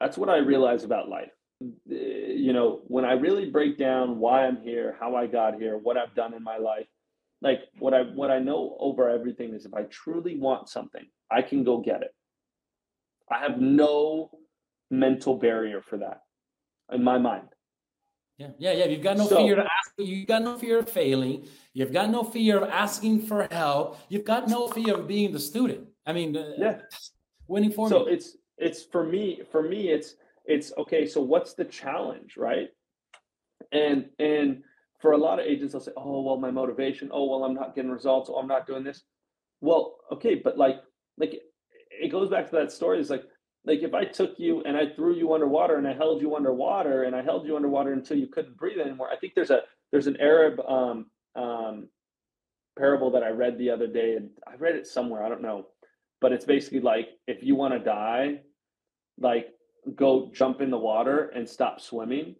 That's 0.00 0.18
what 0.18 0.28
I 0.28 0.38
realize 0.38 0.82
about 0.82 1.08
life. 1.08 1.30
You 1.86 2.52
know, 2.52 2.82
when 2.88 3.04
I 3.04 3.12
really 3.12 3.50
break 3.50 3.78
down 3.78 4.18
why 4.18 4.46
I'm 4.46 4.60
here, 4.60 4.96
how 4.98 5.14
I 5.14 5.26
got 5.26 5.54
here, 5.54 5.78
what 5.78 5.96
I've 5.96 6.14
done 6.14 6.34
in 6.34 6.42
my 6.42 6.56
life, 6.56 6.86
like 7.44 7.60
what 7.78 7.92
I 7.92 8.02
what 8.02 8.30
I 8.30 8.38
know 8.38 8.74
over 8.80 9.08
everything 9.10 9.52
is 9.52 9.66
if 9.66 9.74
I 9.74 9.82
truly 9.82 10.36
want 10.36 10.68
something, 10.70 11.06
I 11.30 11.42
can 11.42 11.62
go 11.62 11.78
get 11.78 12.02
it. 12.02 12.14
I 13.30 13.38
have 13.38 13.60
no 13.60 14.30
mental 14.90 15.36
barrier 15.36 15.82
for 15.82 15.98
that 15.98 16.22
in 16.90 17.04
my 17.04 17.18
mind. 17.18 17.48
Yeah, 18.38 18.48
yeah, 18.58 18.72
yeah. 18.72 18.86
You've 18.86 19.02
got 19.02 19.18
no 19.18 19.28
so, 19.28 19.36
fear 19.36 19.56
to 19.56 19.62
ask. 19.62 19.92
You've 19.98 20.26
got 20.26 20.42
no 20.42 20.58
fear 20.58 20.78
of 20.78 20.88
failing. 20.88 21.46
You've 21.74 21.92
got 21.92 22.08
no 22.10 22.24
fear 22.24 22.62
of 22.62 22.70
asking 22.70 23.26
for 23.26 23.46
help. 23.50 23.98
You've 24.08 24.24
got 24.24 24.48
no 24.48 24.66
fear 24.68 24.94
of 24.94 25.06
being 25.06 25.30
the 25.30 25.38
student. 25.38 25.86
I 26.06 26.14
mean, 26.14 26.34
uh, 26.36 26.54
yeah, 26.56 26.78
winning 27.46 27.72
for 27.72 27.90
So 27.90 28.06
it's 28.06 28.38
it's 28.56 28.82
for 28.82 29.04
me. 29.04 29.42
For 29.52 29.62
me, 29.62 29.90
it's 29.90 30.16
it's 30.46 30.72
okay. 30.78 31.06
So 31.06 31.20
what's 31.20 31.52
the 31.52 31.66
challenge, 31.66 32.38
right? 32.38 32.70
And 33.70 34.08
and 34.18 34.62
for 35.04 35.12
a 35.12 35.18
lot 35.18 35.38
of 35.38 35.44
agents, 35.44 35.74
they'll 35.74 35.82
say, 35.82 35.92
"Oh, 35.98 36.22
well, 36.22 36.38
my 36.38 36.50
motivation. 36.50 37.10
Oh, 37.12 37.26
well, 37.26 37.44
I'm 37.44 37.52
not 37.52 37.74
getting 37.74 37.90
results. 37.90 38.30
Oh, 38.32 38.36
I'm 38.36 38.46
not 38.46 38.66
doing 38.66 38.84
this." 38.84 39.02
Well, 39.60 39.98
okay, 40.10 40.34
but 40.34 40.56
like 40.56 40.76
like 41.18 41.42
it 41.90 42.10
goes 42.10 42.30
back 42.30 42.48
to 42.48 42.56
that 42.56 42.72
story. 42.72 43.00
It's 43.00 43.10
like 43.10 43.24
like 43.66 43.82
if 43.82 43.92
I 43.92 44.06
took 44.06 44.38
you 44.38 44.62
and 44.62 44.78
I 44.78 44.94
threw 44.96 45.14
you 45.14 45.34
underwater 45.34 45.76
and 45.76 45.86
I 45.86 45.92
held 45.92 46.22
you 46.22 46.34
underwater 46.34 47.02
and 47.02 47.14
I 47.14 47.20
held 47.20 47.46
you 47.46 47.54
underwater 47.54 47.92
until 47.92 48.16
you 48.16 48.28
couldn't 48.28 48.56
breathe 48.56 48.78
anymore. 48.78 49.10
I 49.12 49.16
think 49.16 49.34
there's 49.34 49.50
a 49.50 49.60
there's 49.92 50.06
an 50.06 50.16
Arab 50.20 50.58
um, 50.60 51.10
um, 51.36 51.88
parable 52.78 53.10
that 53.10 53.22
I 53.22 53.28
read 53.28 53.58
the 53.58 53.68
other 53.68 53.86
day, 53.86 54.16
and 54.16 54.30
I 54.46 54.54
read 54.56 54.74
it 54.74 54.86
somewhere. 54.86 55.22
I 55.22 55.28
don't 55.28 55.42
know, 55.42 55.66
but 56.22 56.32
it's 56.32 56.46
basically 56.46 56.80
like 56.80 57.08
if 57.26 57.42
you 57.42 57.56
want 57.56 57.74
to 57.74 57.78
die, 57.78 58.40
like 59.18 59.48
go 59.94 60.30
jump 60.32 60.62
in 60.62 60.70
the 60.70 60.78
water 60.78 61.28
and 61.36 61.46
stop 61.46 61.78
swimming, 61.78 62.36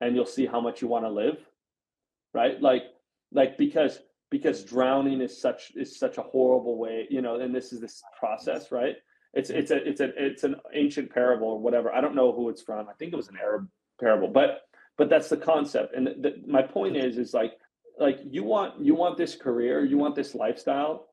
and 0.00 0.16
you'll 0.16 0.26
see 0.26 0.44
how 0.44 0.60
much 0.60 0.82
you 0.82 0.88
want 0.88 1.04
to 1.04 1.10
live, 1.10 1.38
right? 2.34 2.60
Like 2.60 2.82
like 3.32 3.56
because 3.56 4.00
because 4.30 4.64
drowning 4.64 5.20
is 5.20 5.40
such 5.40 5.72
is 5.76 5.98
such 5.98 6.18
a 6.18 6.22
horrible 6.22 6.76
way, 6.78 7.06
you 7.08 7.22
know. 7.22 7.40
And 7.40 7.54
this 7.54 7.72
is 7.72 7.80
this 7.80 8.02
process, 8.18 8.72
right? 8.72 8.96
It's 9.32 9.50
it's 9.50 9.70
a 9.70 9.88
it's 9.88 10.00
a 10.00 10.10
it's 10.16 10.44
an 10.44 10.56
ancient 10.74 11.10
parable 11.12 11.48
or 11.48 11.58
whatever. 11.58 11.92
I 11.94 12.00
don't 12.00 12.14
know 12.14 12.32
who 12.32 12.48
it's 12.50 12.62
from. 12.62 12.88
I 12.88 12.92
think 12.94 13.12
it 13.12 13.16
was 13.16 13.28
an 13.28 13.38
Arab 13.40 13.68
parable, 14.00 14.28
but 14.28 14.62
but 14.96 15.08
that's 15.08 15.28
the 15.28 15.36
concept. 15.36 15.94
And 15.94 16.06
the, 16.06 16.42
my 16.46 16.62
point 16.62 16.96
is 16.96 17.18
is 17.18 17.34
like 17.34 17.52
like 17.98 18.18
you 18.24 18.44
want 18.44 18.80
you 18.80 18.94
want 18.94 19.16
this 19.16 19.36
career, 19.36 19.84
you 19.84 19.98
want 19.98 20.14
this 20.14 20.34
lifestyle, 20.34 21.08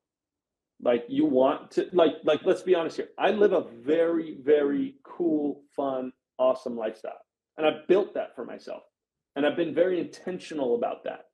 like 0.80 1.04
you 1.08 1.24
want 1.26 1.70
to 1.72 1.88
like 1.92 2.14
like 2.24 2.40
let's 2.44 2.62
be 2.62 2.74
honest 2.74 2.96
here. 2.96 3.08
I 3.18 3.30
live 3.30 3.52
a 3.52 3.64
very 3.84 4.38
very 4.42 4.96
cool, 5.04 5.62
fun, 5.76 6.12
awesome 6.38 6.76
lifestyle, 6.76 7.20
and 7.56 7.66
I 7.66 7.70
built 7.88 8.14
that 8.14 8.34
for 8.34 8.44
myself, 8.44 8.82
and 9.36 9.46
I've 9.46 9.56
been 9.56 9.74
very 9.74 10.00
intentional 10.00 10.74
about 10.74 11.04
that, 11.04 11.26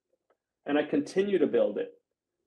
and 0.66 0.78
I 0.78 0.82
continue 0.84 1.38
to 1.38 1.46
build 1.46 1.78
it, 1.78 1.92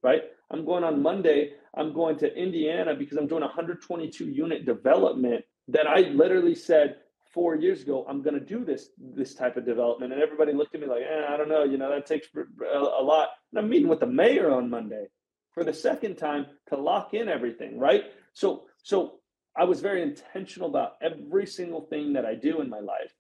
right? 0.04 0.24
I'm 0.52 0.66
going 0.66 0.84
on 0.84 1.02
Monday. 1.02 1.54
I'm 1.76 1.94
going 1.94 2.18
to 2.20 2.36
Indiana 2.36 2.94
because 2.96 3.18
I'm 3.18 3.28
doing 3.28 3.42
122 3.42 4.26
unit 4.26 4.66
development 4.66 5.46
that 5.70 5.88
I 5.88 6.00
literally 6.10 6.56
said 6.56 6.98
four 7.34 7.56
years 7.56 7.82
ago 7.82 8.06
I'm 8.10 8.22
going 8.22 8.34
to 8.34 8.46
do 8.46 8.66
this 8.66 8.90
this 8.98 9.34
type 9.34 9.58
of 9.58 9.66
development, 9.66 10.14
and 10.14 10.22
everybody 10.22 10.54
looked 10.54 10.76
at 10.76 10.82
me 10.82 10.88
like, 10.88 11.02
eh, 11.02 11.26
I 11.30 11.38
don't 11.38 11.50
know, 11.50 11.64
you 11.64 11.78
know, 11.78 11.90
that 11.90 12.06
takes 12.06 12.28
a 12.36 13.04
lot. 13.04 13.30
And 13.52 13.60
I'm 13.60 13.70
meeting 13.70 13.88
with 13.88 14.02
the 14.02 14.08
mayor 14.08 14.52
on 14.52 14.70
Monday 14.70 15.08
for 15.54 15.64
the 15.64 15.74
second 15.74 16.16
time 16.16 16.46
to 16.68 16.78
lock 16.78 17.14
in 17.14 17.30
everything, 17.30 17.80
right? 17.80 18.04
So 18.34 18.64
so 18.84 19.20
I 19.56 19.66
was 19.66 19.82
very 19.82 20.02
intentional 20.02 20.70
about 20.70 20.94
every 21.02 21.46
single 21.46 21.82
thing 21.82 22.14
that 22.14 22.26
I 22.26 22.36
do 22.36 22.62
in 22.62 22.70
my 22.70 22.80
life, 22.80 23.14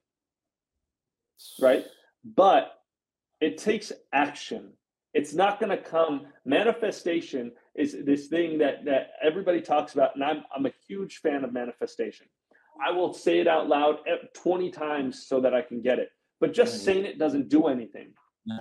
right? 1.61 1.85
But 2.23 2.73
it 3.39 3.57
takes 3.57 3.91
action 4.13 4.73
it's 5.13 5.33
not 5.33 5.59
going 5.59 5.69
to 5.69 5.77
come. 5.77 6.27
Manifestation 6.45 7.51
is 7.75 7.95
this 8.05 8.27
thing 8.27 8.57
that 8.59 8.85
that 8.85 9.11
everybody 9.21 9.61
talks 9.61 9.93
about, 9.93 10.15
and 10.15 10.23
I'm 10.23 10.43
I'm 10.55 10.65
a 10.65 10.71
huge 10.87 11.17
fan 11.17 11.43
of 11.43 11.53
manifestation. 11.53 12.27
I 12.85 12.91
will 12.91 13.13
say 13.13 13.39
it 13.39 13.47
out 13.47 13.67
loud 13.67 13.99
20 14.33 14.71
times 14.71 15.27
so 15.27 15.39
that 15.41 15.53
I 15.53 15.61
can 15.61 15.81
get 15.81 15.99
it. 15.99 16.09
But 16.39 16.53
just 16.53 16.83
saying 16.83 17.05
it 17.05 17.19
doesn't 17.19 17.49
do 17.49 17.67
anything. 17.67 18.13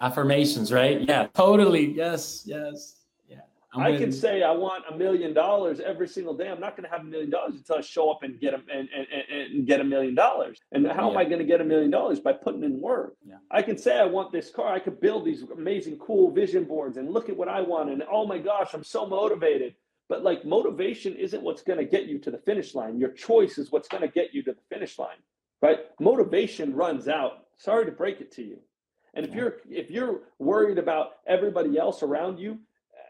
Affirmations, 0.02 0.70
right? 0.70 1.00
Yeah, 1.00 1.28
totally. 1.32 1.94
Yes, 1.94 2.42
yes. 2.44 2.96
I'm 3.72 3.82
i 3.82 3.96
can 3.96 4.10
say 4.10 4.42
I 4.42 4.50
want 4.50 4.84
a 4.90 4.96
million 4.96 5.32
dollars 5.32 5.78
every 5.80 6.08
single 6.08 6.34
day. 6.34 6.48
I'm 6.48 6.60
not 6.60 6.76
going 6.76 6.84
to 6.84 6.90
have 6.90 7.02
a 7.02 7.08
million 7.08 7.30
dollars 7.30 7.54
until 7.54 7.76
I 7.76 7.80
show 7.82 8.10
up 8.10 8.22
and 8.22 8.40
get 8.40 8.52
a 8.52 8.60
and, 8.72 8.88
and, 8.88 9.06
and 9.30 9.66
get 9.66 9.80
a 9.80 9.84
million 9.84 10.14
dollars. 10.14 10.58
And 10.72 10.86
how 10.86 11.06
yeah. 11.06 11.10
am 11.12 11.16
I 11.16 11.24
going 11.24 11.38
to 11.38 11.44
get 11.44 11.60
a 11.60 11.64
million 11.64 11.90
dollars 11.90 12.18
by 12.18 12.32
putting 12.32 12.64
in 12.64 12.80
work? 12.80 13.14
Yeah. 13.24 13.36
I 13.50 13.62
can 13.62 13.78
say 13.78 13.98
I 13.98 14.06
want 14.06 14.32
this 14.32 14.50
car. 14.50 14.72
I 14.72 14.80
could 14.80 15.00
build 15.00 15.24
these 15.24 15.42
amazing, 15.42 15.98
cool 15.98 16.32
vision 16.32 16.64
boards 16.64 16.96
and 16.96 17.10
look 17.10 17.28
at 17.28 17.36
what 17.36 17.48
I 17.48 17.60
want. 17.60 17.90
And 17.90 18.02
oh 18.10 18.26
my 18.26 18.38
gosh, 18.38 18.74
I'm 18.74 18.84
so 18.84 19.06
motivated. 19.06 19.74
But 20.08 20.24
like 20.24 20.44
motivation 20.44 21.14
isn't 21.14 21.40
what's 21.40 21.62
going 21.62 21.78
to 21.78 21.84
get 21.84 22.06
you 22.06 22.18
to 22.18 22.30
the 22.32 22.38
finish 22.38 22.74
line. 22.74 22.98
Your 22.98 23.10
choice 23.10 23.56
is 23.58 23.70
what's 23.70 23.86
going 23.86 24.02
to 24.02 24.08
get 24.08 24.34
you 24.34 24.42
to 24.42 24.52
the 24.52 24.62
finish 24.68 24.98
line, 24.98 25.18
right? 25.62 25.78
Motivation 26.00 26.74
runs 26.74 27.06
out. 27.06 27.44
Sorry 27.56 27.84
to 27.84 27.92
break 27.92 28.20
it 28.20 28.32
to 28.32 28.42
you. 28.42 28.58
And 29.14 29.26
if 29.26 29.34
you're 29.34 29.56
if 29.68 29.90
you're 29.90 30.20
worried 30.38 30.78
about 30.78 31.18
everybody 31.26 31.78
else 31.78 32.02
around 32.02 32.38
you, 32.38 32.58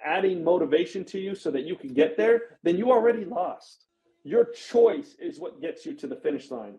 adding 0.04 0.44
motivation 0.44 1.04
to 1.06 1.18
you 1.18 1.34
so 1.34 1.50
that 1.50 1.64
you 1.64 1.76
can 1.76 1.92
get 1.92 2.16
there, 2.16 2.58
then 2.62 2.76
you 2.76 2.90
already 2.90 3.24
lost. 3.24 3.86
Your 4.24 4.44
choice 4.44 5.14
is 5.18 5.38
what 5.38 5.60
gets 5.60 5.86
you 5.86 5.94
to 5.94 6.06
the 6.06 6.16
finish 6.16 6.50
line. 6.50 6.78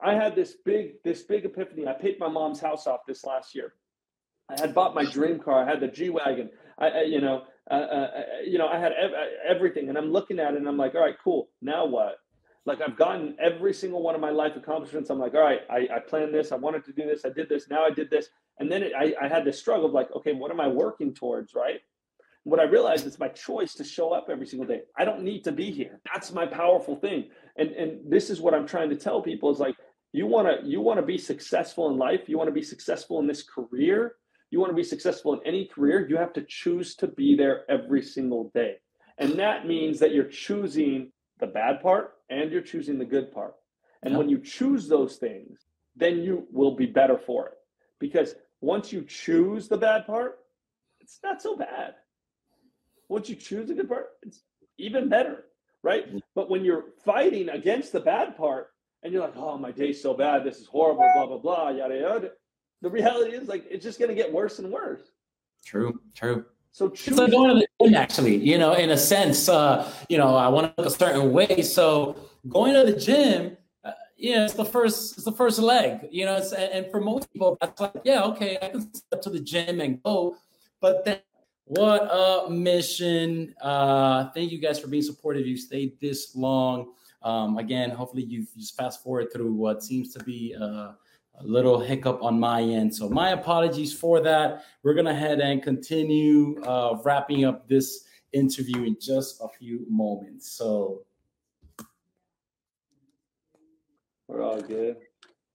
I 0.00 0.14
had 0.14 0.34
this 0.34 0.56
big 0.64 1.02
this 1.02 1.22
big 1.22 1.44
epiphany. 1.44 1.86
I 1.86 1.92
paid 1.92 2.18
my 2.18 2.28
mom's 2.28 2.60
house 2.60 2.86
off 2.86 3.00
this 3.06 3.24
last 3.24 3.54
year. 3.54 3.74
I 4.48 4.58
had 4.60 4.74
bought 4.74 4.94
my 4.94 5.04
dream 5.04 5.38
car. 5.38 5.62
I 5.62 5.68
had 5.68 5.80
the 5.80 5.88
G 5.88 6.08
wagon. 6.08 6.50
I, 6.78 6.88
I, 6.88 7.02
you 7.02 7.20
know, 7.20 7.42
uh, 7.70 7.74
uh, 7.74 7.76
uh, 7.76 8.22
you 8.46 8.56
know, 8.56 8.68
I 8.68 8.78
had 8.78 8.92
ev- 8.92 9.12
everything, 9.46 9.88
and 9.88 9.98
I'm 9.98 10.10
looking 10.10 10.38
at 10.38 10.54
it, 10.54 10.58
and 10.58 10.68
I'm 10.68 10.78
like, 10.78 10.94
all 10.94 11.02
right, 11.02 11.16
cool. 11.22 11.50
Now 11.60 11.84
what? 11.84 12.18
Like 12.64 12.80
I've 12.80 12.96
gotten 12.96 13.36
every 13.40 13.74
single 13.74 14.02
one 14.02 14.14
of 14.14 14.20
my 14.20 14.30
life 14.30 14.56
accomplishments. 14.56 15.10
I'm 15.10 15.18
like, 15.18 15.34
all 15.34 15.40
right, 15.40 15.62
I, 15.68 15.88
I 15.96 15.98
planned 16.00 16.32
this. 16.32 16.52
I 16.52 16.56
wanted 16.56 16.84
to 16.84 16.92
do 16.92 17.06
this. 17.06 17.24
I 17.24 17.30
did 17.30 17.48
this. 17.48 17.68
Now 17.68 17.84
I 17.84 17.90
did 17.90 18.10
this. 18.10 18.28
And 18.58 18.70
then 18.70 18.82
it, 18.82 18.92
I, 18.96 19.14
I 19.20 19.28
had 19.28 19.44
this 19.44 19.58
struggle 19.58 19.86
of 19.86 19.92
like, 19.92 20.08
okay, 20.14 20.32
what 20.32 20.50
am 20.50 20.60
I 20.60 20.68
working 20.68 21.14
towards? 21.14 21.54
Right 21.54 21.80
what 22.44 22.60
I 22.60 22.64
realized 22.64 23.06
is 23.06 23.18
my 23.18 23.28
choice 23.28 23.74
to 23.74 23.84
show 23.84 24.12
up 24.12 24.28
every 24.30 24.46
single 24.46 24.66
day. 24.66 24.82
I 24.96 25.04
don't 25.04 25.22
need 25.22 25.44
to 25.44 25.52
be 25.52 25.70
here. 25.70 26.00
That's 26.12 26.32
my 26.32 26.46
powerful 26.46 26.96
thing. 26.96 27.28
And 27.56 27.70
and 27.72 28.10
this 28.10 28.30
is 28.30 28.40
what 28.40 28.54
I'm 28.54 28.66
trying 28.66 28.90
to 28.90 28.96
tell 28.96 29.20
people 29.20 29.50
is 29.50 29.58
like 29.58 29.76
you 30.12 30.26
want 30.26 30.48
to 30.48 30.66
you 30.66 30.80
want 30.80 30.98
to 30.98 31.06
be 31.06 31.18
successful 31.18 31.90
in 31.90 31.98
life, 31.98 32.28
you 32.28 32.38
want 32.38 32.48
to 32.48 32.54
be 32.54 32.62
successful 32.62 33.18
in 33.20 33.26
this 33.26 33.42
career, 33.42 34.14
you 34.50 34.60
want 34.60 34.70
to 34.70 34.76
be 34.76 34.84
successful 34.84 35.34
in 35.34 35.40
any 35.46 35.66
career, 35.66 36.08
you 36.08 36.16
have 36.16 36.32
to 36.34 36.42
choose 36.42 36.94
to 36.96 37.06
be 37.06 37.36
there 37.36 37.70
every 37.70 38.02
single 38.02 38.50
day. 38.54 38.76
And 39.18 39.38
that 39.38 39.66
means 39.66 39.98
that 39.98 40.12
you're 40.14 40.24
choosing 40.24 41.12
the 41.40 41.46
bad 41.46 41.80
part 41.80 42.14
and 42.30 42.50
you're 42.52 42.62
choosing 42.62 42.98
the 42.98 43.04
good 43.04 43.32
part. 43.32 43.54
And 44.02 44.12
yeah. 44.12 44.18
when 44.18 44.28
you 44.28 44.38
choose 44.38 44.88
those 44.88 45.16
things, 45.16 45.66
then 45.96 46.22
you 46.22 46.46
will 46.52 46.76
be 46.76 46.86
better 46.86 47.18
for 47.18 47.48
it. 47.48 47.54
Because 47.98 48.36
once 48.60 48.92
you 48.92 49.02
choose 49.02 49.68
the 49.68 49.76
bad 49.76 50.06
part, 50.06 50.38
it's 51.00 51.18
not 51.22 51.42
so 51.42 51.56
bad 51.56 51.94
once 53.08 53.28
you 53.28 53.36
choose 53.36 53.70
a 53.70 53.74
good 53.74 53.88
part, 53.88 54.08
it's 54.22 54.42
even 54.78 55.08
better, 55.08 55.44
right? 55.82 56.06
Mm-hmm. 56.06 56.18
But 56.34 56.50
when 56.50 56.64
you're 56.64 56.86
fighting 57.04 57.48
against 57.48 57.92
the 57.92 58.00
bad 58.00 58.36
part 58.36 58.68
and 59.02 59.12
you're 59.12 59.22
like, 59.22 59.36
oh, 59.36 59.58
my 59.58 59.70
day's 59.70 60.00
so 60.00 60.14
bad, 60.14 60.44
this 60.44 60.58
is 60.58 60.66
horrible, 60.66 61.08
blah, 61.14 61.26
blah, 61.26 61.38
blah, 61.38 61.68
yada, 61.70 61.98
yada. 61.98 62.30
The 62.82 62.90
reality 62.90 63.32
is 63.32 63.48
like 63.48 63.66
it's 63.70 63.84
just 63.84 63.98
going 63.98 64.10
to 64.10 64.14
get 64.14 64.32
worse 64.32 64.58
and 64.58 64.70
worse. 64.70 65.02
True, 65.64 66.00
true. 66.14 66.44
So 66.70 66.88
choose- 66.88 67.08
it's 67.08 67.18
like 67.18 67.30
going 67.30 67.54
to 67.54 67.66
the 67.80 67.86
gym, 67.86 67.94
actually, 67.94 68.36
you 68.36 68.58
know, 68.58 68.74
in 68.74 68.90
a 68.90 68.96
sense, 68.96 69.48
uh, 69.48 69.90
you 70.08 70.18
know, 70.18 70.36
I 70.36 70.48
want 70.48 70.76
to 70.76 70.82
look 70.82 70.92
a 70.92 70.96
certain 70.96 71.32
way. 71.32 71.62
So 71.62 72.16
going 72.48 72.74
to 72.74 72.92
the 72.92 72.98
gym, 72.98 73.56
uh, 73.82 73.92
yeah, 74.16 74.44
it's 74.44 74.54
the 74.54 74.64
first, 74.64 75.16
it's 75.16 75.24
the 75.24 75.32
first 75.32 75.58
leg, 75.58 76.08
you 76.12 76.24
know, 76.24 76.36
it's, 76.36 76.52
and 76.52 76.88
for 76.90 77.00
most 77.00 77.32
people, 77.32 77.56
that's 77.60 77.80
like, 77.80 77.94
yeah, 78.04 78.22
okay, 78.24 78.58
I 78.62 78.68
can 78.68 78.94
step 78.94 79.22
to 79.22 79.30
the 79.30 79.40
gym 79.40 79.80
and 79.80 80.00
go. 80.02 80.36
But 80.80 81.04
then 81.04 81.18
what 81.68 82.08
a 82.10 82.50
mission. 82.50 83.54
Uh, 83.60 84.30
thank 84.30 84.50
you 84.50 84.58
guys 84.58 84.80
for 84.80 84.88
being 84.88 85.02
supportive. 85.02 85.46
You 85.46 85.56
stayed 85.56 86.00
this 86.00 86.34
long. 86.34 86.92
Um, 87.22 87.58
again, 87.58 87.90
hopefully 87.90 88.22
you 88.22 88.46
just 88.56 88.76
fast 88.76 89.02
forward 89.02 89.32
through 89.32 89.52
what 89.52 89.82
seems 89.82 90.14
to 90.14 90.24
be 90.24 90.54
a, 90.54 90.62
a, 90.62 90.96
little 91.42 91.78
hiccup 91.78 92.22
on 92.22 92.40
my 92.40 92.62
end. 92.62 92.94
So 92.94 93.08
my 93.10 93.30
apologies 93.30 93.92
for 93.92 94.20
that. 94.20 94.64
We're 94.82 94.94
going 94.94 95.06
to 95.06 95.14
head 95.14 95.40
and 95.40 95.62
continue 95.62 96.62
uh, 96.62 96.98
wrapping 97.04 97.44
up 97.44 97.68
this 97.68 98.04
interview 98.32 98.84
in 98.84 98.96
just 99.00 99.40
a 99.42 99.48
few 99.48 99.84
moments. 99.90 100.50
So 100.50 101.02
we're 104.26 104.42
all 104.42 104.60
good. 104.62 104.96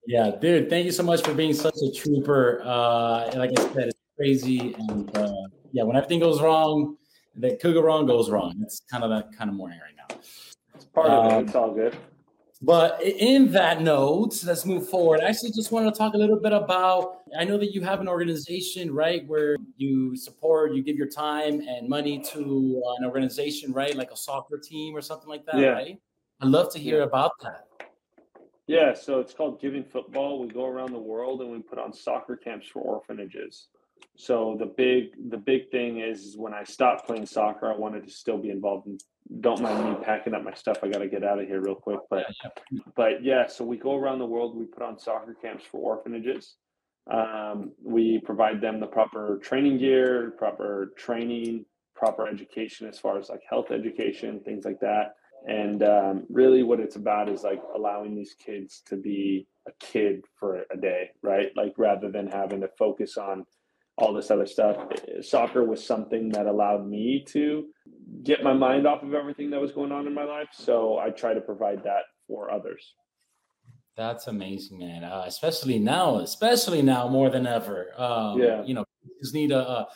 Yeah, 0.05 0.31
dude. 0.39 0.69
Thank 0.69 0.85
you 0.85 0.91
so 0.91 1.03
much 1.03 1.23
for 1.23 1.33
being 1.33 1.53
such 1.53 1.77
a 1.81 1.91
trooper. 1.91 2.61
Uh, 2.63 3.31
like 3.35 3.51
I 3.57 3.73
said, 3.73 3.87
it's 3.87 3.99
crazy, 4.17 4.75
and 4.77 5.15
uh, 5.15 5.31
yeah, 5.73 5.83
when 5.83 5.97
everything 5.97 6.19
goes 6.19 6.41
wrong, 6.41 6.97
that 7.35 7.59
could 7.59 7.73
go 7.73 7.81
wrong 7.81 8.05
goes 8.05 8.29
wrong. 8.29 8.55
It's 8.61 8.81
kind 8.89 9.03
of 9.03 9.09
that 9.09 9.35
kind 9.37 9.49
of 9.49 9.55
morning 9.55 9.79
right 9.79 9.95
now. 9.97 10.17
It's 10.75 10.85
part 10.85 11.09
of 11.09 11.25
it. 11.25 11.33
Um, 11.33 11.45
it's 11.45 11.55
all 11.55 11.73
good. 11.73 11.97
But 12.61 13.01
in 13.03 13.51
that 13.51 13.81
note, 13.81 14.41
let's 14.45 14.65
move 14.65 14.87
forward. 14.87 15.19
I 15.19 15.25
actually 15.25 15.51
just 15.51 15.71
wanted 15.73 15.91
to 15.91 15.97
talk 15.97 16.13
a 16.13 16.17
little 16.17 16.39
bit 16.39 16.53
about. 16.53 17.17
I 17.37 17.43
know 17.43 17.57
that 17.57 17.73
you 17.73 17.81
have 17.81 17.99
an 17.99 18.07
organization, 18.07 18.93
right, 18.93 19.27
where 19.27 19.57
you 19.75 20.15
support, 20.15 20.73
you 20.73 20.81
give 20.81 20.95
your 20.95 21.09
time 21.09 21.59
and 21.67 21.89
money 21.89 22.19
to 22.31 22.81
an 22.99 23.05
organization, 23.05 23.73
right, 23.73 23.93
like 23.95 24.11
a 24.11 24.15
soccer 24.15 24.57
team 24.57 24.95
or 24.95 25.01
something 25.01 25.27
like 25.27 25.45
that, 25.47 25.57
yeah. 25.57 25.69
right? 25.69 25.97
I'd 26.39 26.47
love 26.47 26.71
to 26.73 26.79
hear 26.79 26.99
yeah. 26.99 27.03
about 27.03 27.31
that. 27.41 27.67
Yeah, 28.67 28.93
so 28.93 29.19
it's 29.19 29.33
called 29.33 29.59
Giving 29.59 29.83
Football. 29.83 30.39
We 30.39 30.47
go 30.47 30.65
around 30.65 30.93
the 30.93 30.99
world 30.99 31.41
and 31.41 31.51
we 31.51 31.59
put 31.61 31.79
on 31.79 31.91
soccer 31.91 32.37
camps 32.37 32.67
for 32.67 32.79
orphanages. 32.79 33.67
So 34.15 34.55
the 34.59 34.65
big 34.65 35.11
the 35.29 35.37
big 35.37 35.69
thing 35.71 35.99
is, 35.99 36.35
when 36.37 36.53
I 36.53 36.63
stopped 36.63 37.07
playing 37.07 37.25
soccer, 37.25 37.71
I 37.71 37.75
wanted 37.75 38.05
to 38.05 38.11
still 38.11 38.37
be 38.37 38.49
involved 38.49 38.87
in 38.87 38.97
don't 39.39 39.61
mind 39.61 39.89
me 39.89 39.95
packing 40.03 40.33
up 40.33 40.43
my 40.43 40.53
stuff. 40.53 40.79
I 40.83 40.89
got 40.89 40.99
to 40.99 41.07
get 41.07 41.23
out 41.23 41.39
of 41.39 41.47
here 41.47 41.61
real 41.61 41.75
quick. 41.75 41.99
But 42.09 42.25
but 42.95 43.23
yeah, 43.23 43.47
so 43.47 43.63
we 43.63 43.77
go 43.77 43.95
around 43.95 44.19
the 44.19 44.25
world. 44.25 44.55
We 44.55 44.65
put 44.65 44.83
on 44.83 44.99
soccer 44.99 45.35
camps 45.41 45.63
for 45.65 45.79
orphanages. 45.79 46.55
Um, 47.11 47.71
we 47.83 48.19
provide 48.19 48.61
them 48.61 48.79
the 48.79 48.87
proper 48.87 49.39
training 49.43 49.77
gear, 49.77 50.31
proper 50.37 50.93
training, 50.97 51.65
proper 51.95 52.27
education 52.27 52.87
as 52.87 52.99
far 52.99 53.17
as 53.17 53.29
like 53.29 53.41
health 53.49 53.71
education, 53.71 54.39
things 54.45 54.65
like 54.65 54.79
that. 54.79 55.15
And 55.45 55.83
um, 55.83 56.23
really, 56.29 56.63
what 56.63 56.79
it's 56.79 56.95
about 56.95 57.29
is 57.29 57.43
like 57.43 57.61
allowing 57.75 58.15
these 58.15 58.35
kids 58.45 58.81
to 58.87 58.95
be 58.95 59.47
a 59.67 59.71
kid 59.79 60.23
for 60.39 60.63
a 60.71 60.77
day, 60.77 61.09
right? 61.21 61.47
Like 61.55 61.73
rather 61.77 62.09
than 62.09 62.27
having 62.27 62.61
to 62.61 62.69
focus 62.77 63.17
on 63.17 63.45
all 63.97 64.13
this 64.13 64.31
other 64.31 64.45
stuff. 64.45 64.77
Soccer 65.21 65.63
was 65.63 65.85
something 65.85 66.29
that 66.29 66.47
allowed 66.47 66.87
me 66.87 67.23
to 67.29 67.67
get 68.23 68.43
my 68.43 68.53
mind 68.53 68.87
off 68.87 69.03
of 69.03 69.13
everything 69.13 69.49
that 69.51 69.61
was 69.61 69.71
going 69.71 69.91
on 69.91 70.07
in 70.07 70.13
my 70.13 70.23
life. 70.23 70.49
So 70.51 70.97
I 70.97 71.09
try 71.09 71.33
to 71.33 71.41
provide 71.41 71.83
that 71.83 72.03
for 72.27 72.51
others. 72.51 72.95
That's 73.95 74.27
amazing, 74.27 74.79
man. 74.79 75.03
Uh, 75.03 75.25
especially 75.27 75.77
now, 75.77 76.17
especially 76.17 76.81
now 76.81 77.07
more 77.07 77.29
than 77.29 77.45
ever. 77.45 77.91
Um, 77.95 78.41
yeah. 78.41 78.63
You 78.63 78.73
know, 78.73 78.85
just 79.21 79.35
need 79.35 79.51
a, 79.51 79.59
a, 79.59 79.87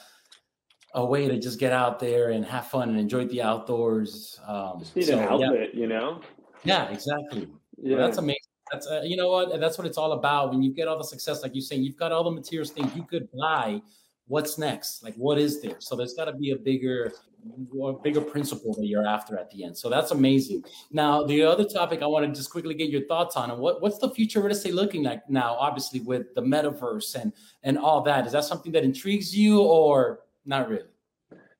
a 0.94 1.06
way 1.06 1.28
to 1.28 1.40
just 1.40 1.60
get 1.60 1.74
out 1.74 2.00
there 2.00 2.30
and 2.30 2.46
have 2.46 2.68
fun 2.68 2.90
and 2.90 3.00
enjoy 3.00 3.26
the 3.26 3.42
outdoors. 3.42 4.40
Um, 4.48 4.76
just 4.80 4.96
need 4.96 5.06
so, 5.06 5.18
an 5.18 5.28
outlet, 5.28 5.74
yeah. 5.74 5.80
you 5.80 5.88
know. 5.88 6.22
Yeah, 6.64 6.90
exactly. 6.90 7.48
Yeah, 7.78 7.98
well, 7.98 8.06
that's 8.06 8.20
amazing. 8.20 8.38
That's 8.72 8.88
uh, 8.88 9.02
you 9.04 9.16
know 9.16 9.30
what 9.30 9.60
that's 9.60 9.78
what 9.78 9.88
it's 9.88 9.98
all 9.98 10.14
about. 10.14 10.52
When 10.52 10.62
you 10.62 10.74
get 10.74 10.88
all 10.88 10.98
the 10.98 11.04
success, 11.04 11.44
like 11.44 11.54
you're 11.56 11.62
saying, 11.62 11.84
you've 11.84 11.98
got 11.98 12.12
all 12.12 12.24
the 12.24 12.32
materials, 12.32 12.72
things 12.72 12.96
you 12.96 13.04
could 13.04 13.28
buy. 13.38 13.82
What's 14.28 14.58
next? 14.58 15.04
Like 15.04 15.16
what 15.16 15.38
is 15.38 15.62
there? 15.62 15.78
So 15.80 15.96
there's 15.96 16.14
got 16.14 16.26
to 16.26 16.34
be 16.34 16.52
a 16.52 16.58
bigger, 16.58 17.14
a 17.82 17.94
bigger 17.94 18.20
principle 18.20 18.74
that 18.74 18.86
you're 18.86 19.08
after 19.08 19.38
at 19.38 19.50
the 19.52 19.64
end. 19.64 19.78
So 19.78 19.90
that's 19.90 20.12
amazing. 20.12 20.66
Now 20.92 21.24
the 21.24 21.44
other 21.44 21.64
topic 21.64 22.02
I 22.02 22.08
want 22.08 22.26
to 22.26 22.38
just 22.38 22.52
quickly 22.52 22.74
get 22.74 22.90
your 22.90 23.06
thoughts 23.06 23.38
on, 23.38 23.52
and 23.52 23.60
what 23.60 23.82
what's 23.82 24.00
the 24.00 24.10
future 24.10 24.40
of 24.40 24.46
real 24.46 24.56
estate 24.56 24.74
looking 24.74 25.04
like 25.04 25.30
now? 25.30 25.56
Obviously 25.56 26.02
with 26.02 26.34
the 26.36 26.42
metaverse 26.42 27.16
and 27.16 27.32
and 27.64 27.78
all 27.78 28.02
that, 28.02 28.26
is 28.26 28.34
that 28.34 28.44
something 28.44 28.72
that 28.74 28.84
intrigues 28.84 29.36
you 29.36 29.62
or 29.62 30.20
not 30.46 30.70
really? 30.70 30.90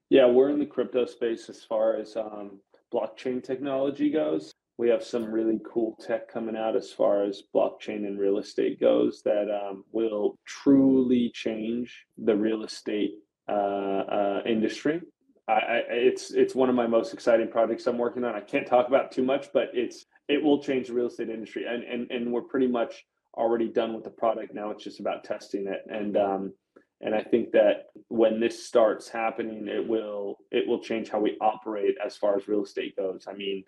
Yeah, 0.10 0.26
we're 0.26 0.50
in 0.50 0.60
the 0.60 0.66
crypto 0.66 1.06
space 1.06 1.50
as 1.50 1.64
far 1.64 1.96
as 1.96 2.16
um, 2.16 2.60
blockchain 2.94 3.44
technology 3.44 4.10
goes 4.10 4.54
we 4.78 4.90
have 4.90 5.04
some 5.04 5.26
really 5.26 5.60
cool 5.66 5.98
tech 6.00 6.32
coming 6.32 6.56
out 6.56 6.76
as 6.76 6.92
far 6.92 7.24
as 7.24 7.44
blockchain 7.54 8.06
and 8.06 8.20
real 8.20 8.38
estate 8.38 8.80
goes 8.80 9.22
that 9.24 9.50
um, 9.50 9.84
will 9.92 10.38
truly 10.46 11.32
change 11.34 12.06
the 12.18 12.36
real 12.36 12.64
estate 12.64 13.16
uh, 13.50 13.52
uh, 13.52 14.42
industry. 14.46 15.02
I, 15.48 15.54
I, 15.54 15.84
it's 15.90 16.32
it's 16.32 16.54
one 16.54 16.70
of 16.70 16.76
my 16.76 16.86
most 16.86 17.14
exciting 17.14 17.48
projects 17.50 17.88
I'm 17.88 17.98
working 17.98 18.24
on. 18.24 18.36
I 18.36 18.42
can't 18.42 18.68
talk 18.68 18.88
about 18.88 19.12
too 19.12 19.24
much, 19.24 19.48
but 19.54 19.70
it's 19.74 20.06
it 20.28 20.44
will 20.44 20.62
change 20.62 20.88
the 20.88 20.94
real 20.94 21.08
estate 21.08 21.30
industry, 21.30 21.66
and 21.68 21.84
and 21.84 22.12
and 22.12 22.32
we're 22.32 22.42
pretty 22.42 22.68
much 22.68 23.06
already 23.36 23.70
done 23.70 23.94
with 23.94 24.04
the 24.04 24.10
product 24.10 24.54
now. 24.54 24.70
It's 24.72 24.84
just 24.84 25.00
about 25.00 25.24
testing 25.24 25.68
it, 25.68 25.82
and 25.90 26.18
um, 26.18 26.54
and 27.02 27.16
I 27.16 27.22
think 27.24 27.52
that 27.52 27.86
when 28.10 28.40
this 28.40 28.66
starts 28.66 29.08
happening, 29.08 29.68
it 29.68 29.88
will 29.88 30.40
it 30.52 30.68
will 30.68 30.82
change 30.82 31.10
how 31.10 31.20
we 31.20 31.38
operate 31.40 31.96
as 32.06 32.18
far 32.18 32.36
as 32.36 32.48
real 32.48 32.64
estate 32.64 32.96
goes. 32.98 33.26
I 33.28 33.34
mean, 33.34 33.64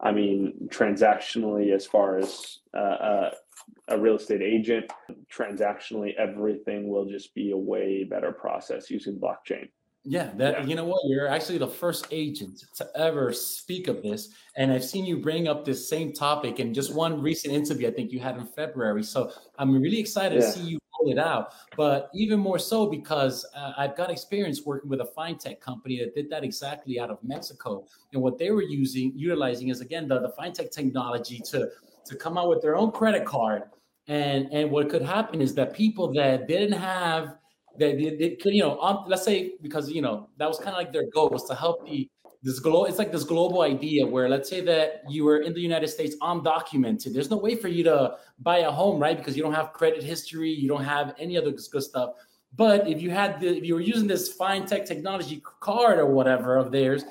I 0.00 0.12
mean, 0.12 0.68
transactionally, 0.68 1.74
as 1.74 1.86
far 1.86 2.18
as 2.18 2.58
uh, 2.74 2.76
uh, 2.76 3.30
a 3.88 3.98
real 3.98 4.16
estate 4.16 4.42
agent, 4.42 4.92
transactionally, 5.32 6.14
everything 6.16 6.88
will 6.88 7.06
just 7.06 7.34
be 7.34 7.52
a 7.52 7.56
way 7.56 8.04
better 8.04 8.32
process 8.32 8.90
using 8.90 9.18
blockchain. 9.18 9.68
Yeah, 10.08 10.30
that 10.36 10.60
yeah. 10.60 10.66
you 10.66 10.76
know 10.76 10.84
what, 10.84 11.00
you're 11.06 11.26
actually 11.26 11.58
the 11.58 11.66
first 11.66 12.06
agent 12.12 12.62
to 12.76 12.88
ever 12.94 13.32
speak 13.32 13.88
of 13.88 14.02
this, 14.02 14.28
and 14.56 14.70
I've 14.70 14.84
seen 14.84 15.04
you 15.04 15.16
bring 15.16 15.48
up 15.48 15.64
this 15.64 15.88
same 15.88 16.12
topic 16.12 16.60
in 16.60 16.72
just 16.72 16.94
one 16.94 17.20
recent 17.20 17.52
interview 17.52 17.88
I 17.88 17.90
think 17.90 18.12
you 18.12 18.20
had 18.20 18.36
in 18.36 18.46
February. 18.46 19.02
So 19.02 19.32
I'm 19.58 19.72
really 19.82 19.98
excited 19.98 20.40
yeah. 20.40 20.46
to 20.46 20.52
see 20.52 20.64
you 20.64 20.78
pull 21.06 21.12
it 21.12 21.18
out. 21.18 21.52
But 21.76 22.10
even 22.14 22.38
more 22.38 22.58
so 22.58 22.86
because 22.86 23.46
uh, 23.54 23.72
I've 23.76 23.96
got 23.96 24.10
experience 24.10 24.62
working 24.64 24.90
with 24.90 25.00
a 25.00 25.10
fintech 25.16 25.60
company 25.60 25.98
that 25.98 26.14
did 26.14 26.30
that 26.30 26.44
exactly 26.44 26.98
out 27.00 27.10
of 27.10 27.18
Mexico, 27.22 27.84
and 28.12 28.22
what 28.22 28.38
they 28.38 28.50
were 28.50 28.62
using, 28.62 29.12
utilizing 29.14 29.68
is 29.68 29.80
again 29.80 30.08
the, 30.08 30.20
the 30.20 30.32
fintech 30.38 30.70
technology 30.70 31.40
to 31.50 31.68
to 32.06 32.16
come 32.16 32.38
out 32.38 32.48
with 32.48 32.62
their 32.62 32.76
own 32.76 32.90
credit 32.92 33.24
card, 33.24 33.64
and 34.08 34.48
and 34.52 34.70
what 34.70 34.88
could 34.88 35.02
happen 35.02 35.40
is 35.40 35.54
that 35.54 35.74
people 35.74 36.12
that 36.14 36.48
didn't 36.48 36.78
have 36.78 37.36
that 37.78 37.98
they, 37.98 38.16
they, 38.16 38.38
you 38.50 38.62
know, 38.62 38.80
um, 38.80 39.04
let's 39.06 39.24
say 39.24 39.52
because 39.62 39.90
you 39.90 40.02
know 40.02 40.28
that 40.38 40.48
was 40.48 40.58
kind 40.58 40.70
of 40.70 40.76
like 40.76 40.92
their 40.92 41.08
goal 41.12 41.28
was 41.28 41.44
to 41.44 41.54
help 41.54 41.86
the 41.86 42.08
this 42.46 42.60
global. 42.60 42.84
It's 42.86 42.96
like 42.96 43.10
this 43.10 43.24
global 43.24 43.62
idea 43.62 44.06
where 44.06 44.28
let's 44.28 44.48
say 44.48 44.60
that 44.60 45.02
you 45.08 45.24
were 45.24 45.38
in 45.38 45.52
the 45.52 45.60
United 45.60 45.88
States 45.88 46.14
undocumented. 46.22 47.12
There's 47.12 47.28
no 47.28 47.38
way 47.38 47.56
for 47.56 47.66
you 47.66 47.82
to 47.82 48.18
buy 48.38 48.58
a 48.58 48.70
home, 48.70 49.00
right? 49.00 49.18
Because 49.18 49.36
you 49.36 49.42
don't 49.42 49.52
have 49.52 49.72
credit 49.72 50.00
history, 50.00 50.52
you 50.52 50.68
don't 50.68 50.84
have 50.84 51.16
any 51.18 51.36
other 51.36 51.50
good 51.50 51.82
stuff. 51.82 52.10
But 52.54 52.88
if 52.88 53.02
you 53.02 53.10
had 53.10 53.40
the, 53.40 53.48
if 53.58 53.64
you 53.64 53.74
were 53.74 53.80
using 53.80 54.06
this 54.06 54.38
fintech 54.38 54.86
technology 54.86 55.42
card 55.58 55.98
or 55.98 56.06
whatever 56.06 56.56
of 56.56 56.70
theirs, 56.70 57.02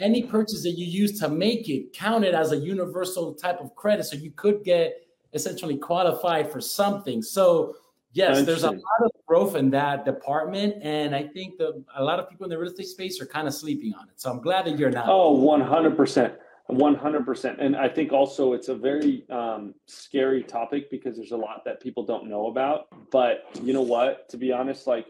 any 0.00 0.22
purchase 0.22 0.62
that 0.62 0.78
you 0.78 0.86
use 0.86 1.20
to 1.20 1.28
make 1.28 1.68
it 1.68 1.92
counted 1.92 2.34
as 2.34 2.52
a 2.52 2.56
universal 2.56 3.34
type 3.34 3.60
of 3.60 3.76
credit, 3.76 4.04
so 4.04 4.16
you 4.16 4.30
could 4.30 4.64
get 4.64 4.94
essentially 5.34 5.76
qualified 5.76 6.50
for 6.50 6.62
something. 6.62 7.20
So 7.20 7.76
yes, 8.12 8.44
there's 8.44 8.64
a 8.64 8.70
lot 8.70 9.00
of 9.04 9.10
growth 9.26 9.54
in 9.54 9.70
that 9.70 10.04
department. 10.04 10.76
And 10.82 11.14
I 11.14 11.24
think 11.24 11.58
that 11.58 11.82
a 11.96 12.02
lot 12.02 12.18
of 12.18 12.28
people 12.28 12.44
in 12.44 12.50
the 12.50 12.58
real 12.58 12.70
estate 12.70 12.86
space 12.86 13.20
are 13.20 13.26
kind 13.26 13.46
of 13.46 13.54
sleeping 13.54 13.94
on 13.94 14.08
it. 14.08 14.20
So 14.20 14.30
I'm 14.30 14.40
glad 14.40 14.66
that 14.66 14.78
you're 14.78 14.90
not. 14.90 15.06
Oh, 15.08 15.36
100%. 15.36 16.36
100%. 16.70 17.56
And 17.58 17.76
I 17.76 17.88
think 17.88 18.12
also 18.12 18.52
it's 18.52 18.68
a 18.68 18.74
very 18.74 19.28
um, 19.30 19.74
scary 19.86 20.42
topic 20.42 20.90
because 20.90 21.16
there's 21.16 21.32
a 21.32 21.36
lot 21.36 21.64
that 21.64 21.80
people 21.80 22.04
don't 22.04 22.28
know 22.28 22.48
about. 22.48 22.88
But 23.10 23.44
you 23.62 23.72
know 23.72 23.82
what? 23.82 24.28
To 24.30 24.36
be 24.36 24.52
honest, 24.52 24.86
like, 24.86 25.06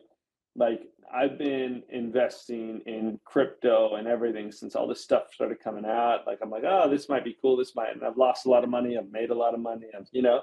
like 0.55 0.83
I've 1.13 1.39
been 1.39 1.83
investing 1.91 2.81
in 2.87 3.19
crypto 3.25 3.97
and 3.97 4.07
everything 4.07 4.53
since 4.53 4.77
all 4.77 4.87
this 4.87 5.03
stuff 5.03 5.33
started 5.33 5.59
coming 5.61 5.85
out. 5.85 6.27
Like 6.27 6.39
I'm 6.43 6.51
like, 6.51 6.65
oh, 6.65 6.89
this 6.89 7.09
might 7.09 7.25
be 7.25 7.37
cool. 7.41 7.57
This 7.57 7.75
might, 7.75 7.93
and 7.93 8.05
I've 8.05 8.17
lost 8.17 8.47
a 8.47 8.51
lot 8.51 8.63
of 8.63 8.71
money. 8.71 8.97
I've 8.97 9.11
made 9.11 9.31
a 9.31 9.35
lot 9.35 9.55
of 9.55 9.61
money. 9.61 9.87
I've, 9.97 10.07
you 10.13 10.23
know, 10.23 10.43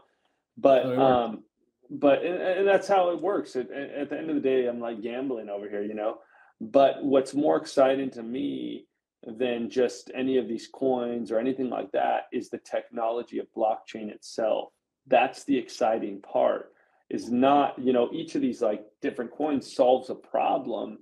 but 0.57 0.85
um, 0.97 1.43
but 1.89 2.23
and, 2.23 2.41
and 2.41 2.67
that's 2.67 2.87
how 2.87 3.09
it 3.09 3.21
works. 3.21 3.55
At, 3.55 3.71
at 3.71 4.09
the 4.09 4.17
end 4.17 4.29
of 4.29 4.35
the 4.35 4.41
day, 4.41 4.67
I'm 4.67 4.79
like 4.79 5.01
gambling 5.01 5.49
over 5.49 5.69
here, 5.69 5.83
you 5.83 5.93
know. 5.93 6.19
But 6.61 7.03
what's 7.03 7.33
more 7.33 7.57
exciting 7.57 8.09
to 8.11 8.23
me 8.23 8.87
than 9.25 9.69
just 9.69 10.11
any 10.13 10.37
of 10.37 10.47
these 10.47 10.67
coins 10.67 11.31
or 11.31 11.39
anything 11.39 11.69
like 11.69 11.91
that 11.91 12.23
is 12.31 12.49
the 12.49 12.59
technology 12.59 13.39
of 13.39 13.47
blockchain 13.57 14.09
itself. 14.09 14.69
That's 15.07 15.43
the 15.43 15.57
exciting 15.57 16.21
part. 16.21 16.71
Is 17.09 17.29
not 17.29 17.77
you 17.77 17.93
know 17.93 18.09
each 18.11 18.35
of 18.35 18.41
these 18.41 18.61
like 18.61 18.83
different 19.01 19.31
coins 19.31 19.73
solves 19.73 20.09
a 20.09 20.15
problem 20.15 20.99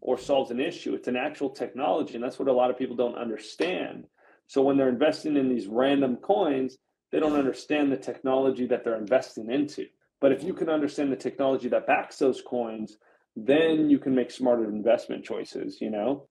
or 0.00 0.18
solves 0.18 0.50
an 0.50 0.60
issue. 0.60 0.94
It's 0.94 1.08
an 1.08 1.16
actual 1.16 1.50
technology, 1.50 2.14
and 2.14 2.24
that's 2.24 2.38
what 2.38 2.48
a 2.48 2.52
lot 2.52 2.70
of 2.70 2.78
people 2.78 2.96
don't 2.96 3.16
understand. 3.16 4.06
So 4.48 4.62
when 4.62 4.76
they're 4.76 4.88
investing 4.88 5.36
in 5.36 5.48
these 5.48 5.66
random 5.66 6.16
coins, 6.16 6.78
they 7.10 7.20
don't 7.20 7.34
understand 7.34 7.90
the 7.90 7.96
technology 7.96 8.66
that 8.66 8.84
they're 8.84 8.96
investing 8.96 9.50
into. 9.50 9.86
But 10.20 10.32
if 10.32 10.42
you 10.42 10.54
can 10.54 10.68
understand 10.68 11.12
the 11.12 11.16
technology 11.16 11.68
that 11.68 11.86
backs 11.86 12.18
those 12.18 12.42
coins, 12.42 12.96
then 13.36 13.90
you 13.90 13.98
can 13.98 14.14
make 14.14 14.30
smarter 14.30 14.64
investment 14.64 15.24
choices, 15.24 15.80
you 15.80 15.90
know? 15.90 16.28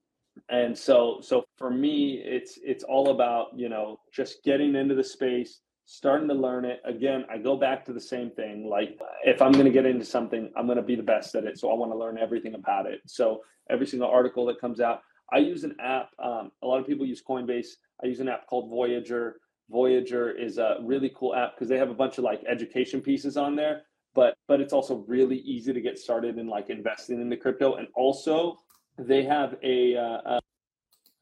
And 0.49 0.77
so 0.77 1.19
so 1.21 1.45
for 1.57 1.69
me 1.69 2.21
it's 2.23 2.59
it's 2.63 2.83
all 2.83 3.09
about, 3.09 3.47
you 3.55 3.69
know, 3.69 3.99
just 4.13 4.43
getting 4.43 4.75
into 4.75 4.95
the 4.95 5.03
space, 5.03 5.61
starting 5.85 6.27
to 6.27 6.33
learn 6.33 6.65
it. 6.65 6.81
Again, 6.83 7.25
I 7.31 7.37
go 7.37 7.55
back 7.55 7.85
to 7.85 7.93
the 7.93 8.01
same 8.01 8.31
thing. 8.31 8.67
Like 8.69 8.99
if 9.23 9.41
I'm 9.41 9.53
going 9.53 9.65
to 9.65 9.71
get 9.71 9.85
into 9.85 10.03
something, 10.03 10.51
I'm 10.57 10.65
going 10.65 10.77
to 10.77 10.83
be 10.83 10.95
the 10.95 11.03
best 11.03 11.35
at 11.35 11.45
it. 11.45 11.57
So 11.57 11.71
I 11.71 11.75
want 11.75 11.91
to 11.91 11.97
learn 11.97 12.17
everything 12.17 12.55
about 12.55 12.85
it. 12.85 12.99
So 13.05 13.41
every 13.69 13.87
single 13.87 14.09
article 14.09 14.45
that 14.47 14.59
comes 14.59 14.81
out, 14.81 15.01
I 15.31 15.37
use 15.37 15.63
an 15.63 15.75
app. 15.79 16.09
Um, 16.21 16.51
a 16.61 16.67
lot 16.67 16.79
of 16.79 16.87
people 16.87 17.05
use 17.05 17.21
Coinbase. 17.27 17.67
I 18.03 18.07
use 18.07 18.19
an 18.19 18.27
app 18.27 18.47
called 18.47 18.69
Voyager 18.69 19.37
Voyager 19.69 20.31
is 20.31 20.57
a 20.57 20.77
really 20.81 21.11
cool 21.15 21.35
app 21.35 21.55
because 21.55 21.69
they 21.69 21.77
have 21.77 21.89
a 21.89 21.93
bunch 21.93 22.17
of 22.17 22.23
like 22.23 22.43
education 22.47 23.01
pieces 23.01 23.37
on 23.37 23.55
there, 23.55 23.83
but 24.13 24.35
but 24.47 24.61
it's 24.61 24.73
also 24.73 25.03
really 25.07 25.39
easy 25.39 25.73
to 25.73 25.81
get 25.81 25.97
started 25.97 26.37
in 26.37 26.47
like 26.47 26.69
investing 26.69 27.19
in 27.19 27.29
the 27.29 27.37
crypto. 27.37 27.75
And 27.75 27.87
also, 27.95 28.59
they 28.97 29.23
have 29.23 29.55
a. 29.63 29.97
Uh, 29.97 30.39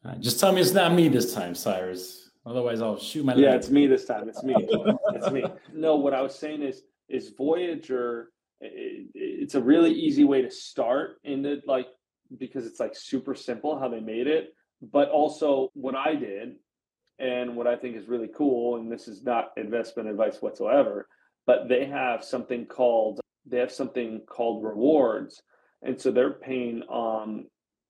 uh, 0.05 0.15
just 0.19 0.39
tell 0.39 0.51
me 0.51 0.59
it's 0.59 0.73
not 0.73 0.93
me 0.93 1.07
this 1.07 1.33
time, 1.33 1.55
Cyrus. 1.55 2.31
Otherwise, 2.45 2.81
I'll 2.81 2.99
shoot 2.99 3.25
my. 3.25 3.35
Yeah, 3.35 3.51
leg. 3.51 3.59
it's 3.59 3.69
me 3.69 3.87
this 3.87 4.05
time. 4.05 4.27
It's 4.27 4.43
me. 4.43 4.55
it's 4.59 5.31
me. 5.31 5.45
No, 5.73 5.95
what 5.95 6.13
I 6.13 6.21
was 6.21 6.35
saying 6.35 6.61
is 6.61 6.83
is 7.07 7.29
Voyager. 7.37 8.29
It, 8.59 9.07
it's 9.13 9.55
a 9.55 9.61
really 9.61 9.91
easy 9.91 10.25
way 10.25 10.41
to 10.41 10.51
start 10.51 11.17
into 11.23 11.61
like 11.65 11.87
because 12.37 12.65
it's 12.65 12.79
like 12.79 12.95
super 12.95 13.35
simple 13.35 13.79
how 13.79 13.87
they 13.87 14.01
made 14.01 14.27
it. 14.27 14.53
But 14.81 15.09
also, 15.09 15.69
what 15.75 15.95
I 15.95 16.15
did 16.15 16.55
and 17.20 17.55
what 17.55 17.68
I 17.68 17.76
think 17.76 17.95
is 17.95 18.07
really 18.07 18.30
cool, 18.36 18.78
and 18.78 18.91
this 18.91 19.07
is 19.07 19.24
not 19.24 19.51
investment 19.57 20.09
advice 20.09 20.41
whatsoever, 20.41 21.07
but 21.45 21.68
they 21.68 21.86
have 21.86 22.24
something 22.24 22.66
called 22.66 23.20
they 23.45 23.57
have 23.57 23.72
something 23.72 24.22
called 24.28 24.64
rewards, 24.64 25.41
and 25.82 25.99
so 25.99 26.11
they're 26.11 26.34
paying 26.34 26.82
um, 26.89 27.45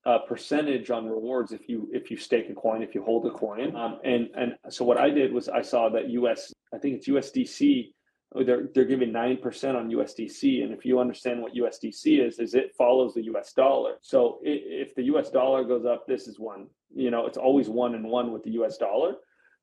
a 0.06 0.20
percentage 0.28 0.90
on 0.90 1.08
rewards 1.08 1.52
if 1.52 1.70
you 1.70 1.90
if 1.94 2.12
you 2.12 2.18
stake 2.18 2.50
a 2.50 2.54
coin, 2.54 2.82
if 2.82 2.96
you 2.96 3.04
hold 3.04 3.26
a 3.26 3.32
coin, 3.32 3.76
um, 3.76 4.00
and 4.04 4.30
and 4.36 4.54
so 4.70 4.84
what 4.84 4.98
I 4.98 5.10
did 5.10 5.32
was 5.32 5.50
I 5.50 5.62
saw 5.62 5.90
that 5.90 6.10
US 6.10 6.52
I 6.74 6.78
think 6.78 6.98
it's 6.98 7.08
USDC 7.08 7.92
Oh, 8.36 8.44
they're 8.44 8.68
they're 8.74 8.86
giving 8.86 9.12
nine 9.12 9.38
percent 9.38 9.78
on 9.78 9.90
USDC, 9.90 10.64
and 10.64 10.74
if 10.74 10.86
you 10.86 11.00
understand 11.00 11.42
what 11.42 11.54
USDC 11.54 12.26
is, 12.26 12.40
is 12.40 12.56
it 12.56 12.74
follows 12.76 13.14
the 13.14 13.24
US 13.26 13.54
dollar. 13.54 13.96
So 14.02 14.40
if 14.42 14.96
the 14.96 15.04
US 15.14 15.30
dollar 15.30 15.64
goes 15.64 15.86
up, 15.86 16.08
this 16.08 16.28
is 16.28 16.40
one. 16.40 16.68
You 16.96 17.12
know, 17.12 17.26
it's 17.26 17.38
always 17.38 17.70
one 17.70 17.96
and 17.96 18.06
one 18.06 18.32
with 18.32 18.44
the 18.44 18.52
US 18.62 18.78
dollar. 18.78 19.16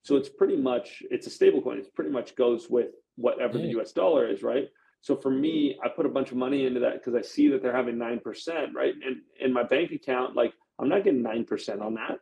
So 0.03 0.17
it's 0.17 0.29
pretty 0.29 0.57
much 0.57 1.03
it's 1.11 1.27
a 1.27 1.31
stable 1.31 1.61
coin. 1.63 1.79
It 1.79 1.95
pretty 1.95 2.11
much 2.11 2.37
goes 2.37 2.69
with 2.71 2.89
whatever 3.17 3.59
the 3.59 3.79
US 3.81 3.93
dollar 3.93 4.29
is, 4.29 4.43
right? 4.43 4.69
So 5.03 5.17
for 5.17 5.31
me, 5.31 5.79
I 5.85 5.89
put 5.89 6.07
a 6.07 6.11
bunch 6.11 6.31
of 6.31 6.37
money 6.37 6.67
into 6.67 6.81
that 6.81 6.95
because 6.95 7.15
I 7.15 7.23
see 7.23 7.49
that 7.49 7.63
they're 7.63 7.77
having 7.77 7.99
nine 7.99 8.21
percent, 8.21 8.75
right? 8.75 8.95
And 8.95 9.17
in 9.41 9.53
my 9.53 9.63
bank 9.63 9.93
account, 9.93 10.37
like 10.37 10.53
I'm 10.79 10.89
not 10.89 11.05
getting 11.05 11.23
nine 11.23 11.45
percent 11.45 11.81
on 11.81 11.95
that, 11.95 12.19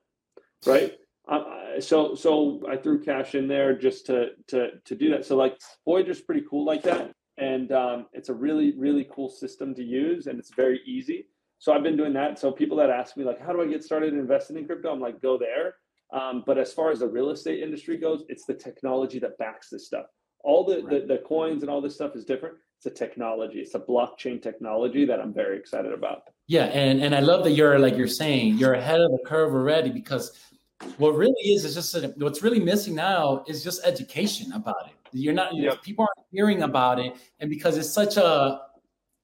right? 0.67 0.93
Uh, 1.29 1.81
so 1.81 2.15
so 2.15 2.63
I 2.69 2.77
threw 2.77 3.03
cash 3.03 3.35
in 3.35 3.49
there 3.49 3.77
just 3.77 4.07
to 4.07 4.31
to 4.49 4.71
to 4.85 4.95
do 4.95 5.11
that. 5.11 5.27
So 5.27 5.37
like 5.37 5.59
Voyager's 5.85 6.21
pretty 6.21 6.45
cool 6.49 6.65
like 6.65 6.83
that, 6.85 7.13
and 7.37 7.71
um, 7.73 8.07
it's 8.13 8.31
a 8.31 8.35
really 8.35 8.73
really 8.79 9.07
cool 9.13 9.29
system 9.29 9.75
to 9.75 9.83
use, 9.83 10.27
and 10.27 10.39
it's 10.39 10.55
very 10.55 10.81
easy. 10.87 11.27
So 11.59 11.73
I've 11.73 11.83
been 11.83 11.97
doing 11.97 12.13
that. 12.15 12.39
So 12.39 12.53
people 12.53 12.77
that 12.79 12.89
ask 12.89 13.17
me 13.17 13.25
like, 13.25 13.41
how 13.41 13.53
do 13.53 13.61
I 13.61 13.67
get 13.67 13.83
started 13.83 14.15
investing 14.15 14.57
in 14.57 14.67
crypto? 14.67 14.93
I'm 14.93 15.01
like, 15.01 15.21
go 15.21 15.37
there. 15.37 15.75
Um, 16.13 16.45
but 16.47 16.57
as 16.57 16.73
far 16.73 16.91
as 16.91 17.01
the 17.01 17.09
real 17.09 17.31
estate 17.31 17.63
industry 17.63 17.97
goes, 17.97 18.23
it's 18.29 18.47
the 18.47 18.55
technology 18.55 19.19
that 19.19 19.37
backs 19.39 19.69
this 19.69 19.87
stuff. 19.87 20.07
All 20.45 20.65
the, 20.65 20.83
right. 20.83 21.07
the 21.09 21.15
the 21.15 21.23
coins 21.27 21.63
and 21.63 21.71
all 21.71 21.81
this 21.81 21.95
stuff 21.95 22.15
is 22.15 22.25
different. 22.25 22.55
It's 22.79 22.87
a 22.87 22.91
technology. 22.91 23.59
It's 23.59 23.75
a 23.75 23.81
blockchain 23.81 24.41
technology 24.41 25.05
that 25.05 25.21
I'm 25.21 25.35
very 25.35 25.59
excited 25.59 25.93
about. 25.93 26.23
Yeah, 26.47 26.67
and 26.67 27.03
and 27.03 27.15
I 27.15 27.21
love 27.21 27.43
that 27.45 27.51
you're 27.51 27.79
like 27.79 27.97
you're 27.97 28.07
saying 28.07 28.57
you're 28.57 28.75
ahead 28.75 29.01
of 29.01 29.11
the 29.11 29.19
curve 29.27 29.53
already 29.53 29.91
because 29.91 30.33
what 30.99 31.17
really 31.17 31.33
is 31.43 31.65
is 31.65 31.75
just 31.75 31.95
a, 31.95 32.15
what's 32.19 32.43
really 32.43 32.61
missing 32.61 32.95
now 32.95 33.45
is 33.49 33.65
just 33.65 33.85
education 33.85 34.53
about 34.53 34.87
it. 34.87 34.95
You're 35.13 35.35
not 35.35 35.57
yep. 35.57 35.83
people 35.83 36.05
aren't 36.05 36.27
hearing 36.31 36.63
about 36.63 36.99
it, 37.01 37.17
and 37.41 37.51
because 37.51 37.77
it's 37.77 37.91
such 37.91 38.17
a, 38.17 38.61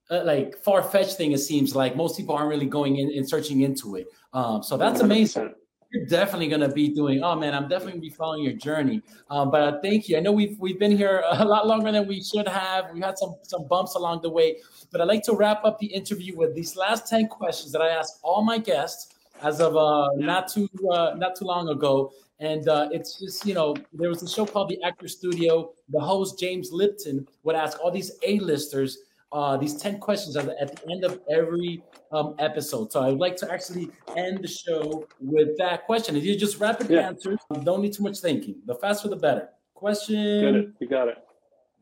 a 0.09 0.23
like 0.23 0.57
far 0.57 0.83
fetched 0.83 1.17
thing, 1.17 1.31
it 1.31 1.39
seems 1.39 1.75
like 1.75 1.95
most 1.95 2.17
people 2.17 2.35
aren't 2.35 2.49
really 2.49 2.65
going 2.65 2.97
in 2.97 3.11
and 3.15 3.27
searching 3.27 3.61
into 3.61 3.95
it. 3.95 4.07
Um, 4.33 4.63
so 4.63 4.77
that's 4.77 5.01
100%. 5.01 5.05
amazing. 5.05 5.53
You're 5.93 6.07
definitely 6.07 6.49
going 6.49 6.61
to 6.61 6.69
be 6.69 6.89
doing. 6.89 7.23
Oh 7.23 7.35
man, 7.35 7.53
I'm 7.53 7.69
definitely 7.69 8.01
be 8.01 8.09
following 8.09 8.43
your 8.43 8.53
journey. 8.53 9.01
Um, 9.29 9.49
but 9.49 9.61
uh, 9.61 9.79
thank 9.81 10.09
you. 10.09 10.17
I 10.17 10.19
know 10.19 10.33
we've 10.33 10.59
we've 10.59 10.79
been 10.79 10.95
here 10.97 11.23
a 11.31 11.45
lot 11.45 11.67
longer 11.67 11.91
than 11.91 12.07
we 12.07 12.21
should 12.21 12.47
have. 12.47 12.85
We 12.93 12.99
had 12.99 13.17
some 13.17 13.35
some 13.43 13.67
bumps 13.67 13.95
along 13.95 14.21
the 14.23 14.29
way, 14.29 14.57
but 14.91 14.99
I'd 14.99 15.07
like 15.07 15.23
to 15.23 15.33
wrap 15.33 15.63
up 15.63 15.79
the 15.79 15.87
interview 15.87 16.35
with 16.35 16.53
these 16.53 16.75
last 16.75 17.07
ten 17.07 17.27
questions 17.27 17.71
that 17.71 17.81
I 17.81 17.89
ask 17.89 18.19
all 18.23 18.43
my 18.43 18.57
guests 18.57 19.14
as 19.41 19.59
of 19.61 19.75
uh, 19.75 20.09
not 20.15 20.47
too 20.47 20.69
uh, 20.91 21.13
not 21.17 21.35
too 21.35 21.45
long 21.45 21.69
ago. 21.69 22.11
And 22.39 22.67
uh, 22.67 22.89
it's 22.91 23.19
just 23.19 23.45
you 23.45 23.53
know 23.53 23.75
there 23.93 24.09
was 24.09 24.21
a 24.23 24.29
show 24.29 24.45
called 24.45 24.69
The 24.69 24.81
Actor 24.83 25.07
Studio. 25.07 25.71
The 25.89 25.99
host 25.99 26.39
James 26.39 26.71
Lipton 26.71 27.27
would 27.43 27.55
ask 27.55 27.79
all 27.81 27.91
these 27.91 28.11
A-listers 28.23 28.99
uh, 29.31 29.57
these 29.57 29.75
ten 29.75 29.99
questions 29.99 30.35
at 30.37 30.45
the, 30.45 30.61
at 30.61 30.75
the 30.75 30.91
end 30.91 31.03
of 31.03 31.19
every 31.29 31.83
um, 32.11 32.35
episode. 32.39 32.91
So 32.91 33.01
I 33.01 33.09
would 33.09 33.19
like 33.19 33.35
to 33.37 33.51
actually 33.51 33.89
end 34.15 34.41
the 34.41 34.47
show 34.47 35.07
with 35.19 35.57
that 35.57 35.85
question. 35.85 36.15
If 36.15 36.23
you 36.23 36.37
just 36.37 36.59
rapid 36.59 36.89
yeah. 36.89 37.07
answers, 37.07 37.39
don't 37.63 37.81
need 37.81 37.93
too 37.93 38.03
much 38.03 38.19
thinking. 38.19 38.55
The 38.65 38.75
faster, 38.75 39.09
the 39.09 39.17
better. 39.17 39.49
Question. 39.73 40.41
Get 40.41 40.55
it. 40.55 40.69
You 40.79 40.87
got 40.87 41.09
it. 41.09 41.17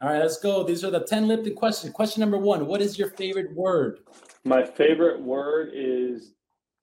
All 0.02 0.10
right, 0.10 0.20
let's 0.20 0.40
go. 0.40 0.64
These 0.64 0.84
are 0.84 0.90
the 0.92 1.02
10 1.02 1.28
Lipton 1.28 1.56
questions. 1.56 1.94
Question 1.94 2.22
number 2.22 2.38
one 2.38 2.66
What 2.66 2.82
is 2.82 2.98
your 2.98 3.12
favorite 3.12 3.54
word? 3.54 4.00
My 4.44 4.66
favorite 4.66 5.22
word 5.22 5.72
is 5.74 6.34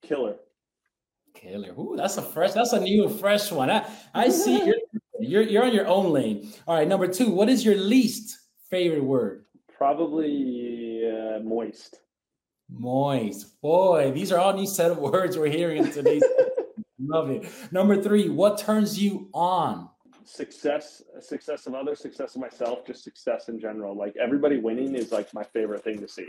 killer. 0.03 0.37
Killer. 1.41 1.73
Ooh, 1.73 1.95
that's 1.97 2.17
a 2.17 2.23
fresh, 2.23 2.53
that's 2.53 2.73
a 2.73 2.81
new 2.81 3.09
fresh 3.09 3.51
one. 3.51 3.71
I, 3.71 3.87
I 4.15 4.29
see 4.29 4.65
you're, 4.65 4.77
you're 5.21 5.43
you're 5.43 5.65
on 5.65 5.73
your 5.73 5.87
own 5.87 6.13
lane. 6.13 6.53
All 6.67 6.77
right, 6.77 6.87
number 6.87 7.07
two, 7.07 7.31
what 7.31 7.49
is 7.49 7.65
your 7.65 7.77
least 7.77 8.39
favorite 8.69 9.05
word? 9.05 9.45
Probably 9.77 11.11
uh, 11.11 11.41
moist. 11.41 12.01
Moist. 12.69 13.61
Boy, 13.61 14.13
these 14.13 14.31
are 14.33 14.39
all 14.39 14.53
new 14.53 14.67
set 14.67 14.91
of 14.91 14.99
words 15.13 15.39
we're 15.39 15.51
hearing 15.51 15.85
in 15.85 15.91
today's. 15.91 16.23
Love 16.99 17.31
it. 17.31 17.51
Number 17.73 18.01
three, 18.01 18.29
what 18.29 18.59
turns 18.59 19.03
you 19.03 19.31
on? 19.33 19.89
Success, 20.25 21.03
success 21.21 21.67
of 21.67 21.75
others, 21.75 21.99
success 21.99 22.35
of 22.35 22.43
myself, 22.43 22.87
just 22.87 23.03
success 23.03 23.49
in 23.49 23.59
general. 23.59 23.97
Like 23.97 24.15
everybody 24.21 24.59
winning 24.59 24.95
is 24.95 25.11
like 25.11 25.33
my 25.33 25.43
favorite 25.43 25.83
thing 25.83 25.99
to 26.01 26.09
see. 26.09 26.29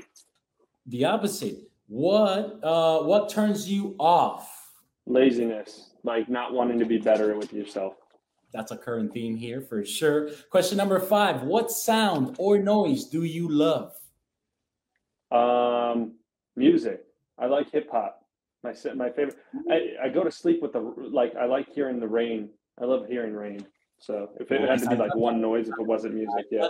The 0.88 1.05
opposite. 1.05 1.57
What 1.88 2.62
uh 2.64 3.01
what 3.01 3.28
turns 3.28 3.70
you 3.70 3.95
off? 3.99 4.61
Laziness, 5.12 5.91
like 6.03 6.30
not 6.30 6.53
wanting 6.53 6.80
to 6.80 6.86
be 6.86 6.97
better 6.97 7.38
with 7.38 7.53
yourself. 7.53 7.93
That's 8.53 8.72
a 8.72 8.78
current 8.78 9.14
theme 9.14 9.36
here 9.36 9.62
for 9.62 9.86
sure. 9.86 10.30
Question 10.49 10.78
number 10.78 10.99
five 10.99 11.43
What 11.43 11.72
sound 11.72 12.36
or 12.38 12.57
noise 12.57 13.05
do 13.05 13.24
you 13.24 13.49
love? 13.49 13.93
Um, 15.32 16.16
music. 16.55 17.03
I 17.38 17.45
like 17.45 17.72
hip 17.72 17.89
hop. 17.91 18.26
My 18.64 18.74
my 18.95 19.09
favorite. 19.09 19.38
I, 19.70 20.05
I 20.05 20.09
go 20.09 20.24
to 20.24 20.32
sleep 20.32 20.62
with 20.62 20.74
the 20.74 20.80
like. 20.80 21.36
I 21.36 21.45
like 21.45 21.72
hearing 21.74 21.99
the 21.99 22.07
rain. 22.07 22.49
I 22.80 22.86
love 22.86 23.07
hearing 23.07 23.34
rain. 23.34 23.66
So 23.97 24.30
if 24.39 24.51
it 24.51 24.68
had 24.68 24.80
to 24.80 24.89
be 24.89 24.95
like 24.95 25.16
one 25.16 25.39
noise, 25.41 25.68
if 25.68 25.76
it 25.80 25.86
wasn't 25.86 26.16
music, 26.16 26.45
yeah. 26.51 26.68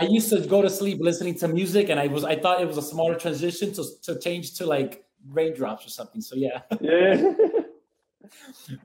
I 0.00 0.04
used 0.04 0.28
to 0.30 0.40
go 0.40 0.62
to 0.62 0.70
sleep 0.70 0.98
listening 1.00 1.36
to 1.36 1.48
music, 1.48 1.88
and 1.88 1.98
I 1.98 2.08
was 2.08 2.24
I 2.24 2.36
thought 2.36 2.60
it 2.60 2.66
was 2.66 2.76
a 2.76 2.82
smarter 2.82 3.18
transition 3.18 3.72
to 3.74 3.84
to 4.02 4.18
change 4.18 4.54
to 4.58 4.66
like 4.66 5.04
raindrops 5.30 5.86
or 5.86 5.90
something. 5.90 6.20
So 6.20 6.36
yeah. 6.36 6.60
Yeah. 6.80 7.32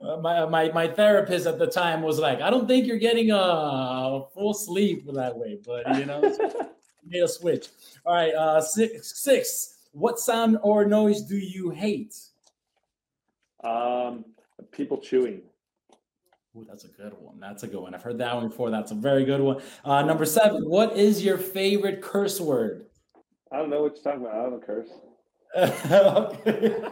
Uh, 0.02 0.16
my, 0.18 0.44
my 0.46 0.72
my 0.72 0.88
therapist 0.88 1.46
at 1.46 1.58
the 1.58 1.66
time 1.66 2.02
was 2.02 2.18
like, 2.18 2.40
I 2.40 2.50
don't 2.50 2.66
think 2.66 2.86
you're 2.86 2.98
getting 2.98 3.30
a 3.32 4.22
full 4.34 4.54
sleep 4.54 5.04
that 5.12 5.36
way, 5.36 5.58
but 5.64 5.96
you 5.96 6.06
know, 6.06 6.20
made 7.06 7.22
a 7.22 7.28
switch. 7.28 7.68
All 8.04 8.14
right, 8.14 8.34
uh, 8.34 8.60
six 8.60 9.20
six. 9.20 9.74
What 9.92 10.18
sound 10.18 10.58
or 10.62 10.84
noise 10.84 11.22
do 11.22 11.36
you 11.36 11.70
hate? 11.70 12.14
Um, 13.64 14.24
people 14.70 14.98
chewing. 14.98 15.42
Ooh, 16.56 16.64
that's 16.68 16.84
a 16.84 16.88
good 16.88 17.12
one. 17.20 17.38
That's 17.40 17.62
a 17.62 17.66
good 17.66 17.80
one. 17.80 17.94
I've 17.94 18.02
heard 18.02 18.18
that 18.18 18.34
one 18.34 18.48
before. 18.48 18.70
That's 18.70 18.90
a 18.90 18.94
very 18.94 19.24
good 19.24 19.40
one. 19.40 19.60
Uh, 19.84 20.02
number 20.02 20.24
seven. 20.24 20.68
What 20.68 20.96
is 20.96 21.24
your 21.24 21.38
favorite 21.38 22.02
curse 22.02 22.40
word? 22.40 22.86
I 23.52 23.58
don't 23.58 23.70
know 23.70 23.82
what 23.82 23.94
you're 23.94 24.02
talking 24.02 24.26
about. 24.26 24.34
I 24.34 24.50
don't 24.50 24.66
curse. 24.66 24.88
okay. 26.46 26.88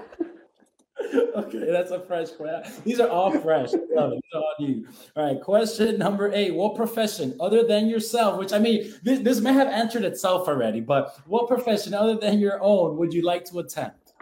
okay, 1.37 1.71
that's 1.71 1.91
a 1.91 2.01
fresh 2.01 2.31
question. 2.33 2.83
These 2.85 3.01
are 3.01 3.09
all 3.09 3.31
fresh. 3.41 3.71
Love 3.95 4.13
it. 4.13 4.23
These 4.23 4.35
are 4.35 4.41
all 4.41 4.55
new. 4.59 4.89
All 5.17 5.25
right, 5.25 5.41
question 5.41 5.99
number 5.99 6.33
eight. 6.33 6.55
What 6.55 6.75
profession 6.75 7.37
other 7.41 7.65
than 7.67 7.89
yourself, 7.89 8.39
which 8.39 8.53
I 8.53 8.59
mean, 8.59 8.95
this, 9.03 9.21
this 9.21 9.41
may 9.41 9.53
have 9.53 9.69
answered 9.69 10.05
itself 10.05 10.49
already, 10.49 10.81
but 10.81 11.19
what 11.27 11.49
profession 11.49 11.95
other 11.95 12.17
than 12.17 12.39
your 12.39 12.63
own 12.63 12.97
would 12.97 13.13
you 13.13 13.23
like 13.23 13.45
to 13.47 13.59
attempt? 13.61 14.13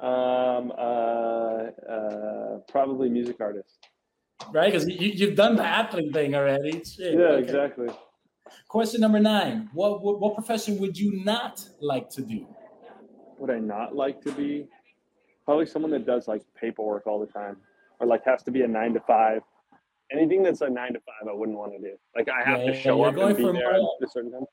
Um, 0.00 0.72
uh, 0.76 1.70
uh, 1.90 2.58
probably 2.68 3.08
music 3.08 3.36
artist. 3.40 3.88
Right, 4.52 4.72
because 4.72 4.88
you, 4.88 5.12
you've 5.14 5.36
done 5.36 5.56
the 5.56 5.64
athlete 5.64 6.12
thing 6.12 6.34
already. 6.34 6.82
Shit. 6.84 7.14
Yeah, 7.14 7.20
okay. 7.20 7.42
exactly. 7.42 7.88
Question 8.68 9.00
number 9.00 9.20
nine. 9.20 9.70
What, 9.72 10.02
what 10.02 10.20
what 10.20 10.34
profession 10.34 10.78
would 10.78 10.98
you 10.98 11.24
not 11.24 11.66
like 11.80 12.10
to 12.10 12.22
do? 12.22 12.46
Would 13.38 13.50
I 13.50 13.58
not 13.58 13.94
like 13.94 14.20
to 14.22 14.32
be? 14.32 14.66
Probably 15.44 15.66
someone 15.66 15.90
that 15.92 16.06
does 16.06 16.26
like 16.28 16.42
paperwork 16.58 17.06
all 17.06 17.20
the 17.20 17.26
time, 17.26 17.56
or 18.00 18.06
like 18.06 18.24
has 18.24 18.42
to 18.44 18.50
be 18.50 18.62
a 18.62 18.68
nine 18.68 18.94
to 18.94 19.00
five. 19.00 19.42
Anything 20.12 20.42
that's 20.42 20.60
a 20.60 20.68
nine 20.68 20.92
to 20.92 21.00
five, 21.00 21.28
I 21.28 21.34
wouldn't 21.34 21.58
want 21.58 21.72
to 21.72 21.78
do. 21.78 21.96
Like 22.16 22.28
I 22.28 22.42
have 22.48 22.60
yeah, 22.60 22.72
to 22.72 22.80
show 22.80 23.02
up 23.04 23.16
and 23.16 23.36
be 23.36 23.42
there 23.42 23.74
at 23.74 23.80
a 23.80 24.08
certain 24.10 24.32
time. 24.32 24.44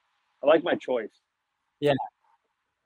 I 0.44 0.48
like 0.48 0.64
my 0.64 0.76
choice. 0.76 1.10
Yeah, 1.80 1.94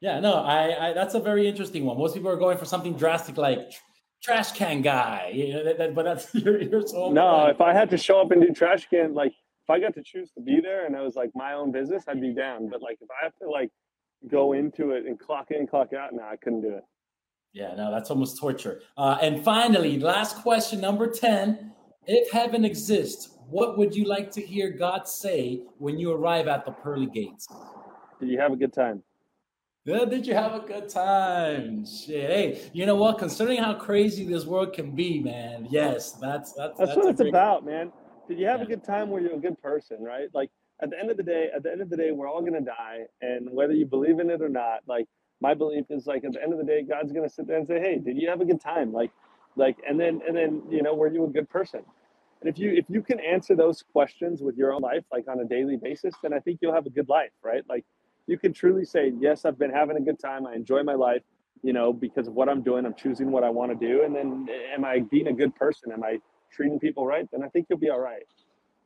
yeah. 0.01 0.19
No, 0.19 0.35
I, 0.35 0.89
I. 0.89 0.93
That's 0.93 1.15
a 1.15 1.19
very 1.19 1.47
interesting 1.47 1.85
one. 1.85 1.97
Most 1.97 2.13
people 2.13 2.29
are 2.29 2.37
going 2.37 2.57
for 2.57 2.65
something 2.65 2.95
drastic, 2.95 3.37
like 3.37 3.71
trash 4.25 4.51
can 4.53 4.81
guy. 4.81 5.31
You 5.33 5.53
know, 5.53 5.63
that, 5.63 5.77
that, 5.77 5.95
but 5.95 6.03
that's 6.03 6.33
your, 6.35 6.61
your 6.61 6.81
sole 6.85 7.11
No, 7.11 7.45
if 7.47 7.61
I 7.61 7.73
had 7.73 7.89
to 7.91 7.97
show 7.97 8.21
up 8.21 8.31
and 8.31 8.41
do 8.41 8.53
trash 8.53 8.87
can, 8.89 9.13
like 9.13 9.31
if 9.31 9.69
I 9.69 9.79
got 9.79 9.93
to 9.95 10.03
choose 10.03 10.31
to 10.31 10.41
be 10.41 10.59
there 10.61 10.85
and 10.85 10.95
I 10.95 11.01
was 11.01 11.15
like 11.15 11.31
my 11.35 11.53
own 11.53 11.71
business, 11.71 12.03
I'd 12.07 12.21
be 12.21 12.33
down. 12.33 12.69
But 12.69 12.81
like 12.81 12.97
if 13.01 13.09
I 13.09 13.23
have 13.23 13.35
to 13.41 13.49
like 13.49 13.71
go 14.27 14.53
into 14.53 14.91
it 14.91 15.05
and 15.05 15.19
clock 15.19 15.51
in, 15.51 15.67
clock 15.67 15.93
out, 15.93 16.13
no, 16.13 16.23
I 16.23 16.35
couldn't 16.37 16.61
do 16.61 16.75
it. 16.75 16.83
Yeah, 17.55 17.73
no, 17.73 17.89
that's 17.89 18.11
almost 18.11 18.37
torture. 18.37 18.81
Uh, 18.97 19.17
and 19.21 19.41
finally, 19.41 19.97
last 19.97 20.35
question, 20.43 20.81
number 20.81 21.07
10. 21.07 21.71
If 22.05 22.29
heaven 22.29 22.65
exists, 22.65 23.37
what 23.49 23.77
would 23.77 23.95
you 23.95 24.03
like 24.03 24.29
to 24.31 24.41
hear 24.41 24.71
God 24.71 25.07
say 25.07 25.61
when 25.77 25.97
you 25.97 26.11
arrive 26.11 26.49
at 26.49 26.65
the 26.65 26.71
pearly 26.71 27.05
gates? 27.05 27.47
Did 28.19 28.27
you 28.27 28.37
have 28.39 28.51
a 28.51 28.57
good 28.57 28.73
time? 28.73 29.01
Yeah, 29.85 30.03
did 30.03 30.27
you 30.27 30.33
have 30.33 30.53
a 30.53 30.59
good 30.59 30.89
time? 30.89 31.85
Shit. 31.85 32.29
Hey, 32.29 32.69
you 32.73 32.85
know 32.85 32.95
what? 32.95 33.19
Considering 33.19 33.59
how 33.59 33.75
crazy 33.75 34.27
this 34.27 34.45
world 34.45 34.73
can 34.73 34.91
be, 34.91 35.21
man. 35.21 35.65
Yes, 35.69 36.11
that's 36.13 36.51
that's 36.53 36.77
that's, 36.77 36.89
that's 36.89 36.97
what 36.97 37.07
it's 37.07 37.21
about, 37.21 37.65
man. 37.65 37.93
Did 38.27 38.37
you 38.37 38.47
have 38.47 38.59
yeah. 38.59 38.65
a 38.65 38.67
good 38.67 38.83
time 38.83 39.09
where 39.09 39.21
you're 39.21 39.35
a 39.35 39.39
good 39.39 39.61
person, 39.61 40.03
right? 40.03 40.27
Like 40.33 40.49
at 40.81 40.89
the 40.89 40.99
end 40.99 41.09
of 41.09 41.15
the 41.17 41.23
day, 41.23 41.49
at 41.55 41.63
the 41.63 41.71
end 41.71 41.81
of 41.81 41.89
the 41.89 41.95
day, 41.95 42.11
we're 42.11 42.27
all 42.27 42.41
gonna 42.41 42.61
die, 42.61 43.03
and 43.21 43.47
whether 43.49 43.73
you 43.73 43.85
believe 43.85 44.19
in 44.19 44.29
it 44.29 44.41
or 44.41 44.49
not, 44.49 44.79
like 44.87 45.05
my 45.47 45.53
belief 45.53 45.85
is 45.91 46.07
like 46.07 46.23
at 46.25 46.33
the 46.33 46.41
end 46.43 46.53
of 46.53 46.59
the 46.59 46.65
day, 46.73 46.81
God's 46.81 47.11
gonna 47.13 47.29
sit 47.29 47.45
there 47.47 47.57
and 47.57 47.67
say, 47.67 47.79
"Hey, 47.79 47.95
did 48.07 48.17
you 48.21 48.27
have 48.29 48.41
a 48.41 48.45
good 48.51 48.61
time?" 48.73 48.89
Like, 48.99 49.11
like, 49.63 49.77
and 49.87 49.99
then 50.01 50.13
and 50.27 50.35
then 50.39 50.51
you 50.75 50.81
know, 50.85 50.95
were 50.95 51.11
you 51.17 51.23
a 51.25 51.29
good 51.37 51.49
person? 51.49 51.81
And 52.41 52.49
if 52.51 52.57
you 52.61 52.71
if 52.81 52.85
you 52.89 53.01
can 53.09 53.19
answer 53.19 53.55
those 53.55 53.83
questions 53.95 54.41
with 54.41 54.55
your 54.57 54.73
own 54.73 54.81
life, 54.81 55.05
like 55.15 55.25
on 55.27 55.39
a 55.41 55.45
daily 55.45 55.77
basis, 55.77 56.15
then 56.23 56.33
I 56.33 56.39
think 56.39 56.59
you'll 56.61 56.73
have 56.79 56.87
a 56.87 56.95
good 56.99 57.09
life, 57.09 57.35
right? 57.43 57.63
Like 57.69 57.85
you 58.27 58.37
can 58.39 58.53
truly 58.53 58.85
say, 58.85 59.13
yes, 59.19 59.45
I've 59.45 59.59
been 59.59 59.71
having 59.81 59.97
a 59.97 60.01
good 60.01 60.19
time. 60.19 60.47
I 60.47 60.55
enjoy 60.55 60.81
my 60.83 60.95
life, 60.95 61.21
you 61.63 61.73
know, 61.73 61.93
because 61.93 62.27
of 62.27 62.33
what 62.33 62.49
I'm 62.49 62.63
doing. 62.63 62.85
I'm 62.87 62.95
choosing 62.95 63.31
what 63.31 63.43
I 63.43 63.51
want 63.51 63.69
to 63.77 63.87
do. 63.89 64.03
And 64.03 64.15
then 64.15 64.47
am 64.75 64.83
I 64.83 65.01
being 65.15 65.27
a 65.27 65.33
good 65.41 65.53
person? 65.55 65.91
Am 65.91 66.03
I 66.03 66.13
treating 66.51 66.79
people 66.79 67.05
right? 67.05 67.27
Then 67.31 67.43
I 67.43 67.49
think 67.49 67.67
you'll 67.69 67.85
be 67.87 67.91
all 67.91 67.99
right. 67.99 68.23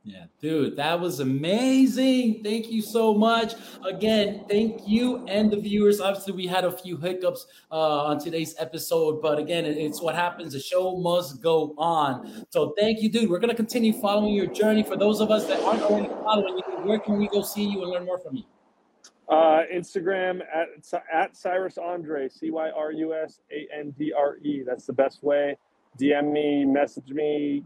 Yeah, 0.03 0.25
dude, 0.41 0.77
that 0.77 0.99
was 0.99 1.19
amazing. 1.19 2.41
Thank 2.41 2.71
you 2.71 2.81
so 2.81 3.13
much. 3.13 3.53
Again, 3.85 4.45
thank 4.49 4.87
you 4.87 5.27
and 5.27 5.51
the 5.51 5.57
viewers. 5.59 5.99
Obviously, 5.99 6.33
we 6.33 6.47
had 6.47 6.63
a 6.63 6.71
few 6.71 6.95
hiccups 6.95 7.45
uh, 7.69 8.05
on 8.05 8.17
today's 8.17 8.55
episode, 8.57 9.21
but 9.21 9.37
again, 9.37 9.65
it's 9.65 10.01
what 10.01 10.15
happens. 10.15 10.53
The 10.53 10.59
show 10.59 10.97
must 10.97 11.41
go 11.41 11.75
on. 11.77 12.45
So, 12.49 12.73
thank 12.79 13.01
you, 13.01 13.09
dude. 13.09 13.29
We're 13.29 13.39
going 13.39 13.49
to 13.49 13.55
continue 13.55 13.91
following 13.91 14.33
your 14.33 14.47
journey. 14.47 14.83
For 14.83 14.95
those 14.95 15.19
of 15.19 15.31
us 15.31 15.45
that 15.47 15.59
aren't 15.59 15.83
already 15.83 16.07
following 16.07 16.57
you, 16.57 16.87
where 16.87 16.99
can 16.99 17.17
we 17.17 17.27
go 17.27 17.41
see 17.41 17.65
you 17.65 17.83
and 17.83 17.91
learn 17.91 18.05
more 18.05 18.19
from 18.19 18.37
you? 18.37 18.43
Uh, 19.27 19.63
Instagram 19.71 20.41
at 20.41 20.69
at 21.13 21.35
Cyrus 21.35 21.77
Andre, 21.77 22.29
C 22.29 22.51
Y 22.51 22.69
R 22.71 22.91
U 22.93 23.13
S 23.13 23.41
A 23.51 23.67
N 23.77 23.93
D 23.99 24.11
R 24.11 24.37
E. 24.37 24.63
That's 24.65 24.85
the 24.85 24.93
best 24.93 25.23
way. 25.23 25.57
DM 25.99 26.31
me, 26.31 26.65
message 26.65 27.09
me. 27.09 27.63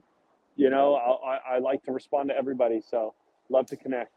You 0.56 0.70
know, 0.70 0.96
I, 0.96 1.56
I 1.56 1.60
like 1.60 1.84
to 1.86 1.92
respond 1.92 2.30
to 2.30 2.36
everybody, 2.36 2.82
so 2.88 3.14
love 3.50 3.66
to 3.68 3.76
connect. 3.76 4.12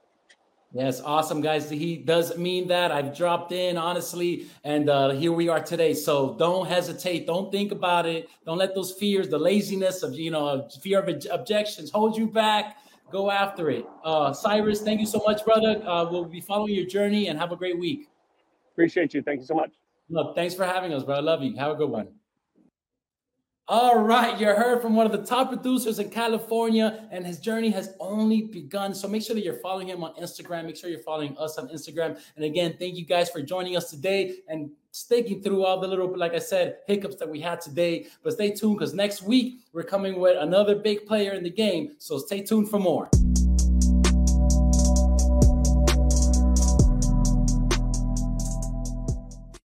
Yes, 0.73 1.01
awesome, 1.01 1.41
guys. 1.41 1.71
He 1.71 1.97
does 1.97 2.37
mean 2.37 2.69
that. 2.69 2.93
I've 2.93 3.17
dropped 3.17 3.53
in 3.53 3.79
honestly, 3.79 4.49
and 4.65 4.91
uh, 4.91 5.11
here 5.11 5.33
we 5.33 5.49
are 5.49 5.61
today. 5.61 5.95
So 5.95 6.35
don't 6.35 6.67
hesitate. 6.67 7.27
Don't 7.27 7.51
think 7.51 7.73
about 7.73 8.05
it. 8.05 8.29
Don't 8.45 8.59
let 8.59 8.75
those 8.75 8.93
fears, 8.93 9.29
the 9.29 9.39
laziness 9.39 10.03
of 10.03 10.15
you 10.15 10.31
know, 10.31 10.69
fear 10.83 11.01
of 11.01 11.25
objections, 11.31 11.91
hold 11.91 12.17
you 12.17 12.27
back 12.27 12.77
go 13.11 13.31
after 13.31 13.71
it. 13.71 13.87
Uh, 14.05 14.33
Cyrus, 14.33 14.83
thank 14.83 15.01
you 15.01 15.07
so 15.07 15.23
much, 15.27 15.45
brother. 15.45 15.83
Uh, 15.87 16.09
we'll 16.11 16.25
be 16.25 16.41
following 16.41 16.75
your 16.75 16.87
journey 16.87 17.29
and 17.29 17.39
have 17.39 17.53
a 17.53 17.57
great 17.57 17.79
week. 17.79 18.09
Appreciate 18.73 19.15
you. 19.15 19.23
Thank 19.23 19.41
you 19.41 19.47
so 19.47 19.55
much. 19.55 19.71
Look, 20.09 20.35
thanks 20.35 20.55
for 20.55 20.65
having 20.65 20.93
us, 20.93 21.03
bro. 21.03 21.17
I 21.17 21.21
love 21.21 21.43
you. 21.43 21.57
Have 21.57 21.73
a 21.73 21.75
good 21.75 21.91
one. 21.91 22.09
All 23.69 23.99
right, 23.99 24.39
you 24.39 24.47
heard 24.47 24.81
from 24.81 24.95
one 24.95 25.07
of 25.07 25.13
the 25.13 25.27
top 25.27 25.49
producers 25.49 25.99
in 25.99 26.09
California, 26.09 27.09
and 27.11 27.27
his 27.27 27.41
journey 27.41 27.69
has 27.71 27.97
only 27.99 28.43
begun. 28.43 28.95
So 28.95 29.09
make 29.09 29.25
sure 29.25 29.35
that 29.35 29.43
you're 29.43 29.59
following 29.59 29.89
him 29.89 30.05
on 30.05 30.15
Instagram. 30.15 30.67
Make 30.67 30.77
sure 30.77 30.89
you're 30.89 31.01
following 31.01 31.37
us 31.37 31.59
on 31.59 31.67
Instagram. 31.71 32.17
And 32.37 32.45
again, 32.45 32.77
thank 32.79 32.95
you 32.95 33.05
guys 33.05 33.29
for 33.29 33.43
joining 33.43 33.77
us 33.77 33.91
today 33.91 34.37
and 34.47 34.71
sticking 34.93 35.43
through 35.43 35.65
all 35.65 35.81
the 35.81 35.89
little, 35.89 36.17
like 36.17 36.33
I 36.33 36.39
said, 36.39 36.77
hiccups 36.87 37.17
that 37.17 37.29
we 37.29 37.41
had 37.41 37.61
today. 37.61 38.07
But 38.23 38.35
stay 38.35 38.53
tuned 38.53 38.79
because 38.79 38.95
next 38.95 39.23
week 39.23 39.63
we're 39.73 39.83
coming 39.83 40.21
with 40.21 40.37
another 40.41 40.77
big 40.77 41.05
player 41.05 41.33
in 41.33 41.43
the 41.43 41.51
game. 41.51 41.97
So 41.99 42.19
stay 42.19 42.43
tuned 42.43 42.71
for 42.71 42.79
more. 42.79 43.11